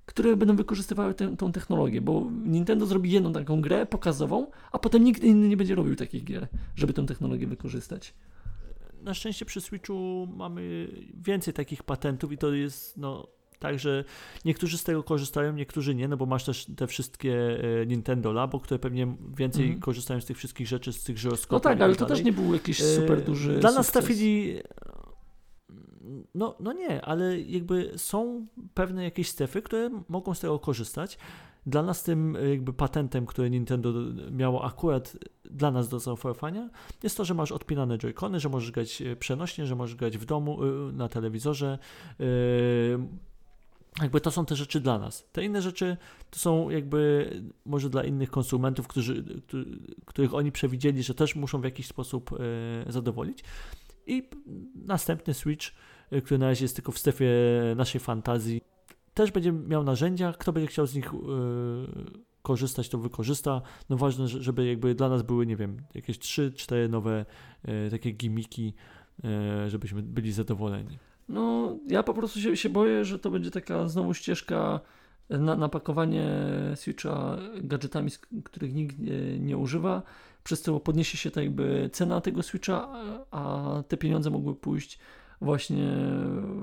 które 0.06 0.36
będą 0.36 0.56
wykorzystywały 0.56 1.14
tę, 1.14 1.36
tą 1.36 1.52
technologię, 1.52 2.00
bo 2.00 2.30
Nintendo 2.44 2.86
zrobi 2.86 3.10
jedną 3.10 3.32
taką 3.32 3.60
grę 3.60 3.86
pokazową, 3.86 4.46
a 4.72 4.78
potem 4.78 5.04
nikt 5.04 5.24
inny 5.24 5.48
nie 5.48 5.56
będzie 5.56 5.74
robił 5.74 5.96
takich 5.96 6.24
gier, 6.24 6.48
żeby 6.76 6.92
tę 6.92 7.06
technologię 7.06 7.46
wykorzystać 7.46 8.14
na 9.02 9.14
szczęście 9.14 9.44
przy 9.44 9.60
Switchu 9.60 10.28
mamy 10.36 10.88
więcej 11.14 11.54
takich 11.54 11.82
patentów 11.82 12.32
i 12.32 12.38
to 12.38 12.52
jest 12.52 12.96
no 12.96 13.26
tak, 13.58 13.78
że 13.78 14.04
niektórzy 14.44 14.78
z 14.78 14.84
tego 14.84 15.02
korzystają, 15.02 15.52
niektórzy 15.52 15.94
nie, 15.94 16.08
no 16.08 16.16
bo 16.16 16.26
masz 16.26 16.44
też 16.44 16.66
te 16.76 16.86
wszystkie 16.86 17.60
e, 17.82 17.86
Nintendo 17.86 18.32
Labo, 18.32 18.60
które 18.60 18.78
pewnie 18.78 19.16
więcej 19.36 19.66
mm. 19.66 19.80
korzystają 19.80 20.20
z 20.20 20.24
tych 20.24 20.36
wszystkich 20.36 20.66
rzeczy, 20.66 20.92
z 20.92 21.04
tych 21.04 21.18
żyroskopów. 21.18 21.64
No 21.64 21.70
tak, 21.70 21.80
ale 21.80 21.96
to 21.96 22.06
też 22.06 22.22
nie 22.22 22.32
był 22.32 22.54
jakiś 22.54 22.80
e, 22.80 22.84
super 22.84 23.24
duży 23.24 23.58
Dla 23.58 23.72
nas 23.72 23.92
trafili 23.92 24.60
no, 26.34 26.56
no 26.60 26.72
nie, 26.72 27.04
ale 27.04 27.40
jakby 27.40 27.92
są 27.96 28.46
pewne 28.74 29.04
jakieś 29.04 29.28
strefy, 29.28 29.62
które 29.62 29.90
mogą 30.08 30.34
z 30.34 30.40
tego 30.40 30.58
korzystać. 30.58 31.18
Dla 31.66 31.82
nas 31.82 32.02
tym 32.02 32.36
e, 32.36 32.48
jakby 32.48 32.72
patentem, 32.72 33.26
który 33.26 33.50
Nintendo 33.50 33.92
miało 34.30 34.64
akurat 34.64 35.16
dla 35.44 35.70
nas 35.70 35.88
do 35.88 35.98
zaoferowania, 35.98 36.70
jest 37.02 37.16
to, 37.16 37.24
że 37.24 37.34
masz 37.34 37.52
odpinane 37.52 37.98
joycony, 37.98 38.40
że 38.40 38.48
możesz 38.48 38.70
grać 38.70 39.02
e, 39.02 39.16
przenośnie, 39.16 39.66
że 39.66 39.76
możesz 39.76 39.96
grać 39.96 40.18
w 40.18 40.24
domu, 40.24 40.64
e, 40.64 40.92
na 40.92 41.08
telewizorze. 41.08 41.78
Jakby 44.02 44.20
to 44.20 44.30
są 44.30 44.46
te 44.46 44.56
rzeczy 44.56 44.80
dla 44.80 44.98
nas. 44.98 45.28
Te 45.32 45.44
inne 45.44 45.62
rzeczy 45.62 45.96
to 46.30 46.38
są 46.38 46.70
jakby 46.70 47.30
może 47.64 47.90
dla 47.90 48.04
innych 48.04 48.30
konsumentów, 48.30 48.88
którzy, 48.88 49.24
których 50.04 50.34
oni 50.34 50.52
przewidzieli, 50.52 51.02
że 51.02 51.14
też 51.14 51.36
muszą 51.36 51.60
w 51.60 51.64
jakiś 51.64 51.86
sposób 51.86 52.30
zadowolić. 52.86 53.44
I 54.06 54.28
następny 54.74 55.34
Switch, 55.34 55.66
który 56.24 56.38
na 56.38 56.46
razie 56.46 56.64
jest 56.64 56.76
tylko 56.76 56.92
w 56.92 56.98
strefie 56.98 57.26
naszej 57.76 58.00
fantazji, 58.00 58.62
też 59.14 59.30
będzie 59.30 59.52
miał 59.52 59.84
narzędzia, 59.84 60.32
kto 60.32 60.52
będzie 60.52 60.66
chciał 60.66 60.86
z 60.86 60.94
nich 60.94 61.12
yy, 61.12 62.20
korzystać, 62.42 62.88
to 62.88 62.98
wykorzysta. 62.98 63.62
No 63.88 63.96
ważne, 63.96 64.28
żeby 64.28 64.66
jakby 64.66 64.94
dla 64.94 65.08
nas 65.08 65.22
były, 65.22 65.46
nie 65.46 65.56
wiem, 65.56 65.76
jakieś 65.94 66.18
3-4 66.18 66.90
nowe 66.90 67.24
yy, 67.64 67.90
takie 67.90 68.10
gimiki, 68.10 68.74
yy, 69.24 69.70
żebyśmy 69.70 70.02
byli 70.02 70.32
zadowoleni. 70.32 70.98
No, 71.28 71.76
ja 71.88 72.02
po 72.02 72.14
prostu 72.14 72.40
się, 72.40 72.56
się 72.56 72.68
boję, 72.68 73.04
że 73.04 73.18
to 73.18 73.30
będzie 73.30 73.50
taka 73.50 73.88
znowu 73.88 74.14
ścieżka 74.14 74.80
na 75.30 75.56
napakowanie 75.56 76.28
Switcha 76.74 77.38
gadżetami, 77.62 78.10
których 78.44 78.74
nikt 78.74 78.98
nie, 78.98 79.38
nie 79.38 79.56
używa, 79.56 80.02
przez 80.44 80.62
co 80.62 80.80
podniesie 80.80 81.18
się 81.18 81.30
tak 81.30 81.44
jakby 81.44 81.90
cena 81.92 82.20
tego 82.20 82.42
Switcha, 82.42 82.88
a 83.30 83.72
te 83.88 83.96
pieniądze 83.96 84.30
mogły 84.30 84.54
pójść 84.54 84.98
właśnie 85.40 85.92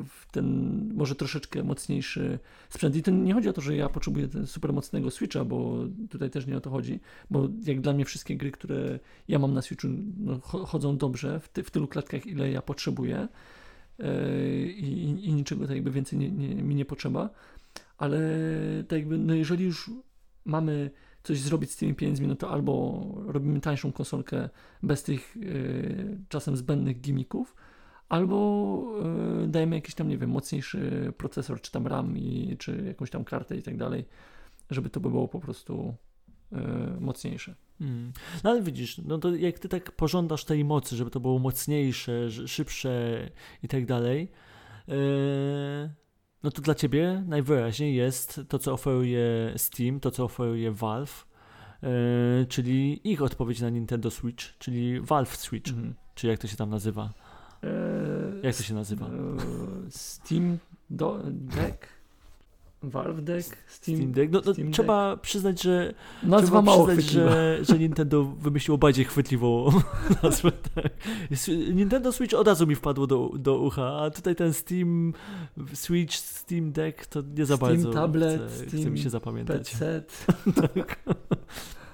w 0.05 0.25
ten 0.31 0.47
może 0.93 1.15
troszeczkę 1.15 1.63
mocniejszy 1.63 2.39
sprzęt. 2.69 2.95
I 2.95 3.03
to 3.03 3.11
nie 3.11 3.33
chodzi 3.33 3.49
o 3.49 3.53
to, 3.53 3.61
że 3.61 3.75
ja 3.75 3.89
potrzebuję 3.89 4.27
super 4.45 4.73
mocnego 4.73 5.11
Switcha, 5.11 5.45
bo 5.45 5.83
tutaj 6.09 6.29
też 6.29 6.47
nie 6.47 6.57
o 6.57 6.61
to 6.61 6.69
chodzi, 6.69 6.99
bo 7.29 7.49
jak 7.65 7.81
dla 7.81 7.93
mnie 7.93 8.05
wszystkie 8.05 8.37
gry, 8.37 8.51
które 8.51 8.99
ja 9.27 9.39
mam 9.39 9.53
na 9.53 9.61
Switchu 9.61 9.87
no, 10.17 10.39
chodzą 10.41 10.97
dobrze 10.97 11.39
w, 11.39 11.49
ty, 11.49 11.63
w 11.63 11.71
tylu 11.71 11.87
klatkach, 11.87 12.25
ile 12.25 12.51
ja 12.51 12.61
potrzebuję 12.61 13.27
yy, 13.99 14.05
i, 14.71 15.03
i, 15.27 15.33
niczego 15.33 15.67
tak 15.67 15.75
jakby 15.75 15.91
więcej 15.91 16.19
nie, 16.19 16.31
nie, 16.31 16.55
mi 16.55 16.75
nie 16.75 16.85
potrzeba, 16.85 17.29
ale 17.97 18.19
tak 18.87 18.99
jakby 18.99 19.17
no 19.17 19.33
jeżeli 19.33 19.65
już 19.65 19.91
mamy 20.45 20.91
coś 21.23 21.39
zrobić 21.39 21.71
z 21.71 21.77
tymi 21.77 21.95
pieniędzmi, 21.95 22.27
no 22.27 22.35
to 22.35 22.49
albo 22.49 23.06
robimy 23.25 23.62
tańszą 23.62 23.91
konsolkę 23.91 24.49
bez 24.83 25.04
tych 25.04 25.35
yy, 25.35 26.17
czasem 26.29 26.58
zbędnych 26.58 27.02
gimików, 27.02 27.56
albo 28.10 28.83
y, 29.43 29.47
dajemy 29.47 29.75
jakiś 29.75 29.95
tam, 29.95 30.08
nie 30.08 30.17
wiem, 30.17 30.29
mocniejszy 30.29 31.13
procesor, 31.17 31.62
czy 31.62 31.71
tam 31.71 31.87
RAM, 31.87 32.17
i, 32.17 32.55
czy 32.60 32.83
jakąś 32.87 33.10
tam 33.10 33.23
kartę 33.23 33.58
i 33.58 33.63
tak 33.63 33.77
dalej, 33.77 34.05
żeby 34.69 34.89
to 34.89 34.99
by 34.99 35.10
było 35.10 35.27
po 35.27 35.39
prostu 35.39 35.93
y, 36.53 36.58
mocniejsze. 36.99 37.55
Hmm. 37.79 38.12
No 38.43 38.49
ale 38.49 38.62
widzisz, 38.62 38.97
no 38.97 39.17
to 39.17 39.35
jak 39.35 39.60
ty 39.60 39.69
tak 39.69 39.91
pożądasz 39.91 40.45
tej 40.45 40.65
mocy, 40.65 40.95
żeby 40.95 41.12
to 41.12 41.19
było 41.19 41.39
mocniejsze, 41.39 42.31
szybsze 42.47 43.19
i 43.63 43.67
tak 43.67 43.85
dalej, 43.85 44.31
yy, 44.87 44.95
no 46.43 46.51
to 46.51 46.62
dla 46.62 46.75
ciebie 46.75 47.23
najwyraźniej 47.27 47.95
jest 47.95 48.41
to, 48.49 48.60
co 48.60 48.73
oferuje 48.73 49.53
Steam, 49.58 49.99
to, 49.99 50.12
co 50.12 50.23
oferuje 50.23 50.71
Valve, 50.71 51.27
yy, 51.81 51.89
czyli 52.45 53.12
ich 53.12 53.21
odpowiedź 53.21 53.62
na 53.62 53.69
Nintendo 53.69 54.12
Switch, 54.12 54.58
czyli 54.58 55.01
Valve 55.01 55.35
Switch, 55.35 55.71
Mhm. 55.71 55.93
czy 56.15 56.27
jak 56.27 56.39
to 56.39 56.47
się 56.47 56.58
tam 56.58 56.69
nazywa? 56.69 57.13
Eee, 57.63 57.69
Jak 58.43 58.55
to 58.55 58.63
się 58.63 58.73
nazywa? 58.73 59.05
eee, 59.05 59.12
Steam 59.89 60.58
do, 60.89 61.19
Deck? 61.25 61.87
Valve 62.83 63.21
Deck? 63.21 63.58
Steam, 63.67 63.97
Steam 63.97 64.12
Deck. 64.12 64.31
No, 64.31 64.41
no 64.45 64.53
Steam 64.53 64.71
trzeba 64.71 65.17
przyznać, 65.17 65.62
że 65.62 65.93
Nazwa 66.23 66.62
mało 66.62 66.85
przyznać, 66.87 67.05
że, 67.05 67.58
że 67.62 67.79
Nintendo 67.79 68.23
wymyśliło 68.23 68.77
bardziej 68.77 69.05
chwytliwą 69.05 69.69
nazwę. 70.23 70.51
Tak. 70.75 70.89
Nintendo 71.73 72.12
Switch 72.12 72.33
od 72.33 72.47
razu 72.47 72.67
mi 72.67 72.75
wpadło 72.75 73.08
do, 73.08 73.31
do 73.39 73.60
ucha, 73.60 73.97
a 74.01 74.10
tutaj 74.10 74.35
ten 74.35 74.53
Steam 74.53 75.13
Switch, 75.73 76.15
Steam 76.15 76.71
Deck 76.71 77.05
to 77.05 77.21
nie 77.37 77.45
za 77.45 77.55
Steam 77.55 77.71
bardzo 77.71 77.91
Tablet, 77.93 78.41
chce, 78.51 78.65
chce 78.65 78.77
Steam 78.77 78.93
mi 78.93 78.99
się 78.99 79.10
zapamiętać. 79.10 79.71
PC. 79.71 80.03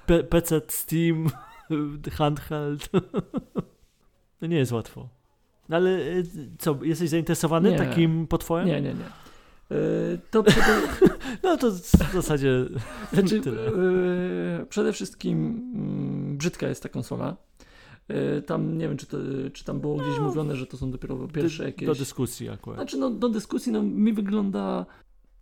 P- 0.05 0.23
PC, 0.23 0.61
Steam, 0.67 1.27
handheld. 2.17 2.89
No 4.41 4.47
nie 4.47 4.57
jest 4.57 4.71
łatwo. 4.71 5.09
No 5.69 5.75
ale 5.77 5.89
y, 5.89 6.23
co, 6.59 6.79
jesteś 6.83 7.09
zainteresowany 7.09 7.71
Nie. 7.71 7.77
takim 7.77 8.27
potworem? 8.27 8.67
Nie, 8.67 8.81
nie, 8.81 8.93
nie. 8.93 9.05
Eee, 9.77 10.17
to 10.31 10.43
przede, 10.43 10.81
No 11.43 11.57
to 11.57 11.71
w 11.71 12.13
zasadzie 12.13 12.65
znaczy, 13.13 13.41
tyle. 13.41 13.61
eee, 13.67 14.65
przede 14.69 14.93
wszystkim 14.93 15.37
mm, 15.75 16.37
brzydka 16.37 16.67
jest 16.67 16.83
ta 16.83 16.89
konsola. 16.89 17.35
Tam 18.45 18.77
nie 18.77 18.87
wiem, 18.87 18.97
czy, 18.97 19.05
to, 19.05 19.17
czy 19.53 19.63
tam 19.63 19.79
było 19.79 19.95
gdzieś 19.97 20.19
mówione, 20.19 20.55
że 20.55 20.67
to 20.67 20.77
są 20.77 20.91
dopiero 20.91 21.27
pierwsze 21.27 21.63
jakieś. 21.63 21.87
do 21.87 21.95
dyskusji 21.95 22.49
akurat. 22.49 22.79
Znaczy, 22.79 22.97
no, 22.97 23.09
do 23.09 23.29
dyskusji 23.29 23.71
no, 23.71 23.83
mi 23.83 24.13
wygląda 24.13 24.85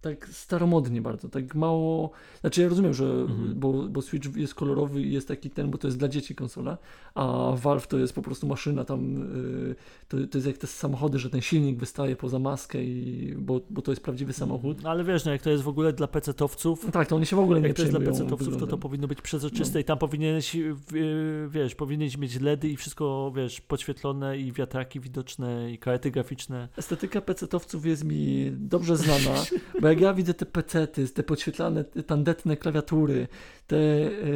tak 0.02 0.28
staromodnie 0.28 1.02
bardzo, 1.02 1.30
tak 1.30 1.56
mało. 1.56 2.12
Znaczy, 2.42 2.62
ja 2.62 2.70
rozumiem, 2.70 2.94
że 2.94 3.06
Mhm. 3.06 3.54
bo, 3.60 3.74
bo 3.74 4.02
Switch 4.02 4.36
jest 4.36 4.56
kolorowy 4.56 5.02
i 5.02 5.14
jest 5.14 5.28
taki 5.28 5.50
ten, 5.50 5.72
bo 5.72 5.78
to 5.78 5.88
jest 5.88 5.98
dla 5.98 6.08
dzieci 6.08 6.36
konsola, 6.36 6.78
a 7.16 7.52
Valve 7.56 7.88
to 7.88 7.98
jest 7.98 8.14
po 8.14 8.22
prostu 8.22 8.48
maszyna 8.48 8.86
tam. 8.86 9.24
y, 9.72 9.76
to, 10.08 10.18
to 10.32 10.38
jest 10.38 10.48
jak 10.48 10.58
te 10.58 10.68
samochody, 10.68 11.20
że 11.20 11.30
ten 11.30 11.42
silnik 11.42 11.78
wystaje 11.80 12.16
poza 12.16 12.40
maskę, 12.40 12.84
i, 12.84 13.36
bo, 13.38 13.62
bo 13.70 13.82
to 13.82 13.92
jest 13.92 14.04
prawdziwy 14.04 14.34
samochód. 14.34 14.84
No, 14.84 14.90
ale 14.90 15.04
wiesz, 15.04 15.26
no 15.26 15.32
jak 15.32 15.42
to 15.42 15.50
jest 15.50 15.64
w 15.64 15.68
ogóle 15.68 15.94
dla 15.94 16.08
PC-towców, 16.08 16.86
No 16.86 16.92
tak, 16.92 17.08
to 17.08 17.16
oni 17.16 17.26
się 17.26 17.36
w 17.36 17.40
ogóle 17.40 17.62
nie 17.62 17.68
jak 17.68 17.76
to 17.78 17.82
jest 17.84 17.94
dla 17.98 18.00
PC-towców, 18.12 18.58
to 18.60 18.68
to 18.68 18.78
powinno 18.78 19.08
być 19.08 19.22
przezroczyste 19.22 19.74
No. 19.74 19.80
i 19.80 19.84
tam 19.84 19.98
powinieneś, 19.98 20.58
w- 20.58 21.48
wiesz, 21.52 21.76
powinieneś 21.76 22.18
mieć 22.18 22.40
LEDy 22.40 22.70
i 22.70 22.78
wszystko, 22.78 23.32
wiesz, 23.36 23.62
podświetlone 23.62 24.38
i 24.40 24.52
wiatraki 24.52 25.00
widoczne 25.00 25.72
i 25.72 25.78
karty 25.78 26.12
graficzne. 26.12 26.68
Estetyka 26.78 27.22
pecetowców 27.22 27.86
jest 27.86 28.04
mi 28.04 28.52
dobrze 28.56 28.98
znana, 28.98 29.44
bo 29.82 29.88
jak 29.92 30.02
ja 30.02 30.14
widzę 30.14 30.34
te 30.34 30.46
pecety, 30.46 31.08
te 31.08 31.24
podświetlane, 31.24 31.84
te 31.84 32.04
tandetne 32.04 32.58
klawiatury, 32.58 33.28
te, 33.68 33.78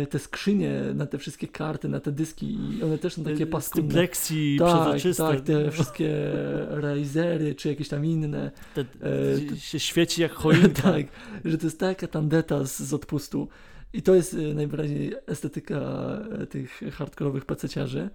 e, 0.02 0.08
te 0.08 0.20
skrzynie 0.20 0.82
na 0.96 1.06
te 1.06 1.18
wszystkie 1.18 1.48
karty, 1.48 1.90
na 1.90 2.00
te 2.00 2.12
dyski 2.12 2.58
i 2.80 2.84
one 2.84 2.98
też 2.98 3.14
są 3.14 3.24
takie 3.24 3.38
tym 3.38 3.48
paskudne. 3.48 3.92
plexi 3.94 4.58
Tak, 4.60 4.68
przezroczyste. 4.68 5.24
tak, 5.24 5.42
te 5.42 5.72
wszystkie 5.72 6.32
Razery, 6.70 7.56
czy 7.56 7.70
jakieś 7.70 7.90
tam 7.90 8.06
inne. 8.06 8.52
Te, 8.74 8.82
e, 9.52 9.58
się 9.58 9.80
świeci 9.80 10.22
jak 10.22 10.32
choinka. 10.32 10.82
tak, 10.92 11.06
że 11.46 11.58
to 11.58 11.66
jest 11.66 11.80
taka 11.80 12.08
tandeta 12.08 12.66
z, 12.66 12.80
z 12.80 12.94
odpustu. 12.94 13.48
I 13.94 14.02
to 14.02 14.16
jest 14.16 14.34
e, 14.34 14.38
najwyraźniej 14.54 15.14
estetyka 15.28 15.80
e, 16.42 16.48
tych 16.48 16.82
hardkorowych 16.92 17.46
pececiarzy. 17.46 18.10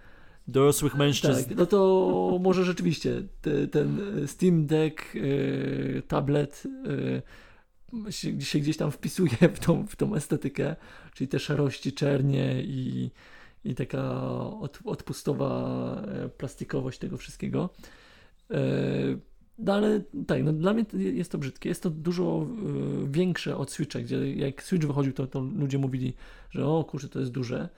Dorosłych 0.49 0.95
mężczyzn. 0.95 1.49
Tak, 1.49 1.59
no 1.59 1.66
to 1.66 2.38
może 2.43 2.64
rzeczywiście 2.64 3.22
te, 3.41 3.68
ten 3.68 4.01
Steam 4.26 4.66
Deck, 4.66 5.16
e, 5.16 6.03
tablet 6.03 6.62
e, 8.07 8.12
się, 8.12 8.41
się 8.41 8.59
gdzieś 8.59 8.76
tam 8.76 8.91
wpisuje 8.91 9.36
w 9.55 9.59
tą, 9.59 9.86
w 9.86 9.97
tą 9.97 10.14
estetykę, 10.14 10.76
czyli 11.14 11.28
te 11.28 11.38
szarości, 11.38 11.93
czernie 11.93 12.62
i, 12.62 13.11
i 13.64 13.74
taka 13.74 14.22
od, 14.61 14.78
odpustowa 14.84 16.03
e, 16.03 16.28
plastikowość 16.28 16.99
tego 16.99 17.16
wszystkiego. 17.16 17.70
No 19.59 19.74
ale 19.74 20.01
tak, 20.26 20.43
no 20.43 20.53
dla 20.53 20.72
mnie 20.72 20.84
jest 20.95 21.32
to 21.32 21.38
brzydkie. 21.38 21.68
Jest 21.68 21.82
to 21.82 21.91
dużo 21.91 22.47
większe 23.07 23.57
od 23.57 23.70
Switcha, 23.70 24.01
gdzie 24.01 24.34
jak 24.34 24.62
Switch 24.62 24.86
wychodził, 24.86 25.12
to, 25.12 25.26
to 25.26 25.41
ludzie 25.41 25.78
mówili, 25.78 26.14
że 26.51 26.66
o 26.66 26.84
kurczę, 26.84 27.09
to 27.09 27.20
jest 27.20 27.32
duże. 27.32 27.68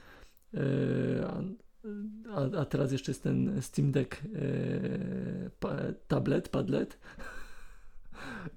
A, 2.30 2.60
a, 2.60 2.64
teraz 2.64 2.92
jeszcze 2.92 3.10
jest 3.10 3.22
ten 3.22 3.62
Steam 3.62 3.92
Deck 3.92 4.14
e, 4.14 4.20
pa, 5.60 5.76
tablet, 6.08 6.48
padlet. 6.48 6.98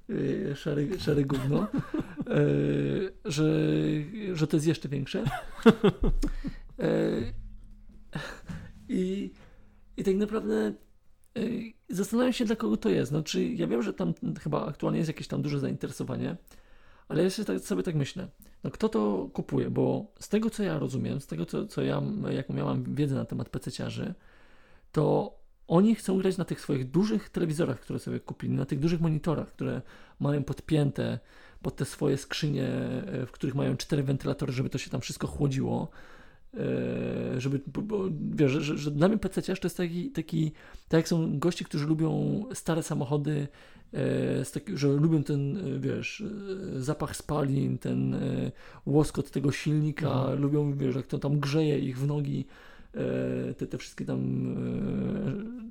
E, 0.09 0.55
szare, 0.97 1.23
gówno. 1.25 1.67
E, 2.27 2.41
że, 3.25 3.53
że 4.33 4.47
to 4.47 4.57
jest 4.57 4.67
jeszcze 4.67 4.89
większe. 4.89 5.23
I, 8.89 9.31
I 9.97 10.03
tak 10.03 10.15
naprawdę 10.15 10.73
zastanawiam 11.89 12.33
się, 12.33 12.45
dla 12.45 12.55
kogo 12.55 12.77
to 12.77 12.89
jest. 12.89 13.11
No, 13.11 13.23
czy 13.23 13.45
ja 13.45 13.67
wiem, 13.67 13.81
że 13.81 13.93
tam 13.93 14.13
chyba 14.39 14.65
aktualnie 14.65 14.99
jest 14.99 15.09
jakieś 15.09 15.27
tam 15.27 15.41
duże 15.41 15.59
zainteresowanie, 15.59 16.37
ale 17.07 17.23
ja 17.23 17.29
się 17.29 17.45
tak, 17.45 17.59
sobie 17.59 17.83
tak 17.83 17.95
myślę. 17.95 18.27
No 18.63 18.71
kto 18.71 18.89
to 18.89 19.29
kupuje? 19.33 19.69
Bo 19.69 20.05
z 20.19 20.29
tego 20.29 20.49
co 20.49 20.63
ja 20.63 20.79
rozumiem, 20.79 21.21
z 21.21 21.27
tego 21.27 21.45
co, 21.45 21.67
co 21.67 21.81
ja, 21.81 22.01
jaką 22.29 22.55
ja 22.55 22.65
mam 22.65 22.95
wiedzę 22.95 23.15
na 23.15 23.25
temat 23.25 23.49
PC-ciarzy, 23.49 24.13
to 24.91 25.35
oni 25.67 25.95
chcą 25.95 26.17
grać 26.17 26.37
na 26.37 26.45
tych 26.45 26.61
swoich 26.61 26.91
dużych 26.91 27.29
telewizorach, 27.29 27.79
które 27.79 27.99
sobie 27.99 28.19
kupili, 28.19 28.53
na 28.53 28.65
tych 28.65 28.79
dużych 28.79 29.01
monitorach, 29.01 29.47
które 29.47 29.81
mają 30.19 30.43
podpięte 30.43 31.19
pod 31.61 31.75
te 31.75 31.85
swoje 31.85 32.17
skrzynie, 32.17 32.67
e, 32.67 33.25
w 33.25 33.31
których 33.31 33.55
mają 33.55 33.77
cztery 33.77 34.03
wentylatory, 34.03 34.53
żeby 34.53 34.69
to 34.69 34.77
się 34.77 34.89
tam 34.89 35.01
wszystko 35.01 35.27
chłodziło. 35.27 35.89
E, 36.57 37.41
Żeby, 37.41 37.61
bo, 37.67 38.03
wiesz, 38.35 38.51
że, 38.51 38.77
że, 38.77 38.91
dla 38.91 39.07
mnie 39.07 39.17
PC-ciarz 39.17 39.59
to 39.59 39.65
jest 39.65 39.77
taki, 39.77 40.11
taki, 40.11 40.51
tak 40.87 40.97
jak 40.97 41.07
są 41.07 41.39
goście, 41.39 41.65
którzy 41.65 41.87
lubią 41.87 42.43
stare 42.53 42.83
samochody, 42.83 43.47
e, 43.93 44.45
z 44.45 44.51
taki, 44.51 44.77
że 44.77 44.87
lubią 44.87 45.23
ten, 45.23 45.57
e, 45.57 45.79
wiesz, 45.79 46.23
zapach 46.75 47.15
spalin, 47.15 47.77
ten 47.77 48.15
łoskot 48.85 49.31
tego 49.31 49.51
silnika, 49.51 50.07
Mhm. 50.07 50.41
lubią, 50.41 50.73
wiesz, 50.77 50.95
jak 50.95 51.07
to 51.07 51.19
tam 51.19 51.39
grzeje 51.39 51.79
ich 51.79 51.97
w 51.97 52.07
nogi, 52.07 52.45
te, 53.57 53.67
te 53.67 53.77
wszystkie 53.77 54.05
tam, 54.05 54.55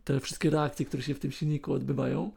te 0.05 0.21
wszystkie 0.21 0.51
reakcje, 0.51 0.87
które 0.87 1.03
się 1.03 1.15
w 1.15 1.19
tym 1.19 1.31
silniku 1.31 1.73
odbywają. 1.73 2.31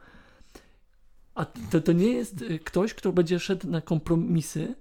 A 1.35 1.45
to, 1.45 1.81
to 1.81 1.91
nie 1.91 2.11
jest 2.13 2.43
ktoś, 2.65 2.93
kto 2.93 3.13
będzie 3.13 3.39
szedł 3.39 3.69
na 3.69 3.81
kompromisy 3.81 4.75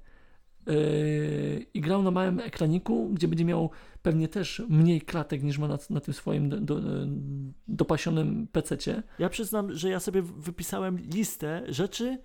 i 1.74 1.80
grał 1.80 2.02
na 2.02 2.10
małym 2.10 2.40
ekraniku, 2.40 3.10
gdzie 3.12 3.28
będzie 3.28 3.44
miał 3.44 3.70
pewnie 4.02 4.28
też 4.28 4.62
mniej 4.68 5.00
klatek 5.00 5.42
niż 5.42 5.58
ma 5.58 5.68
na, 5.68 5.78
na 5.90 6.00
tym 6.00 6.14
swoim 6.14 6.48
do, 6.48 6.60
do, 6.60 6.80
dopasionym 7.68 8.46
PC-cie. 8.52 9.02
Ja 9.18 9.28
przyznam, 9.28 9.74
że 9.74 9.90
ja 9.90 10.00
sobie 10.00 10.22
wypisałem 10.22 10.98
listę 10.98 11.62
rzeczy, 11.68 12.18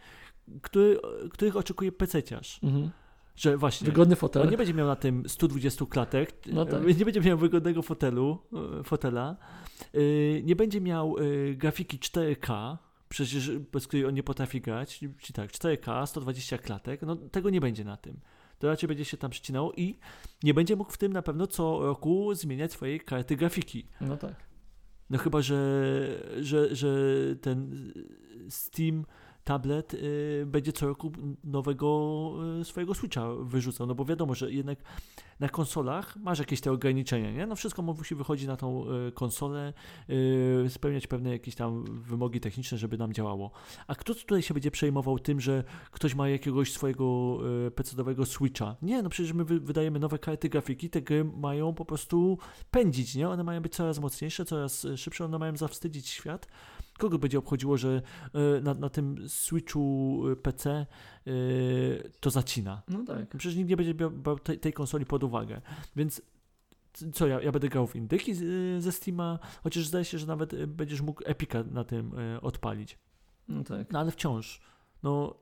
który, 0.62 1.00
których 1.32 1.56
oczekuje 1.56 1.92
PC-ciarz. 1.92 2.60
Mhm. 2.64 2.90
Że 3.36 3.58
właśnie. 3.58 3.86
Wygodny 3.86 4.16
On 4.16 4.20
fotel. 4.20 4.50
nie 4.50 4.58
będzie 4.58 4.74
miał 4.74 4.88
na 4.88 4.96
tym 4.96 5.24
120 5.28 5.86
klatek, 5.86 6.34
No 6.54 6.66
tak. 6.66 6.98
nie 6.98 7.06
będzie 7.06 7.22
miał 7.22 7.38
wygodnego 7.38 7.82
fotelu, 7.82 8.38
e, 8.80 8.84
fotela, 8.84 9.38
e, 9.94 10.00
nie 10.44 10.56
będzie 10.56 10.82
miał 10.82 11.16
e, 11.18 11.56
grafiki 11.56 12.00
4K, 12.00 12.78
przecież 13.12 13.52
bez 13.58 13.88
której 13.88 14.06
on 14.06 14.14
nie 14.14 14.24
potrafi 14.24 14.62
grać, 14.62 15.00
czyli 15.00 15.34
tak, 15.34 15.52
4K, 15.52 16.08
120 16.08 16.58
klatek, 16.58 17.02
no 17.02 17.16
tego 17.16 17.50
nie 17.50 17.62
będzie 17.62 17.84
na 17.84 17.98
tym. 17.98 18.20
To 18.60 18.68
raczej 18.68 18.88
będzie 18.88 19.06
się 19.06 19.18
tam 19.18 19.32
przycinało 19.32 19.74
i 19.74 20.00
nie 20.44 20.54
będzie 20.54 20.76
mógł 20.76 20.92
w 20.92 20.98
tym 20.98 21.14
na 21.14 21.22
pewno 21.22 21.48
co 21.48 21.80
roku 21.82 22.34
zmieniać 22.34 22.72
swojej 22.72 23.00
karty 23.00 23.36
grafiki. 23.36 23.88
No 24.02 24.18
tak. 24.18 24.36
No 25.10 25.18
chyba, 25.18 25.42
że, 25.42 25.58
że, 26.42 26.76
że 26.76 26.96
ten 27.42 27.92
Steam 28.50 29.06
tablet 29.44 29.94
y, 29.94 30.44
będzie 30.48 30.74
co 30.74 30.88
roku 30.88 31.12
nowego 31.44 32.32
y, 32.62 32.66
swojego 32.66 32.94
Switcha 32.94 33.28
wyrzucał, 33.42 33.88
no 33.88 33.96
bo 33.96 34.06
wiadomo, 34.06 34.36
że 34.36 34.52
jednak 34.52 34.80
na 35.42 35.50
konsolach 35.50 36.16
masz 36.16 36.40
jakieś 36.40 36.62
te 36.62 36.72
ograniczenia, 36.72 37.32
nie? 37.32 37.48
No 37.48 37.56
wszystko 37.56 37.82
musi 37.82 38.16
wychodzić 38.16 38.48
na 38.48 38.58
tą 38.58 38.86
y, 39.08 39.12
konsolę, 39.12 39.74
y, 40.10 40.70
spełniać 40.70 41.08
pewne 41.08 41.30
jakieś 41.30 41.56
tam 41.56 41.86
wymogi 42.02 42.40
techniczne, 42.40 42.78
żeby 42.78 42.98
nam 42.98 43.14
działało. 43.14 43.52
A 43.88 43.96
kto 43.96 44.16
tutaj 44.16 44.42
się 44.42 44.54
będzie 44.54 44.72
przejmował 44.72 45.20
tym, 45.20 45.42
że 45.42 45.64
ktoś 45.92 46.16
ma 46.16 46.30
jakiegoś 46.30 46.74
swojego 46.74 47.38
y, 47.68 47.72
PC-owego 47.72 48.26
Switcha? 48.26 48.76
Nie, 48.82 49.02
no 49.02 49.10
przecież 49.10 49.34
my 49.34 49.46
wy, 49.46 49.60
wydajemy 49.60 50.00
nowe 50.00 50.20
karty 50.20 50.50
grafiki, 50.50 50.90
te 50.90 51.02
gry 51.02 51.24
mają 51.24 51.74
po 51.74 51.86
prostu 51.86 52.38
pędzić, 52.72 53.16
nie? 53.16 53.30
One 53.30 53.44
mają 53.44 53.62
być 53.62 53.76
coraz 53.76 54.00
mocniejsze, 54.00 54.46
coraz 54.46 54.86
y, 54.86 54.98
szybsze, 54.98 55.26
one 55.26 55.40
mają 55.40 55.58
zawstydzić 55.58 56.08
świat. 56.08 56.48
Kogo 57.02 57.20
będzie 57.20 57.40
obchodziło, 57.40 57.78
że 57.78 58.02
y, 58.58 58.62
na, 58.62 58.74
na 58.74 58.90
tym 58.90 59.30
Switchu 59.30 60.24
y, 60.30 60.36
PC 60.36 60.86
y, 61.28 62.12
to 62.20 62.30
zacina? 62.30 62.82
No 62.88 63.04
tak. 63.06 63.30
Przecież 63.38 63.58
nikt 63.58 63.70
nie 63.70 63.78
będzie 63.78 63.94
brał- 63.96 64.40
tej, 64.40 64.60
tej 64.60 64.74
konsoli 64.74 65.06
pod 65.06 65.24
uwagę. 65.24 65.62
Więc 65.96 66.22
co, 67.14 67.28
ja, 67.28 67.42
ja 67.42 67.52
będę 67.52 67.70
grał 67.70 67.88
w 67.88 67.96
indyki 67.96 68.34
ze 68.80 68.92
Steama, 68.92 69.40
chociaż 69.64 69.88
zdaje 69.88 70.06
się, 70.06 70.18
że 70.18 70.28
nawet 70.28 70.66
będziesz 70.66 71.02
mógł 71.02 71.24
Epika 71.26 71.64
na 71.64 71.84
tym 71.84 72.12
odpalić. 72.42 72.98
No 73.48 73.64
tak. 73.64 73.92
No 73.92 74.00
ale 74.00 74.12
wciąż. 74.12 74.62
no 75.04 75.36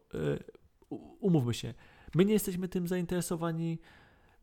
umówmy 1.19 1.53
się, 1.53 1.73
my 2.15 2.25
nie 2.25 2.33
jesteśmy 2.33 2.67
tym 2.67 2.87
zainteresowani, 2.87 3.79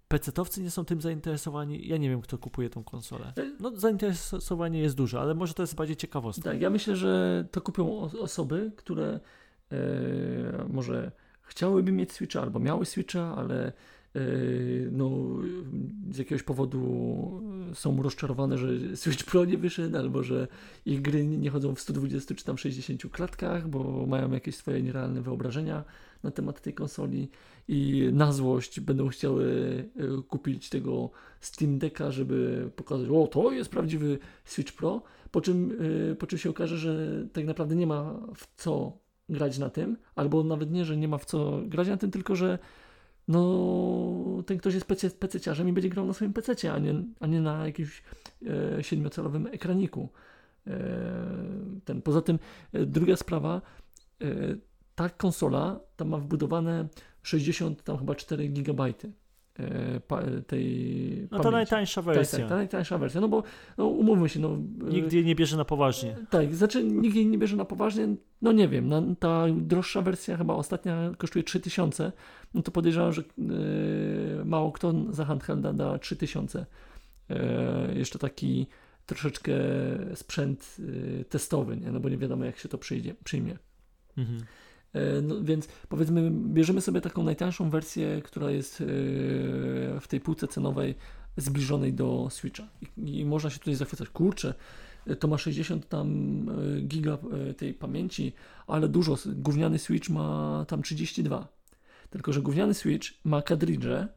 PC-towcy 0.09 0.63
nie 0.63 0.71
są 0.71 0.85
tym 0.85 1.01
zainteresowani. 1.01 1.89
Ja 1.89 1.97
nie 1.97 2.11
wiem, 2.11 2.23
kto 2.23 2.39
kupuje 2.39 2.71
tą 2.71 2.85
konsolę. 2.85 3.33
E- 3.37 3.53
no, 3.61 3.77
zainteresowanie 3.77 4.81
jest 4.81 4.97
duże, 4.97 5.21
ale 5.21 5.35
może 5.35 5.55
to 5.55 5.63
jest 5.63 5.75
bardziej 5.75 5.97
ciekawostka. 5.97 6.51
Tak, 6.51 6.61
ja 6.61 6.71
myślę, 6.71 6.97
że 6.97 7.45
to 7.51 7.61
kupią 7.61 8.01
osoby, 8.01 8.73
które 8.77 9.21
e, 9.73 9.79
może 10.69 11.13
chciałyby 11.43 11.93
mieć 11.93 12.13
Switcha 12.13 12.41
albo 12.41 12.59
miały 12.59 12.87
Switcha, 12.87 13.37
ale 13.37 13.73
no, 14.93 15.11
z 16.11 16.19
jakiegoś 16.19 16.43
powodu 16.43 16.81
są 17.75 18.03
rozczarowane, 18.03 18.59
że 18.59 18.97
Switch 18.97 19.25
Pro 19.25 19.45
nie 19.45 19.59
wyszedł, 19.59 19.97
albo 19.97 20.23
że 20.23 20.49
ich 20.87 21.03
gry 21.03 21.27
nie 21.27 21.51
chodzą 21.51 21.75
w 21.75 21.81
120 21.81 22.35
czy 22.35 22.45
tam 22.45 22.59
60 22.59 23.03
klatkach, 23.11 23.69
bo 23.69 24.07
mają 24.07 24.33
jakieś 24.33 24.57
swoje 24.57 24.83
nierealne 24.83 25.23
wyobrażenia 25.23 25.85
na 26.23 26.31
temat 26.31 26.61
tej 26.61 26.75
konsoli 26.75 27.29
i 27.69 28.09
na 28.13 28.33
złość 28.33 28.81
będą 28.81 29.09
chciały 29.09 29.45
e, 29.97 30.23
kupić 30.23 30.69
tego 30.69 31.11
Steam 31.41 31.79
Decka, 31.79 32.11
żeby 32.11 32.71
pokazać, 32.77 33.09
o 33.11 33.27
to 33.27 33.53
jest 33.53 33.71
prawdziwy 33.71 34.19
Switch 34.45 34.73
Pro, 34.73 35.03
po 35.31 35.41
czym, 35.41 35.79
e, 36.13 36.15
po 36.15 36.27
czym 36.27 36.39
się 36.39 36.51
okaże, 36.51 36.79
że 36.79 37.25
tak 37.33 37.45
naprawdę 37.45 37.77
nie 37.77 37.87
ma 37.87 38.21
w 38.35 38.47
co 38.57 38.99
grać 39.29 39.59
na 39.59 39.71
tym, 39.71 39.97
albo 40.15 40.45
nawet 40.45 40.71
nie, 40.71 40.85
że 40.85 40.97
nie 40.97 41.09
ma 41.09 41.19
w 41.19 41.25
co 41.25 41.61
grać 41.67 41.89
na 41.89 41.97
tym, 41.97 42.11
tylko 42.11 42.37
że 42.37 42.59
no 43.29 44.43
ten 44.47 44.59
ktoś 44.59 44.75
jest 44.75 44.87
PC, 44.87 45.11
PC-ciarzem 45.11 45.69
i 45.69 45.73
będzie 45.73 45.89
grał 45.89 46.07
na 46.07 46.13
swoim 46.13 46.33
PC, 46.33 46.73
a 46.73 46.79
nie, 46.79 46.95
a 47.21 47.27
nie 47.27 47.41
na 47.41 47.67
jakimś 47.67 48.03
e, 48.47 48.85
siedmiocalowym 48.85 49.47
ekraniku. 49.47 50.09
E, 50.67 50.79
ten. 51.85 52.03
Poza 52.03 52.23
tym 52.23 52.39
e, 52.73 52.87
druga 52.87 53.17
sprawa, 53.17 53.63
e, 54.23 54.27
ta 54.95 55.09
konsola 55.09 55.81
tam 55.97 56.09
ma 56.09 56.19
wbudowane 56.19 56.89
60 57.23 57.85
tam 57.85 57.99
chyba 57.99 58.15
4 58.15 58.49
gigabajty 58.49 59.13
tej 60.47 61.29
No 61.31 61.39
ta 61.39 61.51
najtańsza 61.51 62.03
wersja. 62.03 62.39
Tak, 62.39 62.41
tak, 62.41 62.49
ta 62.49 62.57
najtańsza 62.57 62.99
wersja, 62.99 63.21
no 63.21 63.29
bo 63.29 63.43
no, 63.79 63.87
umówmy 63.87 64.29
się. 64.29 64.41
No, 64.41 64.59
e, 64.89 64.91
nikt 64.91 65.13
jej 65.13 65.25
nie 65.25 65.35
bierze 65.35 65.57
na 65.57 65.65
poważnie. 65.65 66.17
Tak, 66.31 66.55
znaczy 66.55 66.85
nikt 66.85 67.17
jej 67.17 67.27
nie 67.27 67.39
bierze 67.39 67.57
na 67.57 67.65
poważnie, 67.65 68.09
no 68.43 68.53
nie 68.53 68.69
wiem, 68.69 68.89
no, 68.89 69.03
ta 69.19 69.47
droższa 69.57 70.03
wersja 70.03 70.37
chyba 70.37 70.55
ostatnia 70.55 71.13
kosztuje 71.19 71.43
3000, 71.43 72.13
no 72.55 72.63
to 72.63 72.71
podejrzewam, 72.71 73.13
że 73.13 73.23
e, 73.23 74.45
mało 74.45 74.73
kto 74.73 74.95
za 75.11 75.25
handhelda 75.25 75.73
da 75.73 75.99
3000. 75.99 76.67
E, 77.31 77.95
jeszcze 77.95 78.19
taki 78.19 78.67
troszeczkę 79.07 79.55
sprzęt 80.15 80.77
e, 81.21 81.25
testowy, 81.25 81.77
nie? 81.77 81.93
no 81.93 82.01
bo 82.01 82.09
nie 82.09 82.19
wiadomo 82.19 82.45
jak 82.45 82.59
się 82.59 82.69
to 82.69 82.79
przyjdzie, 82.79 83.15
przyjmie. 83.25 83.59
Mhm. 84.17 84.41
E, 84.97 85.23
no, 85.23 85.35
więc 85.43 85.69
powiedzmy, 85.89 86.31
bierzemy 86.31 86.81
sobie 86.81 87.01
taką 87.01 87.23
najtańszą 87.23 87.71
wersję, 87.71 88.23
która 88.25 88.51
jest 88.51 88.81
e, 88.81 88.85
w 90.01 90.05
tej 90.09 90.21
półce 90.21 90.49
cenowej 90.49 90.95
zbliżonej 91.37 91.93
do 91.93 92.29
Switcha. 92.31 92.69
I, 92.83 93.19
i 93.19 93.25
można 93.25 93.51
się 93.51 93.59
tutaj 93.59 93.75
zachwycać. 93.75 94.09
Kurczę, 94.09 94.55
e, 95.07 95.17
to 95.17 95.29
ma 95.29 95.39
60 95.39 95.89
tam 95.89 96.47
giga 96.89 97.19
tej 97.57 97.75
pamięci, 97.75 98.33
ale 98.67 98.89
dużo. 98.89 99.17
Gówniany 99.27 99.79
Switch 99.79 100.09
ma 100.11 100.65
tam 100.69 100.83
32. 100.83 101.49
Tylko, 102.11 102.33
że 102.33 102.43
gówniany 102.43 102.75
Switch 102.75 103.09
ma 103.25 103.43
kadridże, 103.43 104.09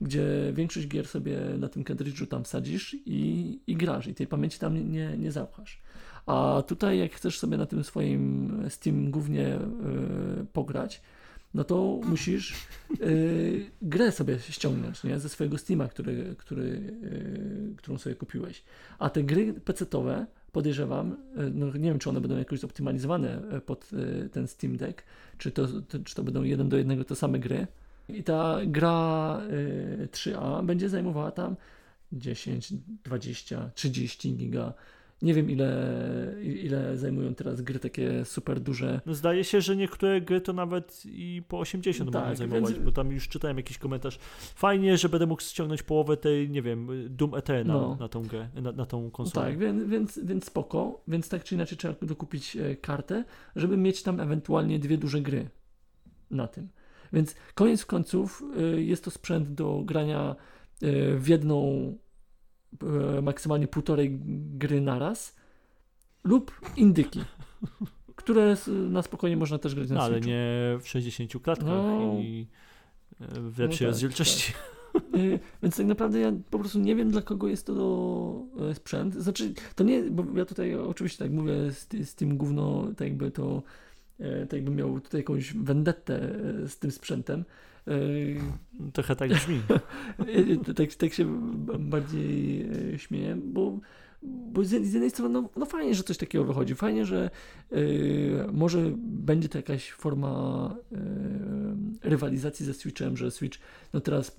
gdzie 0.00 0.52
większość 0.54 0.88
gier 0.88 1.08
sobie 1.08 1.38
na 1.58 1.68
tym 1.68 1.84
kadridżu 1.84 2.26
tam 2.26 2.44
wsadzisz 2.44 2.96
i, 3.06 3.60
i 3.66 3.76
grasz 3.76 4.06
i 4.06 4.14
tej 4.14 4.26
pamięci 4.26 4.58
tam 4.58 4.92
nie, 4.92 5.18
nie, 5.18 5.32
zapchasz. 5.32 5.80
A 6.26 6.62
tutaj 6.66 6.98
jak 6.98 7.12
chcesz 7.12 7.38
sobie 7.38 7.56
na 7.56 7.66
tym 7.66 7.84
swoim 7.84 8.52
Steam 8.68 9.10
głównie 9.10 9.42
yy, 10.38 10.46
pograć, 10.52 11.02
no 11.54 11.64
to 11.64 12.00
musisz 12.04 12.54
yy, 13.00 13.70
grę 13.82 14.12
sobie 14.12 14.38
ściągnąć 14.38 15.04
nie? 15.04 15.18
ze 15.18 15.28
swojego 15.28 15.58
Steama, 15.58 15.88
który, 15.88 16.34
który, 16.38 16.64
yy, 17.02 17.74
którą 17.76 17.98
sobie 17.98 18.14
kupiłeś. 18.14 18.64
A 18.98 19.10
te 19.10 19.22
gry 19.22 19.54
PC-owe 19.54 20.26
podejrzewam, 20.52 21.16
no 21.54 21.66
nie 21.66 21.88
wiem, 21.90 21.98
czy 21.98 22.10
one 22.10 22.20
będą 22.20 22.38
jakoś 22.38 22.60
zoptymalizowane 22.60 23.42
pod 23.66 23.90
ten 24.32 24.48
Steam 24.48 24.76
Deck, 24.76 25.02
czy 25.38 25.50
to, 25.50 25.66
to, 25.88 25.98
czy 26.04 26.14
to 26.14 26.22
będą 26.22 26.42
jeden 26.42 26.68
do 26.68 26.76
jednego 26.76 27.04
te 27.04 27.16
same 27.16 27.38
gry. 27.38 27.66
I 28.08 28.22
ta 28.24 28.58
gra 28.66 29.40
3A 30.12 30.66
będzie 30.66 30.88
zajmowała 30.88 31.30
tam 31.30 31.56
10, 32.12 32.72
20, 33.04 33.70
30 33.74 34.36
giga 34.36 34.72
nie 35.22 35.34
wiem, 35.34 35.50
ile, 35.50 36.34
ile 36.42 36.98
zajmują 36.98 37.34
teraz 37.34 37.60
gry 37.60 37.78
takie 37.78 38.24
super 38.24 38.60
duże. 38.60 39.00
No 39.06 39.14
zdaje 39.14 39.44
się, 39.44 39.60
że 39.60 39.76
niektóre 39.76 40.20
gry 40.20 40.40
to 40.40 40.52
nawet 40.52 41.02
i 41.06 41.42
po 41.48 41.58
80 41.58 42.12
tak, 42.12 42.22
mogą 42.22 42.36
zajmować, 42.36 42.72
więc... 42.72 42.84
bo 42.84 42.92
tam 42.92 43.12
już 43.12 43.28
czytałem 43.28 43.56
jakiś 43.56 43.78
komentarz. 43.78 44.18
Fajnie, 44.54 44.98
że 44.98 45.08
będę 45.08 45.26
mógł 45.26 45.42
ściągnąć 45.42 45.82
połowę 45.82 46.16
tej, 46.16 46.50
nie 46.50 46.62
wiem, 46.62 46.88
Doom 47.08 47.34
Eterna 47.34 47.74
no. 47.74 47.96
na 48.00 48.08
tą 48.08 48.22
grę, 48.22 48.48
na, 48.54 48.72
na 48.72 48.86
tą 48.86 49.10
konsolę. 49.10 49.46
tak, 49.46 49.58
więc, 49.58 49.84
więc, 49.84 50.20
więc 50.24 50.44
spoko. 50.44 51.02
Więc 51.08 51.28
tak 51.28 51.44
czy 51.44 51.54
inaczej 51.54 51.78
trzeba 51.78 51.94
dokupić 52.02 52.56
e, 52.56 52.76
kartę, 52.76 53.24
żeby 53.56 53.76
mieć 53.76 54.02
tam 54.02 54.20
ewentualnie 54.20 54.78
dwie 54.78 54.98
duże 54.98 55.20
gry 55.20 55.48
na 56.30 56.48
tym. 56.48 56.68
Więc 57.12 57.34
koniec 57.54 57.84
końców 57.84 58.42
e, 58.56 58.80
jest 58.80 59.04
to 59.04 59.10
sprzęt 59.10 59.54
do 59.54 59.82
grania 59.84 60.36
e, 60.82 61.16
w 61.16 61.28
jedną 61.28 61.92
maksymalnie 63.22 63.68
półtorej 63.68 64.20
gry 64.58 64.80
naraz 64.80 65.34
lub 66.24 66.60
indyki, 66.76 67.20
które 68.16 68.56
na 68.68 69.02
spokojnie 69.02 69.36
można 69.36 69.58
też 69.58 69.74
grać 69.74 69.88
na 69.88 69.94
no, 69.94 70.02
ale 70.02 70.20
nie 70.20 70.78
w 70.80 70.88
60 70.88 71.42
klatkach 71.42 71.68
no, 71.68 72.18
i 72.20 72.46
e, 73.20 73.26
w 73.40 73.58
lepszej 73.58 73.68
no 73.68 73.70
tak, 73.78 73.80
rozdzielczości. 73.80 74.52
Tak. 74.52 74.62
E, 75.14 75.38
więc 75.62 75.76
tak 75.76 75.86
naprawdę 75.86 76.18
ja 76.18 76.32
po 76.50 76.58
prostu 76.58 76.78
nie 76.80 76.96
wiem, 76.96 77.10
dla 77.10 77.22
kogo 77.22 77.48
jest 77.48 77.66
to 77.66 78.46
sprzęt. 78.74 79.14
Znaczy, 79.14 79.54
to 79.74 79.84
nie, 79.84 80.02
bo 80.02 80.24
ja 80.34 80.44
tutaj 80.44 80.74
oczywiście 80.74 81.24
tak 81.24 81.32
mówię 81.32 81.54
z, 81.70 82.08
z 82.08 82.14
tym 82.14 82.36
gówno, 82.36 82.86
tak 82.96 83.08
jakby 83.08 83.30
to, 83.30 83.62
tak 84.18 84.52
jakby 84.52 84.70
miał 84.70 85.00
tutaj 85.00 85.20
jakąś 85.20 85.54
vendettę 85.54 86.20
z 86.68 86.78
tym 86.78 86.90
sprzętem, 86.90 87.44
Trochę 88.92 89.16
tak 89.16 89.30
brzmi. 89.30 89.60
tak, 90.76 90.94
tak 90.94 91.12
się 91.12 91.40
bardziej 91.78 92.62
e, 92.94 92.98
śmieję, 92.98 93.36
bo, 93.44 93.78
bo 94.22 94.64
z 94.64 94.72
jednej 94.72 95.10
strony 95.10 95.34
no, 95.42 95.48
no 95.56 95.66
fajnie, 95.66 95.94
że 95.94 96.02
coś 96.02 96.16
takiego 96.16 96.44
wychodzi. 96.44 96.74
Fajnie, 96.74 97.06
że 97.06 97.30
y, 97.72 98.44
może 98.52 98.92
będzie 98.96 99.48
to 99.48 99.58
jakaś 99.58 99.90
forma 99.90 100.76
y, 100.92 102.08
rywalizacji 102.08 102.66
ze 102.66 102.74
Switchem, 102.74 103.16
że 103.16 103.30
Switch 103.30 103.58
no 103.92 104.00
teraz 104.00 104.36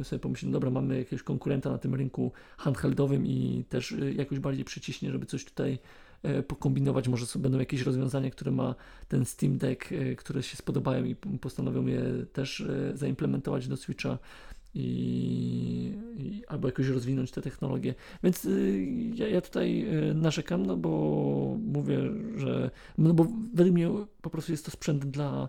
y, 0.00 0.04
sobie 0.04 0.20
pomyśli, 0.20 0.48
no 0.48 0.52
dobra, 0.52 0.70
mamy 0.70 0.98
jakiegoś 0.98 1.22
konkurenta 1.22 1.70
na 1.70 1.78
tym 1.78 1.94
rynku 1.94 2.32
handheldowym 2.56 3.26
i 3.26 3.64
też 3.68 3.94
jakoś 4.16 4.38
bardziej 4.38 4.64
przyciśnie, 4.64 5.12
żeby 5.12 5.26
coś 5.26 5.44
tutaj 5.44 5.78
E, 6.09 6.09
pokombinować, 6.48 7.08
może 7.08 7.26
będą 7.38 7.58
jakieś 7.58 7.82
rozwiązania, 7.82 8.30
które 8.30 8.50
ma 8.50 8.74
ten 9.08 9.24
Steam 9.24 9.58
Deck, 9.58 9.92
e, 9.92 10.16
które 10.16 10.42
się 10.42 10.56
spodobają 10.56 11.04
i 11.04 11.14
postanowią 11.14 11.86
je 11.86 12.02
też 12.32 12.60
e, 12.60 12.96
zaimplementować 12.96 13.68
do 13.68 13.76
Switcha. 13.76 14.18
I, 14.74 15.94
i, 16.16 16.42
albo 16.46 16.68
jakoś 16.68 16.88
rozwinąć 16.88 17.30
te 17.30 17.42
technologie. 17.42 17.94
Więc 18.22 18.48
ja, 19.14 19.28
ja, 19.28 19.40
tutaj 19.40 19.86
narzekam, 20.14 20.66
no 20.66 20.76
bo 20.76 20.90
mówię, 21.64 21.98
że 22.36 22.70
no 22.98 23.14
bo 23.14 23.26
według 23.54 23.74
mnie 23.74 23.90
po 24.22 24.30
prostu 24.30 24.52
jest 24.52 24.64
to 24.64 24.70
sprzęt 24.70 25.04
dla 25.04 25.48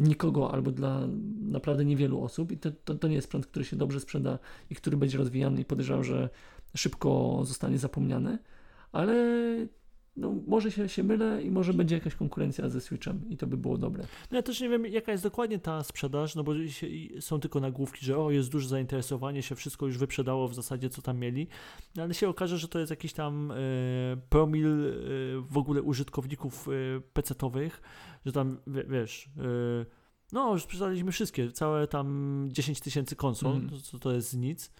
nikogo 0.00 0.52
albo 0.52 0.70
dla 0.70 1.08
naprawdę 1.40 1.84
niewielu 1.84 2.22
osób 2.22 2.52
i 2.52 2.58
to, 2.58 2.70
to, 2.84 2.94
to, 2.94 3.08
nie 3.08 3.14
jest 3.14 3.26
sprzęt, 3.26 3.46
który 3.46 3.64
się 3.64 3.76
dobrze 3.76 4.00
sprzeda 4.00 4.38
i 4.70 4.74
który 4.74 4.96
będzie 4.96 5.18
rozwijany 5.18 5.60
i 5.60 5.64
podejrzewam, 5.64 6.04
że 6.04 6.28
szybko 6.76 7.40
zostanie 7.44 7.78
zapomniany, 7.78 8.38
ale 8.92 9.14
no, 10.16 10.34
może 10.46 10.70
się, 10.70 10.88
się 10.88 11.02
mylę 11.02 11.42
i 11.42 11.50
może 11.50 11.74
będzie 11.74 11.94
jakaś 11.94 12.14
konkurencja 12.14 12.68
ze 12.68 12.80
Switchem 12.80 13.20
i 13.28 13.36
to 13.36 13.46
by 13.46 13.56
było 13.56 13.78
dobre. 13.78 14.06
No 14.30 14.36
ja 14.36 14.42
też 14.42 14.60
nie 14.60 14.68
wiem, 14.68 14.86
jaka 14.86 15.12
jest 15.12 15.24
dokładnie 15.24 15.58
ta 15.58 15.84
sprzedaż, 15.84 16.34
no 16.34 16.44
bo 16.44 16.52
są 17.20 17.40
tylko 17.40 17.60
nagłówki, 17.60 18.06
że 18.06 18.18
o, 18.18 18.30
jest 18.30 18.50
duże 18.50 18.68
zainteresowanie, 18.68 19.42
się 19.42 19.54
wszystko 19.54 19.86
już 19.86 19.98
wyprzedało 19.98 20.48
w 20.48 20.54
zasadzie, 20.54 20.90
co 20.90 21.02
tam 21.02 21.18
mieli, 21.18 21.46
no, 21.96 22.02
ale 22.02 22.14
się 22.14 22.28
okaże, 22.28 22.58
że 22.58 22.68
to 22.68 22.78
jest 22.78 22.90
jakiś 22.90 23.12
tam 23.12 23.50
y, 23.50 23.54
promil 24.28 24.66
y, 24.66 25.40
w 25.50 25.58
ogóle 25.58 25.82
użytkowników 25.82 26.68
y, 26.68 27.02
PC-owych, 27.12 27.82
że 28.26 28.32
tam, 28.32 28.58
w, 28.66 28.90
wiesz, 28.90 29.26
y, 29.26 29.86
no 30.32 30.52
już 30.52 30.62
sprzedaliśmy 30.62 31.12
wszystkie, 31.12 31.52
całe 31.52 31.86
tam 31.86 32.48
10 32.52 32.80
tysięcy 32.80 33.16
konsol, 33.16 33.56
mm. 33.56 33.70
to, 33.92 33.98
to 33.98 34.12
jest 34.12 34.36
nic. 34.36 34.72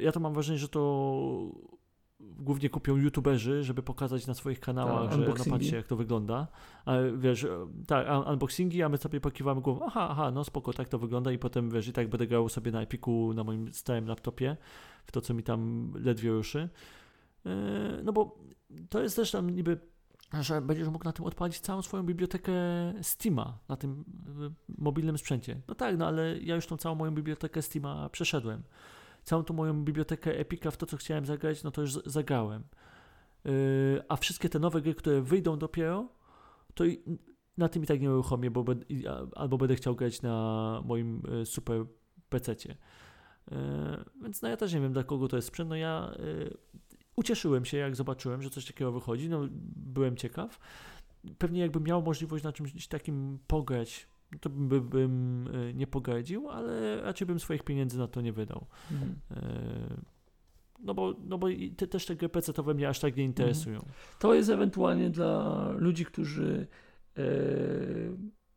Ja 0.00 0.12
to 0.12 0.20
mam 0.20 0.34
wrażenie, 0.34 0.58
że 0.58 0.68
to 0.68 0.80
głównie 2.38 2.70
kupią 2.70 2.96
youtuberzy, 2.96 3.62
żeby 3.62 3.82
pokazać 3.82 4.26
na 4.26 4.34
swoich 4.34 4.60
kanałach, 4.60 5.12
że 5.12 5.18
no 5.18 5.34
patrzcie 5.50 5.76
jak 5.76 5.86
to 5.86 5.96
wygląda. 5.96 6.46
Ale 6.84 7.18
wiesz, 7.18 7.46
tak, 7.86 8.06
unboxingi, 8.32 8.82
a 8.82 8.88
my 8.88 8.96
sobie 8.96 9.20
pokiwamy 9.20 9.60
głową, 9.60 9.86
aha, 9.86 10.08
aha, 10.10 10.30
no 10.30 10.44
spoko, 10.44 10.72
tak 10.72 10.88
to 10.88 10.98
wygląda 10.98 11.32
i 11.32 11.38
potem 11.38 11.70
wiesz, 11.70 11.88
i 11.88 11.92
tak 11.92 12.08
będę 12.08 12.26
grał 12.26 12.48
sobie 12.48 12.72
na 12.72 12.82
Epiku 12.82 13.32
na 13.34 13.44
moim 13.44 13.72
stałym 13.72 14.06
laptopie, 14.06 14.56
w 15.06 15.12
to 15.12 15.20
co 15.20 15.34
mi 15.34 15.42
tam 15.42 15.92
ledwie 16.04 16.30
ruszy. 16.30 16.68
E, 17.46 17.50
no 18.04 18.12
bo 18.12 18.38
to 18.88 19.02
jest 19.02 19.16
też 19.16 19.30
tam 19.30 19.50
niby 19.50 19.78
że 20.40 20.62
będziesz 20.62 20.88
mógł 20.88 21.04
na 21.04 21.12
tym 21.12 21.24
odpalić 21.24 21.60
całą 21.60 21.82
swoją 21.82 22.02
bibliotekę 22.02 22.52
Steama 23.02 23.58
na 23.68 23.76
tym 23.76 24.04
mobilnym 24.78 25.18
sprzęcie. 25.18 25.60
No 25.68 25.74
tak, 25.74 25.98
no 25.98 26.06
ale 26.06 26.38
ja 26.38 26.54
już 26.54 26.66
tą 26.66 26.76
całą 26.76 26.94
moją 26.94 27.14
bibliotekę 27.14 27.62
Steama 27.62 28.08
przeszedłem. 28.08 28.62
Całą 29.24 29.44
tą 29.44 29.54
moją 29.54 29.84
bibliotekę 29.84 30.38
Epica 30.38 30.70
w 30.70 30.76
to, 30.76 30.86
co 30.86 30.96
chciałem 30.96 31.26
zagrać, 31.26 31.62
no 31.62 31.70
to 31.70 31.80
już 31.80 31.92
zagrałem. 31.92 32.64
Yy, 33.44 33.52
a 34.08 34.16
wszystkie 34.16 34.48
te 34.48 34.58
nowe 34.58 34.80
gry, 34.80 34.94
które 34.94 35.22
wyjdą 35.22 35.58
dopiero, 35.58 36.08
to 36.74 36.84
i, 36.84 37.02
na 37.58 37.68
tym 37.68 37.82
i 37.82 37.86
tak 37.86 38.00
nie 38.00 38.10
uruchomię, 38.10 38.50
bo 38.50 38.64
albo 39.34 39.58
będę 39.58 39.74
chciał 39.74 39.96
grać 39.96 40.22
na 40.22 40.82
moim 40.84 41.22
y, 41.42 41.46
super 41.46 41.84
PC-cie. 42.28 42.76
Yy, 43.50 43.56
więc 44.22 44.42
no 44.42 44.48
ja 44.48 44.56
też 44.56 44.74
nie 44.74 44.80
wiem, 44.80 44.92
dla 44.92 45.04
kogo 45.04 45.28
to 45.28 45.36
jest 45.36 45.48
sprzęt. 45.48 45.70
No 45.70 45.76
ja 45.76 46.14
yy, 46.18 46.56
ucieszyłem 47.16 47.64
się, 47.64 47.76
jak 47.76 47.96
zobaczyłem, 47.96 48.42
że 48.42 48.50
coś 48.50 48.66
takiego 48.66 48.92
wychodzi. 48.92 49.28
No, 49.28 49.48
byłem 49.76 50.16
ciekaw. 50.16 50.58
Pewnie 51.38 51.60
jakbym 51.60 51.82
miał 51.82 52.02
możliwość 52.02 52.44
na 52.44 52.52
czymś 52.52 52.88
takim 52.88 53.38
pograć, 53.46 54.06
to 54.40 54.50
by, 54.50 54.80
bym 54.80 55.46
y, 55.46 55.74
nie 55.74 55.86
pogardził, 55.86 56.48
ale 56.48 57.02
raczej 57.02 57.26
bym 57.26 57.40
swoich 57.40 57.62
pieniędzy 57.62 57.98
na 57.98 58.08
to 58.08 58.20
nie 58.20 58.32
wydał. 58.32 58.66
Mhm. 58.92 59.20
No 60.84 60.94
bo, 60.94 61.14
no 61.24 61.38
bo 61.38 61.46
te, 61.76 61.86
też 61.86 62.06
te 62.06 62.16
gry 62.16 62.28
PC-owe 62.28 62.74
mnie 62.74 62.88
aż 62.88 63.00
tak 63.00 63.16
nie 63.16 63.24
interesują. 63.24 63.76
Mhm. 63.76 63.94
To 64.18 64.34
jest 64.34 64.50
ewentualnie 64.50 65.10
dla 65.10 65.68
ludzi, 65.78 66.04
którzy 66.04 66.66
e, 67.16 67.22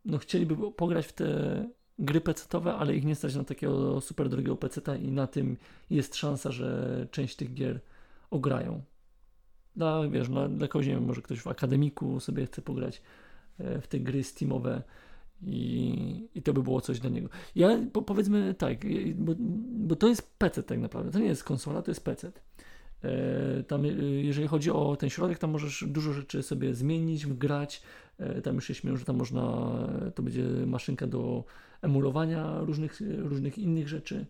no, 0.05 0.17
chcieliby 0.17 0.71
pograć 0.71 1.05
w 1.05 1.13
te 1.13 1.69
gry 1.99 2.21
PC-owe, 2.21 2.75
ale 2.75 2.95
ich 2.95 3.05
nie 3.05 3.15
stać 3.15 3.35
na 3.35 3.43
takiego 3.43 4.01
super 4.01 4.29
drogiego 4.29 4.55
PC-a 4.55 4.95
i 4.95 5.11
na 5.11 5.27
tym 5.27 5.57
jest 5.89 6.15
szansa, 6.15 6.51
że 6.51 7.07
część 7.11 7.35
tych 7.35 7.53
gier 7.53 7.79
ograją. 8.31 8.81
Dla, 9.75 10.07
wiesz, 10.07 10.29
dla, 10.29 10.49
dla 10.49 10.67
kogoś, 10.67 10.87
nie 10.87 10.93
wiem, 10.93 11.05
może 11.05 11.21
ktoś 11.21 11.39
w 11.39 11.47
akademiku 11.47 12.19
sobie 12.19 12.45
chce 12.45 12.61
pograć 12.61 13.01
e, 13.59 13.81
w 13.81 13.87
te 13.87 13.99
gry 13.99 14.23
Steamowe 14.23 14.83
i, 15.41 16.29
i 16.35 16.41
to 16.41 16.53
by 16.53 16.63
było 16.63 16.81
coś 16.81 16.99
dla 16.99 17.09
niego. 17.09 17.29
Ja 17.55 17.79
po, 17.93 18.01
powiedzmy 18.01 18.53
tak, 18.53 18.77
bo, 19.15 19.33
bo 19.69 19.95
to 19.95 20.07
jest 20.07 20.35
PC 20.37 20.63
tak 20.63 20.79
naprawdę, 20.79 21.11
to 21.11 21.19
nie 21.19 21.25
jest 21.25 21.43
konsola, 21.43 21.81
to 21.81 21.91
jest 21.91 22.03
PC. 22.03 22.31
E, 23.03 23.63
tam, 23.63 23.85
e, 23.85 23.87
jeżeli 24.01 24.47
chodzi 24.47 24.71
o 24.71 24.95
ten 24.95 25.09
środek, 25.09 25.39
tam 25.39 25.51
możesz 25.51 25.85
dużo 25.87 26.13
rzeczy 26.13 26.43
sobie 26.43 26.73
zmienić, 26.73 27.25
wgrać. 27.25 27.81
E, 28.17 28.41
tam 28.41 28.55
już 28.55 28.67
się 28.67 28.73
śmieją, 28.73 28.97
że 28.97 29.05
tam 29.05 29.15
można, 29.15 29.71
to 30.15 30.23
będzie 30.23 30.43
maszynka 30.67 31.07
do 31.07 31.43
emulowania 31.81 32.59
różnych, 32.59 33.01
różnych 33.17 33.57
innych 33.57 33.87
rzeczy. 33.87 34.25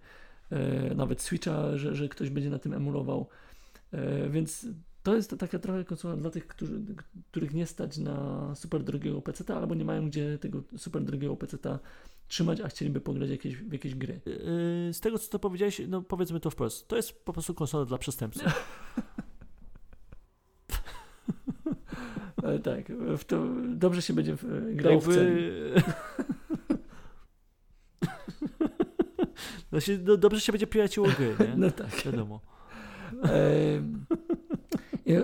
E, 0.49 0.95
nawet 0.95 1.21
Switcha, 1.21 1.77
że, 1.77 1.95
że 1.95 2.09
ktoś 2.09 2.29
będzie 2.29 2.49
na 2.49 2.59
tym 2.59 2.73
emulował. 2.73 3.27
E, 3.91 4.29
więc 4.29 4.67
to 5.07 5.15
jest 5.15 5.35
taka 5.39 5.59
trochę 5.59 5.85
konsola 5.85 6.15
dla 6.15 6.29
tych, 6.29 6.47
którzy, 6.47 6.81
których 7.31 7.53
nie 7.53 7.65
stać 7.65 7.97
na 7.97 8.55
super 8.55 8.83
drogiego 8.83 9.21
PC, 9.21 9.55
albo 9.55 9.75
nie 9.75 9.85
mają 9.85 10.07
gdzie 10.07 10.37
tego 10.37 10.63
super 10.77 11.03
drogiego 11.03 11.35
PC 11.35 11.57
trzymać, 12.27 12.61
a 12.61 12.67
chcieliby 12.67 13.01
pograć 13.01 13.29
jakieś, 13.29 13.55
w 13.55 13.73
jakieś 13.73 13.95
gry. 13.95 14.19
Yy, 14.25 14.93
z 14.93 14.99
tego, 14.99 15.19
co 15.19 15.29
to 15.29 15.39
powiedziałeś, 15.39 15.81
no 15.87 16.01
powiedzmy 16.01 16.39
to 16.39 16.49
wprost, 16.49 16.87
to 16.87 16.95
jest 16.95 17.25
po 17.25 17.33
prostu 17.33 17.53
konsola 17.53 17.85
dla 17.85 17.97
przestępców. 17.97 18.43
Ale 22.43 22.59
tak, 22.59 22.91
w 23.17 23.25
to 23.25 23.45
dobrze 23.67 24.01
się 24.01 24.13
będzie 24.13 24.35
grał 24.73 24.93
Jakby... 24.93 25.11
w 25.11 25.15
celi. 25.15 25.43
no 29.71 29.79
się, 29.79 29.99
no, 30.03 30.17
dobrze 30.17 30.41
się 30.41 30.51
będzie 30.51 30.67
piraciło 30.67 31.07
gry, 31.07 31.35
nie? 31.39 31.53
No 31.57 31.71
tak. 31.71 32.03
Wiadomo. 32.05 32.41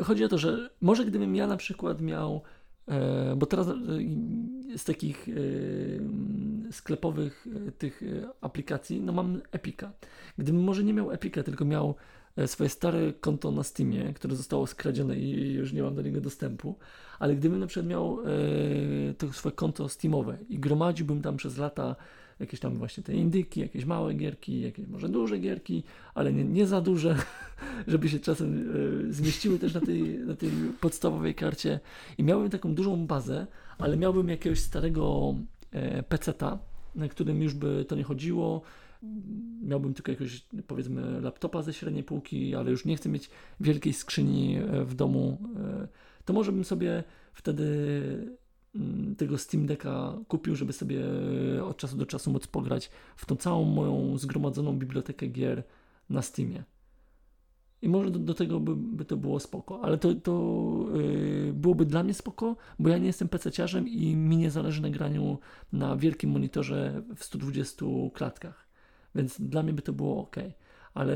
Chodzi 0.03 0.23
o 0.23 0.27
to, 0.27 0.37
że 0.37 0.69
może 0.81 1.05
gdybym 1.05 1.35
ja 1.35 1.47
na 1.47 1.57
przykład 1.57 2.01
miał, 2.01 2.41
e, 2.87 3.35
bo 3.35 3.45
teraz 3.45 3.67
e, 3.67 3.73
z 4.77 4.83
takich 4.83 5.29
e, 5.29 5.31
sklepowych 6.71 7.47
tych 7.77 8.01
aplikacji, 8.41 9.01
no 9.01 9.13
mam 9.13 9.41
Epika. 9.51 9.91
Gdybym 10.37 10.63
może 10.63 10.83
nie 10.83 10.93
miał 10.93 11.11
Epika, 11.11 11.43
tylko 11.43 11.65
miał 11.65 11.95
swoje 12.45 12.69
stare 12.69 13.13
konto 13.13 13.51
na 13.51 13.63
Steamie, 13.63 14.13
które 14.13 14.35
zostało 14.35 14.67
skradzione 14.67 15.15
i 15.15 15.53
już 15.53 15.73
nie 15.73 15.83
mam 15.83 15.95
do 15.95 16.01
niego 16.01 16.21
dostępu, 16.21 16.75
ale 17.19 17.35
gdybym 17.35 17.59
na 17.59 17.67
przykład 17.67 17.89
miał 17.89 18.17
to 19.17 19.33
swoje 19.33 19.55
konto 19.55 19.89
Steamowe 19.89 20.37
i 20.49 20.59
gromadziłbym 20.59 21.21
tam 21.21 21.37
przez 21.37 21.57
lata 21.57 21.95
jakieś 22.43 22.59
tam 22.59 22.77
właśnie 22.77 23.03
te 23.03 23.13
indyki, 23.13 23.59
jakieś 23.59 23.85
małe 23.85 24.13
gierki, 24.13 24.61
jakieś 24.61 24.87
może 24.87 25.09
duże 25.09 25.37
gierki, 25.37 25.83
ale 26.15 26.33
nie, 26.33 26.43
nie 26.43 26.67
za 26.67 26.81
duże, 26.81 27.15
żeby 27.87 28.09
się 28.09 28.19
czasem 28.19 28.69
e, 29.09 29.13
zmieściły 29.13 29.59
też 29.59 29.73
na 29.73 29.81
tej, 29.81 30.19
na 30.19 30.35
tej 30.35 30.49
podstawowej 30.81 31.35
karcie. 31.35 31.79
I 32.17 32.23
miałbym 32.23 32.49
taką 32.49 32.75
dużą 32.75 33.07
bazę, 33.07 33.47
ale 33.77 33.97
miałbym 33.97 34.29
jakiegoś 34.29 34.59
starego 34.59 35.35
e, 35.71 36.03
peceta, 36.03 36.59
na 36.95 37.07
którym 37.07 37.41
już 37.41 37.53
by 37.53 37.85
to 37.85 37.95
nie 37.95 38.03
chodziło. 38.03 38.61
Miałbym 39.63 39.93
tylko 39.93 40.11
jakiegoś, 40.11 40.45
powiedzmy, 40.67 41.21
laptopa 41.21 41.61
ze 41.61 41.73
średniej 41.73 42.03
półki, 42.03 42.55
ale 42.55 42.71
już 42.71 42.85
nie 42.85 42.95
chcę 42.95 43.09
mieć 43.09 43.29
wielkiej 43.59 43.93
skrzyni 43.93 44.57
e, 44.57 44.85
w 44.85 44.93
domu. 44.95 45.37
E, 45.57 45.87
to 46.25 46.33
może 46.33 46.51
bym 46.51 46.63
sobie 46.63 47.03
wtedy 47.33 47.63
tego 49.17 49.37
Steam 49.37 49.65
Decka 49.65 50.13
kupił, 50.27 50.55
żeby 50.55 50.73
sobie 50.73 51.03
e, 51.57 51.65
od 51.65 51.77
czasu 51.77 51.97
do 51.97 52.05
czasu 52.05 52.31
móc 52.31 52.47
pograć 52.47 52.89
w 53.15 53.25
tą 53.25 53.35
całą 53.35 53.65
moją 53.65 54.17
zgromadzoną 54.17 54.77
bibliotekę 54.77 55.27
gier 55.27 55.63
na 56.09 56.21
Steamie. 56.21 56.63
I 57.81 57.89
może 57.89 58.11
do, 58.11 58.19
do 58.19 58.33
tego 58.33 58.59
by, 58.59 58.75
by, 58.75 59.05
to 59.05 59.17
było 59.17 59.39
spoko, 59.39 59.81
ale 59.83 59.97
to, 59.97 60.15
to 60.15 60.33
yy, 60.93 61.53
byłoby 61.53 61.85
dla 61.85 62.03
mnie 62.03 62.13
spoko, 62.13 62.55
bo 62.79 62.89
ja 62.89 62.97
nie 62.97 63.07
jestem 63.07 63.27
PC-ciarzem 63.27 63.87
i 63.87 64.15
mi 64.15 64.37
nie 64.37 64.51
zależy 64.51 64.81
na 64.81 64.89
graniu 64.89 65.39
na 65.73 65.97
wielkim 65.97 66.29
monitorze 66.29 67.03
w 67.15 67.23
120 67.23 67.85
klatkach. 68.13 68.67
Więc 69.15 69.41
dla 69.41 69.63
mnie 69.63 69.73
by 69.73 69.81
to 69.81 69.93
było 69.93 70.21
ok. 70.21 70.35
Ale 70.93 71.15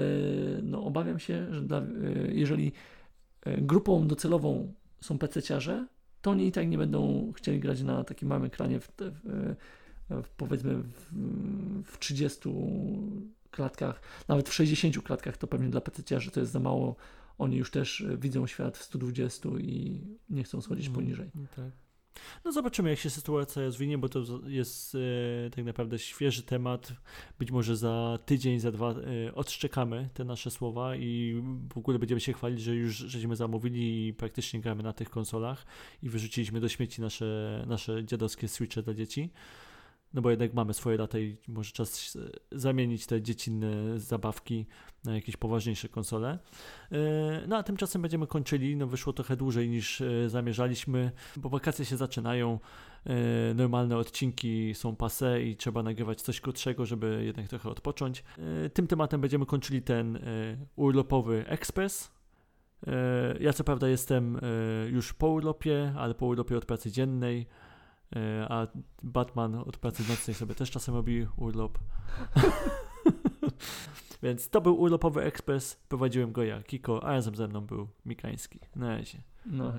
no, 0.63 0.83
obawiam 0.83 1.19
się, 1.19 1.53
że 1.53 1.61
dla, 1.61 1.79
yy, 1.79 2.31
jeżeli 2.33 2.71
grupą 3.45 4.07
docelową 4.07 4.73
są 5.01 5.17
PC-ciarze, 5.17 5.85
to 6.27 6.31
oni 6.31 6.47
i 6.47 6.51
tak 6.51 6.67
nie 6.67 6.77
będą 6.77 7.31
chcieli 7.35 7.59
grać 7.59 7.81
na 7.81 8.03
takim 8.03 8.29
małym 8.29 8.45
ekranie 8.45 8.79
w, 8.79 8.91
w, 8.97 9.55
w 10.09 10.29
powiedzmy 10.29 10.75
w, 10.75 11.13
w 11.85 11.97
30 11.99 12.49
klatkach, 13.51 14.01
nawet 14.27 14.49
w 14.49 14.53
60 14.53 15.03
klatkach 15.03 15.37
to 15.37 15.47
pewnie 15.47 15.69
dla 15.69 15.81
pc 15.81 16.19
że 16.19 16.31
to 16.31 16.39
jest 16.39 16.51
za 16.51 16.59
mało. 16.59 16.95
Oni 17.37 17.57
już 17.57 17.71
też 17.71 18.05
widzą 18.17 18.47
świat 18.47 18.77
w 18.77 18.83
120 18.83 19.49
i 19.59 20.01
nie 20.29 20.43
chcą 20.43 20.61
schodzić 20.61 20.87
mm, 20.87 20.95
poniżej. 20.95 21.31
Tak. 21.55 21.86
No 22.45 22.51
zobaczymy, 22.51 22.89
jak 22.89 22.99
się 22.99 23.09
sytuacja 23.09 23.61
rozwinie, 23.61 23.97
bo 23.97 24.09
to 24.09 24.19
jest 24.47 24.95
e, 24.95 25.49
tak 25.49 25.65
naprawdę 25.65 25.99
świeży 25.99 26.43
temat. 26.43 26.93
Być 27.39 27.51
może 27.51 27.77
za 27.77 28.19
tydzień, 28.25 28.59
za 28.59 28.71
dwa 28.71 28.91
e, 28.91 29.35
odszczekamy 29.35 30.09
te 30.13 30.23
nasze 30.23 30.51
słowa 30.51 30.95
i 30.95 31.43
w 31.73 31.77
ogóle 31.77 31.99
będziemy 31.99 32.21
się 32.21 32.33
chwalić, 32.33 32.61
że 32.61 32.75
już 32.75 32.95
żeśmy 32.95 33.35
zamówili 33.35 34.07
i 34.07 34.13
praktycznie 34.13 34.59
gramy 34.59 34.83
na 34.83 34.93
tych 34.93 35.09
konsolach 35.09 35.65
i 36.03 36.09
wyrzuciliśmy 36.09 36.59
do 36.59 36.69
śmieci 36.69 37.01
nasze, 37.01 37.63
nasze 37.67 38.05
dziadowskie 38.05 38.47
switche 38.47 38.81
dla 38.81 38.93
dzieci 38.93 39.29
no 40.13 40.21
bo 40.21 40.29
jednak 40.29 40.53
mamy 40.53 40.73
swoje 40.73 40.97
lata 40.97 41.19
i 41.19 41.37
może 41.47 41.71
czas 41.71 42.17
zamienić 42.51 43.05
te 43.05 43.21
dziecinne 43.21 43.99
zabawki 43.99 44.65
na 45.03 45.15
jakieś 45.15 45.37
poważniejsze 45.37 45.89
konsole. 45.89 46.39
E, 46.91 47.47
no 47.47 47.57
a 47.57 47.63
tymczasem 47.63 48.01
będziemy 48.01 48.27
kończyli, 48.27 48.75
no 48.75 48.87
wyszło 48.87 49.13
trochę 49.13 49.35
dłużej 49.35 49.69
niż 49.69 50.01
e, 50.01 50.29
zamierzaliśmy, 50.29 51.11
bo 51.37 51.49
wakacje 51.49 51.85
się 51.85 51.97
zaczynają, 51.97 52.59
e, 53.05 53.53
normalne 53.53 53.97
odcinki 53.97 54.73
są 54.75 54.95
pase 54.95 55.43
i 55.43 55.55
trzeba 55.55 55.83
nagrywać 55.83 56.21
coś 56.21 56.41
krótszego, 56.41 56.85
żeby 56.85 57.23
jednak 57.25 57.47
trochę 57.47 57.69
odpocząć. 57.69 58.23
Tym 58.73 58.87
tematem 58.87 59.21
będziemy 59.21 59.45
kończyli 59.45 59.81
ten 59.81 60.19
urlopowy 60.75 61.45
ekspres, 61.47 62.11
ja 63.39 63.53
co 63.53 63.63
prawda 63.63 63.87
jestem 63.87 64.39
już 64.91 65.13
po 65.13 65.27
urlopie, 65.27 65.93
ale 65.97 66.13
po 66.15 66.25
urlopie 66.25 66.57
od 66.57 66.65
pracy 66.65 66.91
dziennej. 66.91 67.47
E, 68.15 68.47
a 68.49 68.67
Batman 69.03 69.55
od 69.55 69.77
pracy 69.77 70.03
nocnej 70.09 70.33
sobie 70.33 70.55
też 70.55 70.71
czasem 70.71 70.95
robi 70.95 71.27
urlop. 71.37 71.79
Więc 74.23 74.49
to 74.49 74.61
był 74.61 74.79
urlopowy 74.79 75.23
ekspres. 75.23 75.75
Prowadziłem 75.89 76.31
go 76.31 76.43
ja, 76.43 76.63
Kiko, 76.63 77.03
a 77.03 77.11
razem 77.11 77.35
ze 77.35 77.47
mną 77.47 77.61
był 77.61 77.87
Mikański. 78.05 78.59
Na 78.75 78.97
razie. 78.97 79.21
No. 79.45 79.73